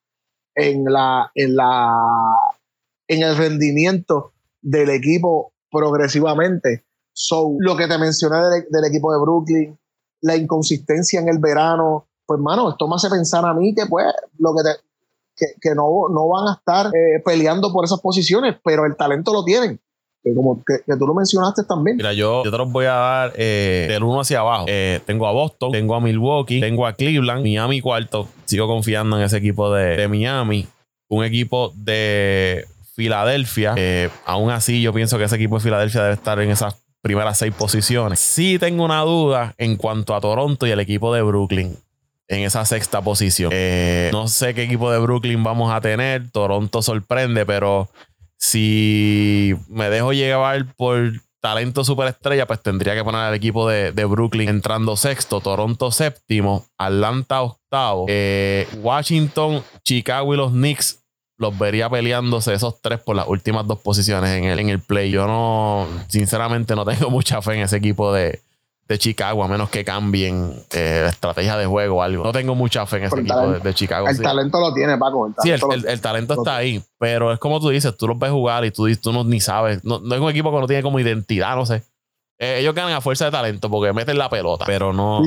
en 0.53 0.83
la, 0.83 1.31
en 1.33 1.55
la 1.55 1.97
en 3.07 3.23
el 3.23 3.37
rendimiento 3.37 4.32
del 4.63 4.89
equipo 4.89 5.53
progresivamente. 5.69 6.85
So, 7.13 7.55
lo 7.59 7.77
que 7.77 7.87
te 7.87 7.97
mencioné 7.99 8.37
del 8.69 8.85
equipo 8.85 9.13
de 9.13 9.19
Brooklyn, 9.19 9.79
la 10.21 10.35
inconsistencia 10.35 11.19
en 11.19 11.29
el 11.29 11.37
verano, 11.37 12.07
pues 12.25 12.39
hermano, 12.39 12.71
esto 12.71 12.87
me 12.87 12.95
hace 12.95 13.09
pensar 13.09 13.45
a 13.45 13.53
mí 13.53 13.75
que 13.75 13.85
pues 13.85 14.05
lo 14.39 14.55
que 14.55 14.63
que, 15.35 15.75
no, 15.75 16.07
no, 16.09 16.27
van 16.27 16.47
a 16.47 16.53
estar 16.53 16.87
eh, 16.87 17.19
peleando 17.25 17.73
por 17.73 17.83
esas 17.85 17.99
posiciones, 17.99 18.55
pero 18.63 18.85
el 18.85 18.95
talento 18.95 19.33
lo 19.33 19.43
tienen. 19.43 19.79
Como 20.35 20.63
que, 20.63 20.95
tú 20.97 21.05
lo 21.05 21.13
mencionaste 21.13 21.63
también. 21.63 21.97
Mira, 21.97 22.13
yo, 22.13 22.45
yo 22.45 22.51
te 22.51 22.57
los 22.57 22.71
voy 22.71 22.85
a 22.85 22.93
dar 22.93 23.33
eh, 23.35 23.87
del 23.89 24.03
uno 24.03 24.21
hacia 24.21 24.39
abajo. 24.39 24.65
Eh, 24.69 25.01
tengo 25.05 25.27
a 25.27 25.33
Boston, 25.33 25.73
tengo 25.73 25.95
a 25.95 25.99
Milwaukee, 25.99 26.61
tengo 26.61 26.87
a 26.87 26.93
Cleveland, 26.93 27.41
Miami 27.41 27.81
cuarto. 27.81 28.29
Sigo 28.45 28.67
confiando 28.67 29.17
en 29.17 29.23
ese 29.23 29.37
equipo 29.37 29.73
de, 29.73 29.97
de 29.97 30.07
Miami. 30.07 30.65
Un 31.09 31.25
equipo 31.25 31.73
de 31.75 32.65
Filadelfia. 32.95 33.75
aún 34.25 34.51
así, 34.51 34.81
yo 34.81 34.93
pienso 34.93 35.17
que 35.17 35.25
ese 35.25 35.35
equipo 35.35 35.55
de 35.55 35.63
Filadelfia 35.63 36.03
debe 36.03 36.13
estar 36.15 36.39
en 36.39 36.51
esas 36.51 36.75
primeras 37.01 37.37
seis 37.37 37.53
posiciones. 37.53 38.19
Sí 38.19 38.57
tengo 38.57 38.85
una 38.85 39.01
duda 39.01 39.53
en 39.57 39.75
cuanto 39.75 40.15
a 40.15 40.21
Toronto 40.21 40.65
y 40.65 40.71
el 40.71 40.79
equipo 40.79 41.13
de 41.13 41.21
Brooklyn 41.21 41.77
en 42.27 42.43
esa 42.43 42.65
sexta 42.65 43.01
posición. 43.01 43.51
Eh, 43.53 44.09
no 44.11 44.27
sé 44.27 44.53
qué 44.53 44.63
equipo 44.63 44.91
de 44.91 44.99
Brooklyn 44.99 45.43
vamos 45.43 45.71
a 45.73 45.81
tener. 45.81 46.31
Toronto 46.31 46.81
sorprende, 46.81 47.45
pero 47.45 47.89
si 48.37 49.55
me 49.67 49.89
dejo 49.89 50.13
llevar 50.13 50.65
por 50.75 51.11
talento 51.41 51.83
superestrella, 51.83 52.47
pues 52.47 52.61
tendría 52.61 52.95
que 52.95 53.03
poner 53.03 53.21
al 53.21 53.33
equipo 53.33 53.67
de, 53.67 53.91
Brooklyn 54.05 54.47
entrando 54.47 54.95
sexto, 54.95 55.41
Toronto 55.41 55.91
séptimo, 55.91 56.65
Atlanta 56.77 57.41
octavo, 57.41 58.05
eh, 58.07 58.65
Washington, 58.77 59.61
Chicago 59.83 60.33
y 60.33 60.37
los 60.37 60.51
Knicks 60.53 61.02
los 61.37 61.57
vería 61.57 61.89
peleándose 61.89 62.53
esos 62.53 62.81
tres 62.81 62.99
por 62.99 63.15
las 63.15 63.27
últimas 63.27 63.67
dos 63.67 63.79
posiciones 63.79 64.31
en 64.31 64.45
el, 64.45 64.59
en 64.59 64.69
el 64.69 64.79
play. 64.79 65.11
Yo 65.11 65.27
no, 65.27 65.87
sinceramente, 66.07 66.75
no 66.75 66.85
tengo 66.85 67.09
mucha 67.11 67.41
fe 67.41 67.55
en 67.55 67.61
ese 67.61 67.77
equipo 67.77 68.13
de, 68.13 68.41
de 68.87 68.97
Chicago, 68.99 69.43
a 69.43 69.47
menos 69.47 69.69
que 69.69 69.83
cambien 69.83 70.53
eh, 70.71 71.01
la 71.03 71.09
estrategia 71.09 71.57
de 71.57 71.65
juego 71.65 71.97
o 71.97 72.01
algo. 72.01 72.23
No 72.23 72.31
tengo 72.31 72.53
mucha 72.53 72.85
fe 72.85 72.97
en 72.97 73.03
ese 73.05 73.19
equipo 73.19 73.51
de, 73.51 73.73
Chicago. 73.73 74.07
El 74.07 74.21
talento 74.21 74.59
lo 74.59 74.73
tiene, 74.73 74.97
Paco. 74.97 75.33
sí, 75.41 75.51
el, 75.51 76.01
talento 76.01 76.35
está 76.35 76.57
ahí, 76.57 76.83
pero 76.99 77.31
es 77.31 77.39
como 77.39 77.59
tú 77.59 77.69
dices, 77.69 77.95
tú 77.97 78.07
los 78.07 78.19
ves 78.19 78.31
jugar 78.31 78.65
y 78.65 78.71
tú, 78.71 78.93
tú 78.97 79.13
no, 79.13 79.23
ni 79.23 79.39
sabes. 79.39 79.83
No, 79.83 79.97
es 79.97 80.19
un 80.19 80.29
equipo 80.29 80.51
que 80.51 80.59
no 80.59 80.67
tiene 80.67 80.83
como 80.83 80.99
identidad, 80.99 81.55
no 81.55 81.65
sé. 81.65 81.83
Eh, 82.39 82.59
ellos 82.59 82.75
ganan 82.75 82.93
a 82.93 83.01
fuerza 83.01 83.25
de 83.25 83.31
talento 83.31 83.69
porque 83.69 83.93
meten 83.93 84.17
la 84.17 84.29
pelota, 84.29 84.65
pero 84.65 84.91
no. 84.91 85.21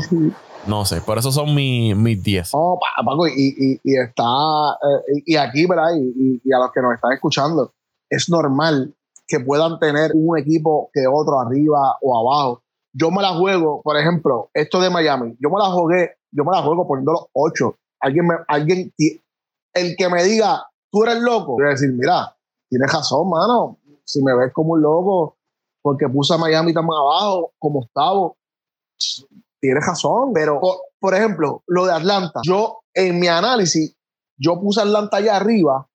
No 0.67 0.85
sé, 0.85 1.01
por 1.01 1.19
eso 1.19 1.31
son 1.31 1.55
mis 1.55 2.23
10. 2.23 2.55
No, 2.55 2.79
Paco, 3.05 3.29
y, 3.29 3.79
y, 3.83 3.97
está, 3.97 4.25
eh, 4.25 5.23
y 5.25 5.37
aquí, 5.37 5.67
¿verdad? 5.67 5.95
Y, 5.97 6.41
y, 6.45 6.53
a 6.53 6.59
los 6.59 6.73
que 6.73 6.81
nos 6.81 6.95
están 6.95 7.12
escuchando, 7.12 7.73
es 8.11 8.29
normal 8.29 8.95
que 9.29 9.41
puedan 9.41 9.79
tener 9.79 10.11
un 10.14 10.39
equipo 10.39 10.91
que 10.93 11.07
otro 11.07 11.41
arriba 11.41 11.97
o 12.03 12.19
abajo. 12.19 12.62
Yo 12.93 13.11
me 13.11 13.23
la 13.23 13.35
juego, 13.35 13.81
por 13.83 13.97
ejemplo, 13.97 14.51
esto 14.55 14.81
de 14.81 14.91
Miami, 14.91 15.37
yo 15.41 15.51
me 15.51 15.59
la 15.59 15.67
jugué, 15.67 16.17
yo 16.33 16.45
me 16.45 16.51
la 16.51 16.62
juego 16.62 16.87
poniendo 16.87 17.12
los 17.12 17.27
8. 17.33 17.77
Alguien, 18.01 18.27
me, 18.27 18.35
alguien, 18.49 18.93
el 19.75 19.97
que 19.97 20.09
me 20.09 20.25
diga, 20.25 20.67
tú 20.91 21.05
eres 21.05 21.21
loco, 21.21 21.53
voy 21.53 21.67
a 21.67 21.71
decir, 21.71 21.93
mira, 21.93 22.37
tienes 22.69 22.93
razón, 22.93 23.29
mano. 23.29 23.79
Si 24.05 24.23
me 24.23 24.37
ves 24.37 24.53
como 24.53 24.75
un 24.75 24.83
loco, 24.83 25.37
porque 25.83 26.09
puse 26.09 26.35
a 26.35 26.39
Miami 26.39 26.73
tan 26.73 26.85
abajo, 26.85 27.53
como 27.59 27.81
octavo, 27.81 28.37
tienes 29.61 29.87
razón, 29.87 30.33
pero 30.33 30.61
por, 30.99 31.15
ejemplo, 31.15 31.63
lo 31.67 31.87
de 31.87 31.93
Atlanta, 31.93 32.41
yo 32.45 32.81
en 32.95 33.19
mi 33.19 33.29
análisis, 33.29 33.95
yo 34.39 34.61
puse 34.61 34.81
Atlanta 34.81 35.19
allá 35.19 35.37
arriba 35.37 35.87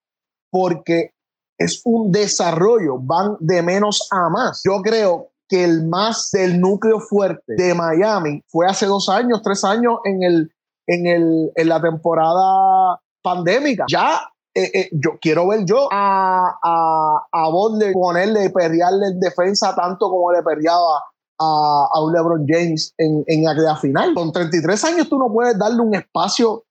porque 0.50 1.12
es 1.58 1.82
un 1.86 2.12
desarrollo, 2.12 2.98
van 3.00 3.38
de 3.40 3.62
menos 3.62 4.08
a 4.12 4.30
más. 4.30 4.62
Yo 4.66 4.82
creo 4.82 5.30
que 5.48 5.64
el 5.64 5.88
más 5.88 6.30
del 6.32 6.60
núcleo 6.60 7.00
fuerte 7.00 7.54
de 7.56 7.74
Miami 7.74 8.44
fue 8.48 8.68
hace 8.68 8.86
dos 8.86 9.10
años, 9.10 9.42
tres 9.44 9.64
años 9.64 10.00
en, 10.06 10.24
el, 10.24 10.52
en, 10.88 11.06
el, 11.06 11.52
en 11.56 11.70
la 11.70 11.82
temporada 11.82 13.00
pandémica. 13.22 13.86
Ya 13.90 14.22
eh, 14.54 14.70
eh, 14.74 14.90
yo 14.92 15.12
quiero 15.22 15.48
ver 15.48 15.64
yo 15.66 15.88
a, 15.92 16.58
a, 16.62 17.28
a 17.32 17.50
Butler 17.50 17.94
ponerle, 17.94 18.50
perrearle 18.50 19.08
en 19.08 19.20
defensa 19.20 19.74
tanto 19.76 20.10
como 20.10 20.32
le 20.32 20.44
perreaba 20.44 21.04
a, 21.42 21.88
a 21.92 22.04
un 22.04 22.14
LeBron 22.14 22.46
James 22.48 22.94
en, 22.98 23.24
en 23.28 23.48
aquella 23.48 23.76
final. 23.76 24.14
Con 24.14 24.32
33 24.32 24.84
años 24.86 25.10
tú 25.10 25.18
no 25.18 25.32
puedes 25.34 25.58
darle 25.58 25.82
un 25.82 25.96
espacio 25.96 26.64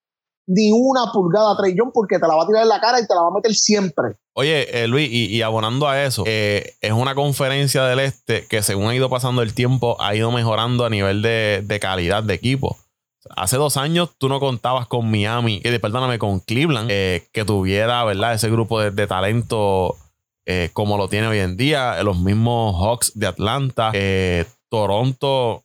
ni 0.50 0.72
una 0.72 1.12
pulgada 1.12 1.52
a 1.52 1.56
Trey 1.56 1.76
Young 1.76 1.92
porque 1.94 2.18
te 2.18 2.26
la 2.26 2.34
va 2.34 2.42
a 2.42 2.46
tirar 2.46 2.62
en 2.62 2.68
la 2.68 2.80
cara 2.80 3.00
y 3.00 3.06
te 3.06 3.14
la 3.14 3.22
va 3.22 3.28
a 3.28 3.34
meter 3.34 3.54
siempre. 3.54 4.16
Oye, 4.32 4.82
eh, 4.82 4.88
Luis, 4.88 5.08
y, 5.10 5.40
abonando 5.42 5.88
a 5.88 6.02
eso, 6.02 6.24
eh, 6.26 6.74
es 6.80 6.92
una 6.92 7.14
conferencia 7.14 7.84
del 7.84 8.00
este 8.00 8.46
que 8.48 8.62
según 8.62 8.88
ha 8.88 8.94
ido 8.94 9.08
pasando 9.08 9.42
el 9.42 9.54
tiempo, 9.54 9.96
ha 10.00 10.14
ido 10.14 10.32
mejorando 10.32 10.84
a 10.84 10.90
nivel 10.90 11.22
de, 11.22 11.62
de 11.64 11.80
calidad 11.80 12.24
de 12.24 12.34
equipo. 12.34 12.76
Hace 13.36 13.58
dos 13.58 13.76
años 13.76 14.10
tú 14.18 14.28
no 14.28 14.40
contabas 14.40 14.88
con 14.88 15.08
Miami, 15.08 15.60
eh, 15.62 15.78
perdóname, 15.78 16.18
con 16.18 16.40
Cleveland, 16.40 16.88
eh, 16.90 17.28
que 17.32 17.44
tuviera, 17.44 18.02
¿verdad? 18.04 18.34
Ese 18.34 18.50
grupo 18.50 18.80
de, 18.80 19.06
talento 19.06 19.96
como 20.72 20.96
lo 20.96 21.06
tiene 21.06 21.28
hoy 21.28 21.38
en 21.38 21.56
día. 21.56 22.02
Los 22.02 22.18
mismos 22.18 22.74
Hawks 22.74 23.12
de 23.14 23.28
Atlanta, 23.28 23.92
Toronto, 24.70 25.64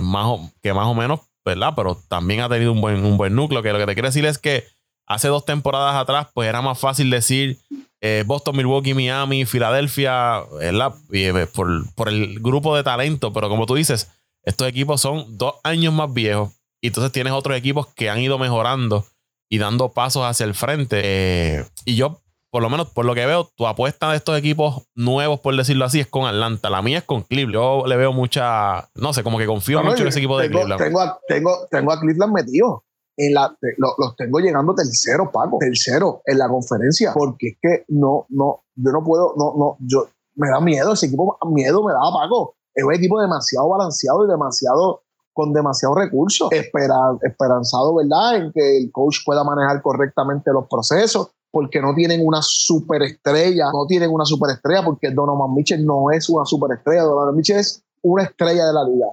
más 0.00 0.52
que 0.62 0.72
más 0.72 0.86
o 0.86 0.94
menos 0.94 1.20
¿verdad? 1.44 1.74
Pero 1.76 1.96
también 2.08 2.40
ha 2.40 2.48
tenido 2.48 2.72
un 2.72 2.80
buen, 2.80 3.04
un 3.04 3.16
buen 3.16 3.34
núcleo. 3.34 3.62
Que 3.62 3.72
lo 3.72 3.78
que 3.78 3.86
te 3.86 3.94
quiero 3.94 4.08
decir 4.08 4.24
es 4.24 4.38
que 4.38 4.64
hace 5.06 5.28
dos 5.28 5.44
temporadas 5.44 5.94
atrás, 5.94 6.28
pues 6.32 6.48
era 6.48 6.62
más 6.62 6.78
fácil 6.78 7.10
decir 7.10 7.58
eh, 8.00 8.24
Boston, 8.26 8.56
Milwaukee, 8.56 8.94
Miami, 8.94 9.44
Filadelfia, 9.44 10.42
¿verdad? 10.58 10.94
Eh, 11.12 11.46
por, 11.54 11.92
por, 11.94 12.08
el 12.08 12.40
grupo 12.40 12.76
de 12.76 12.82
talento. 12.82 13.32
Pero 13.32 13.48
como 13.48 13.66
tú 13.66 13.74
dices, 13.74 14.10
estos 14.42 14.68
equipos 14.68 15.00
son 15.00 15.36
dos 15.36 15.54
años 15.62 15.92
más 15.92 16.12
viejos. 16.12 16.52
Y 16.80 16.88
entonces 16.88 17.12
tienes 17.12 17.32
otros 17.32 17.56
equipos 17.56 17.86
que 17.88 18.10
han 18.10 18.20
ido 18.20 18.38
mejorando 18.38 19.06
y 19.48 19.58
dando 19.58 19.92
pasos 19.92 20.24
hacia 20.24 20.44
el 20.44 20.54
frente. 20.54 21.00
Eh, 21.04 21.66
y 21.84 21.96
yo 21.96 22.20
por 22.54 22.62
lo 22.62 22.70
menos 22.70 22.88
por 22.88 23.04
lo 23.04 23.16
que 23.16 23.26
veo, 23.26 23.50
tu 23.56 23.66
apuesta 23.66 24.12
de 24.12 24.16
estos 24.18 24.38
equipos 24.38 24.86
nuevos, 24.94 25.40
por 25.40 25.56
decirlo 25.56 25.86
así, 25.86 25.98
es 25.98 26.06
con 26.06 26.24
Atlanta. 26.24 26.70
La 26.70 26.82
mía 26.82 26.98
es 26.98 27.04
con 27.04 27.22
Cleveland. 27.22 27.52
Yo 27.52 27.84
le 27.84 27.96
veo 27.96 28.12
mucha, 28.12 28.88
no 28.94 29.12
sé, 29.12 29.24
como 29.24 29.38
que 29.38 29.46
confío 29.46 29.82
mucho 29.82 30.02
en 30.02 30.06
ese 30.06 30.20
equipo 30.20 30.38
de 30.38 30.48
Cleveland. 30.48 30.80
Tengo 30.80 31.00
a, 31.00 31.18
tengo, 31.26 31.66
tengo 31.68 31.92
a 31.92 31.98
Cleveland 31.98 32.32
metido. 32.32 32.84
En 33.16 33.34
la, 33.34 33.52
lo, 33.78 33.94
los 33.98 34.14
tengo 34.14 34.38
llegando 34.38 34.72
tercero, 34.72 35.32
Paco. 35.32 35.58
Tercero 35.58 36.22
en 36.26 36.38
la 36.38 36.46
conferencia. 36.46 37.12
Porque 37.12 37.48
es 37.48 37.56
que 37.60 37.84
no, 37.88 38.26
no, 38.28 38.62
yo 38.76 38.92
no 38.92 39.02
puedo, 39.02 39.34
no, 39.36 39.54
no, 39.58 39.76
yo, 39.80 40.06
me 40.36 40.48
da 40.48 40.60
miedo. 40.60 40.92
Ese 40.92 41.06
equipo, 41.06 41.36
miedo 41.46 41.82
me 41.82 41.92
da, 41.92 42.02
Paco. 42.12 42.54
Es 42.72 42.84
un 42.84 42.94
equipo 42.94 43.20
demasiado 43.20 43.68
balanceado 43.68 44.26
y 44.26 44.30
demasiado 44.30 45.02
con 45.32 45.52
demasiados 45.52 45.98
recursos, 45.98 46.52
Esperan, 46.52 47.18
esperanzado, 47.22 47.96
¿verdad?, 47.96 48.36
en 48.36 48.52
que 48.52 48.78
el 48.78 48.92
coach 48.92 49.16
pueda 49.26 49.42
manejar 49.42 49.82
correctamente 49.82 50.52
los 50.52 50.68
procesos, 50.68 51.32
porque 51.54 51.80
no 51.80 51.94
tienen 51.94 52.20
una 52.26 52.40
superestrella, 52.42 53.66
no 53.72 53.86
tienen 53.86 54.10
una 54.10 54.24
superestrella 54.24 54.84
porque 54.84 55.12
Donovan 55.12 55.54
Mitchell 55.54 55.86
no 55.86 56.10
es 56.10 56.28
una 56.28 56.44
superestrella, 56.44 57.02
Donovan 57.02 57.36
Mitchell 57.36 57.60
es 57.60 57.80
una 58.02 58.24
estrella 58.24 58.66
de 58.66 58.72
la 58.72 58.82
liga, 58.82 59.06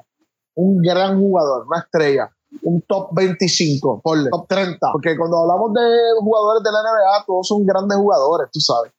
un 0.55 0.81
gran 0.81 1.21
jugador, 1.21 1.67
una 1.67 1.81
estrella, 1.81 2.31
un 2.63 2.81
top 2.87 3.09
25, 3.13 4.01
ponle, 4.03 4.31
top 4.31 4.47
30, 4.47 4.89
porque 4.91 5.15
cuando 5.15 5.37
hablamos 5.37 5.71
de 5.71 5.81
jugadores 6.19 6.63
de 6.63 6.71
la 6.71 6.79
NBA, 6.79 7.25
todos 7.27 7.47
son 7.47 7.63
grandes 7.63 7.95
jugadores, 7.99 8.49
tú 8.51 8.59
sabes, 8.59 8.91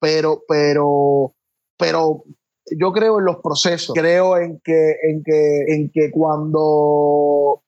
pero, 0.00 0.40
pero, 0.48 1.34
pero 1.76 2.24
yo 2.74 2.90
creo 2.92 3.18
en 3.18 3.26
los 3.26 3.36
procesos, 3.42 3.94
creo 3.94 4.38
en 4.38 4.62
que, 4.64 4.92
en 5.02 5.22
que, 5.22 5.74
en 5.74 5.90
que 5.92 6.10
cuando 6.10 7.60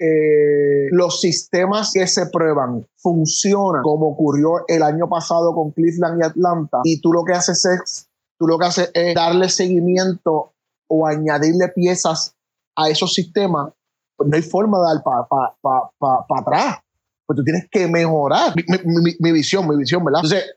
eh, 0.00 0.88
los 0.92 1.20
sistemas 1.20 1.90
que 1.92 2.06
se 2.06 2.26
prueban 2.26 2.86
funcionan 2.96 3.82
como 3.82 4.12
ocurrió 4.12 4.64
el 4.66 4.82
año 4.82 5.08
pasado 5.10 5.54
con 5.54 5.72
Cleveland 5.72 6.20
y 6.20 6.24
Atlanta 6.24 6.78
y 6.84 7.00
tú 7.02 7.12
lo 7.12 7.22
que 7.22 7.34
haces 7.34 7.62
es 7.66 8.08
tú 8.38 8.46
lo 8.46 8.58
que 8.58 8.66
haces 8.66 8.90
es 8.94 9.14
darle 9.14 9.50
seguimiento 9.50 10.54
o 10.88 11.06
añadirle 11.06 11.68
piezas 11.68 12.34
a 12.76 12.88
esos 12.88 13.12
sistemas 13.12 13.74
pues 14.16 14.30
no 14.30 14.36
hay 14.36 14.42
forma 14.42 14.78
de 14.78 14.84
dar 14.84 15.02
para 15.02 15.26
pa, 15.26 15.56
pa, 15.62 15.90
pa, 15.98 16.40
atrás. 16.40 16.78
Pues 17.26 17.38
tú 17.38 17.42
tienes 17.42 17.68
que 17.70 17.86
mejorar. 17.86 18.54
Mi, 18.54 18.64
mi, 18.84 19.16
mi, 19.18 19.32
visión 19.32 19.66
mi 19.66 19.76
visión 19.76 20.04
verdad 20.04 20.20
entonces 20.24 20.56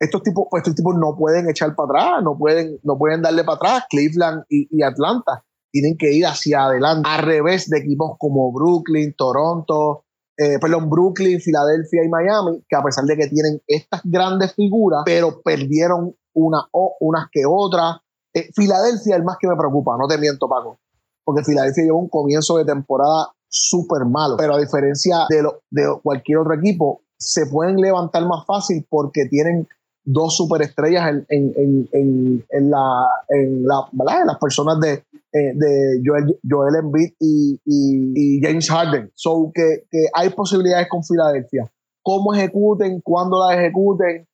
estos 0.00 0.22
tipos 0.22 0.46
pues 0.50 0.62
estos 0.62 0.74
tipos 0.74 0.94
no 0.96 1.16
pueden 1.16 1.48
echar 1.48 1.74
para 1.74 1.88
atrás 1.88 2.22
no 2.24 2.36
pueden 2.36 2.78
no 2.82 2.98
pueden 2.98 3.22
darle 3.22 3.44
para 3.44 3.56
atrás 3.56 3.84
Cleveland 3.90 4.44
y, 4.48 4.68
y 4.70 4.82
Atlanta 4.82 5.44
tienen 5.76 5.98
que 5.98 6.10
ir 6.10 6.24
hacia 6.24 6.64
adelante, 6.64 7.06
al 7.06 7.22
revés 7.22 7.68
de 7.68 7.76
equipos 7.76 8.12
como 8.18 8.50
Brooklyn, 8.50 9.12
Toronto, 9.14 10.04
eh, 10.38 10.58
perdón, 10.58 10.88
Brooklyn, 10.88 11.38
Filadelfia 11.38 12.02
y 12.02 12.08
Miami, 12.08 12.64
que 12.66 12.76
a 12.76 12.82
pesar 12.82 13.04
de 13.04 13.14
que 13.14 13.26
tienen 13.26 13.60
estas 13.66 14.00
grandes 14.04 14.54
figuras, 14.54 15.02
pero 15.04 15.42
perdieron 15.42 16.16
una 16.32 16.62
o 16.72 16.96
unas 17.00 17.26
que 17.30 17.42
otras. 17.46 17.96
Eh, 18.32 18.48
Filadelfia 18.54 19.16
es 19.16 19.18
el 19.18 19.24
más 19.24 19.36
que 19.38 19.48
me 19.48 19.56
preocupa, 19.56 19.98
no 19.98 20.08
te 20.08 20.16
miento, 20.16 20.48
Paco, 20.48 20.78
porque 21.22 21.44
Filadelfia 21.44 21.84
lleva 21.84 21.98
un 21.98 22.08
comienzo 22.08 22.56
de 22.56 22.64
temporada 22.64 23.32
súper 23.48 24.06
malo, 24.06 24.36
pero 24.38 24.54
a 24.54 24.58
diferencia 24.58 25.26
de, 25.28 25.42
lo, 25.42 25.60
de 25.70 25.84
cualquier 26.02 26.38
otro 26.38 26.54
equipo, 26.54 27.02
se 27.18 27.44
pueden 27.46 27.76
levantar 27.76 28.26
más 28.26 28.46
fácil 28.46 28.86
porque 28.88 29.26
tienen 29.26 29.68
dos 30.06 30.36
superestrellas 30.36 31.08
en, 31.28 31.52
en, 31.56 31.88
en, 31.92 32.44
en, 32.48 32.70
la, 32.70 33.06
en, 33.28 33.66
la, 33.66 33.88
¿verdad? 33.92 34.20
en 34.20 34.26
las 34.28 34.38
personas 34.38 34.80
de, 34.80 34.92
eh, 35.32 35.52
de 35.52 36.00
Joel, 36.04 36.38
Joel 36.48 36.76
Embiid 36.76 37.10
y, 37.18 37.60
y, 37.64 38.12
y, 38.14 38.40
James 38.40 38.70
Harden. 38.70 39.10
So 39.14 39.50
que, 39.52 39.84
que, 39.90 40.06
hay 40.14 40.30
posibilidades 40.30 40.88
con 40.88 41.02
Filadelfia. 41.02 41.70
Cómo 42.02 42.32
ejecuten, 42.32 43.00
cuándo 43.00 43.46
la 43.46 43.56
ejecuten 43.56 44.28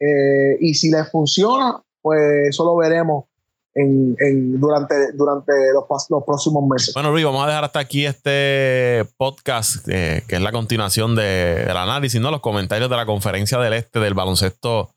eh, 0.00 0.56
y 0.60 0.72
si 0.74 0.90
les 0.90 1.10
funciona, 1.10 1.82
pues 2.00 2.48
eso 2.48 2.64
lo 2.64 2.76
veremos 2.76 3.26
en, 3.74 4.16
en, 4.18 4.58
durante, 4.58 4.94
durante 5.12 5.52
los, 5.74 5.84
los, 6.08 6.24
próximos 6.24 6.66
meses. 6.66 6.94
Bueno, 6.94 7.12
Luis, 7.12 7.26
vamos 7.26 7.44
a 7.44 7.48
dejar 7.48 7.64
hasta 7.64 7.80
aquí 7.80 8.06
este 8.06 9.04
podcast, 9.18 9.86
eh, 9.88 10.24
que 10.26 10.36
es 10.36 10.42
la 10.42 10.52
continuación 10.52 11.14
de, 11.14 11.66
del 11.66 11.76
análisis, 11.76 12.18
¿no? 12.18 12.30
Los 12.30 12.40
comentarios 12.40 12.88
de 12.88 12.96
la 12.96 13.04
conferencia 13.04 13.58
del 13.58 13.74
este 13.74 14.00
del 14.00 14.14
baloncesto 14.14 14.94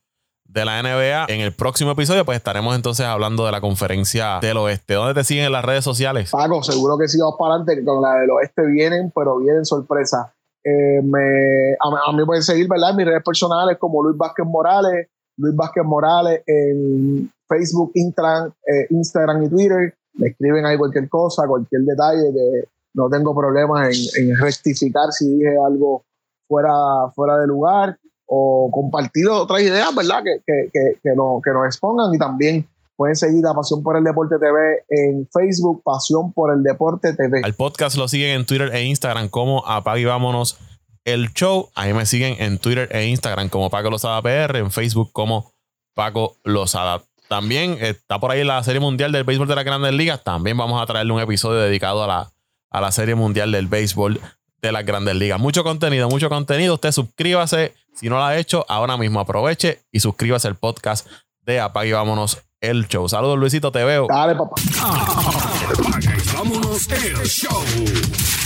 de 0.52 0.66
la 0.66 0.82
NBA. 0.82 1.34
En 1.34 1.42
el 1.42 1.54
próximo 1.54 1.92
episodio, 1.92 2.26
pues 2.26 2.38
estaremos 2.38 2.76
entonces 2.76 3.06
hablando 3.06 3.46
de 3.46 3.52
la 3.52 3.62
conferencia 3.62 4.40
del 4.42 4.58
oeste. 4.58 4.96
¿Dónde 4.96 5.14
te 5.14 5.24
siguen 5.24 5.46
en 5.46 5.52
las 5.52 5.64
redes 5.64 5.84
sociales? 5.84 6.32
Paco, 6.32 6.62
seguro 6.64 6.98
que 6.98 7.08
sí, 7.08 7.20
vamos 7.20 7.36
para 7.40 7.56
adelante. 7.56 7.84
Con 7.86 8.02
la 8.02 8.16
del 8.16 8.32
oeste 8.32 8.66
vienen, 8.66 9.12
pero 9.16 9.38
vienen 9.38 9.66
sorpresa. 9.66 10.34
Eh, 10.64 11.02
me, 11.04 11.74
a, 11.80 12.12
mí 12.14 12.26
pueden 12.26 12.44
seguir, 12.44 12.68
¿verdad? 12.68 12.92
En 12.92 12.98
mis 12.98 13.06
redes 13.06 13.24
personales 13.24 13.78
como 13.80 14.04
Luis 14.04 14.18
Vázquez 14.18 14.46
Morales, 14.46 15.08
Luis 15.38 15.56
Vázquez 15.56 15.84
Morales 15.84 16.44
en 16.46 17.32
Facebook, 17.48 17.92
Instagram, 17.96 18.52
eh, 18.68 18.88
Instagram 18.90 19.44
y 19.44 19.50
Twitter. 19.50 19.96
Me 20.14 20.28
escriben 20.28 20.66
ahí 20.66 20.78
cualquier 20.78 21.08
cosa, 21.08 21.48
cualquier 21.48 21.82
detalle, 21.84 22.34
que 22.34 22.68
no 22.94 23.10
tengo 23.10 23.34
problemas 23.34 23.98
en, 24.18 24.30
en 24.30 24.38
rectificar 24.38 25.12
si 25.12 25.30
dije 25.30 25.56
algo 25.66 26.04
fuera, 26.48 26.74
fuera 27.16 27.38
de 27.38 27.48
lugar 27.48 27.98
o 28.34 28.72
compartir 28.72 29.28
otras 29.28 29.62
ideas, 29.62 29.94
¿verdad? 29.94 30.24
Que, 30.24 30.42
que, 30.48 30.70
que, 30.72 31.00
que, 31.04 31.16
no, 31.18 31.42
que 31.44 31.52
nos 31.52 31.66
expongan 31.66 32.16
y 32.16 32.18
también 32.18 32.66
pueden 32.96 33.18
seguir 33.18 33.46
a 33.46 33.54
Pasión 33.54 33.84
por 33.84 33.98
el 33.98 34.06
Deporte 34.06 34.36
TV 34.40 34.86
en 34.88 35.28
Facebook, 35.34 35.84
Pasión 35.84 36.32
por 36.32 36.54
el 36.54 36.64
Deporte 36.64 37.14
TV. 37.14 37.42
Al 37.44 37.54
podcast 37.56 37.98
lo 37.98 38.08
siguen 38.08 38.40
en 38.40 38.46
Twitter 38.46 38.74
e 38.74 38.86
Instagram 38.86 39.28
como 39.28 39.68
Apague 39.68 40.04
y 40.04 40.06
Vámonos 40.06 40.58
el 41.04 41.34
Show. 41.34 41.72
Ahí 41.76 41.94
me 41.94 42.06
siguen 42.06 42.38
en 42.40 42.58
Twitter 42.58 42.88
e 42.94 43.06
Instagram 43.08 43.50
como 43.50 43.70
Paco 43.70 43.90
Lozada 43.90 44.22
PR, 44.22 44.60
en 44.60 44.72
Facebook 44.72 45.12
como 45.12 45.52
Paco 45.94 46.38
Lozada. 46.46 47.04
También 47.28 47.80
está 47.82 48.18
por 48.22 48.32
ahí 48.32 48.46
la 48.46 48.64
Serie 48.64 48.80
Mundial 48.80 49.12
del 49.12 49.26
Béisbol 49.26 49.50
de 49.50 49.56
las 49.56 49.66
Grandes 49.66 49.92
Ligas. 49.92 50.24
También 50.24 50.56
vamos 50.56 50.82
a 50.82 50.86
traerle 50.86 51.12
un 51.12 51.20
episodio 51.20 51.60
dedicado 51.60 52.02
a 52.06 52.08
la, 52.08 52.32
a 52.70 52.80
la 52.80 52.94
Serie 52.94 53.16
Mundial 53.16 53.52
del 53.52 53.68
Béisbol 53.68 54.22
de 54.62 54.72
las 54.72 54.86
Grandes 54.86 55.16
Ligas. 55.16 55.40
Mucho 55.40 55.64
contenido, 55.64 56.10
mucho 56.10 56.30
contenido. 56.30 56.76
Usted 56.76 56.92
suscríbase. 56.92 57.74
Si 57.94 58.08
no 58.10 58.16
lo 58.18 58.24
ha 58.24 58.38
hecho, 58.38 58.66
ahora 58.70 58.98
mismo 58.98 59.20
aproveche 59.20 59.82
y 59.92 60.00
suscríbase 60.00 60.48
al 60.48 60.56
podcast 60.56 61.08
de 61.42 61.60
Apague 61.60 61.90
y 61.90 61.94
Vámonos 61.94 62.38
el 62.62 62.88
Show. 62.88 63.10
Saludos, 63.10 63.38
Luisito, 63.38 63.72
te 63.72 63.84
veo. 63.84 64.08
Dale, 64.08 64.36
papá. 64.36 64.56
Apague 64.80 66.18
y 66.18 66.36
Vámonos 66.36 66.88
el 66.90 67.18
Show. 67.28 68.41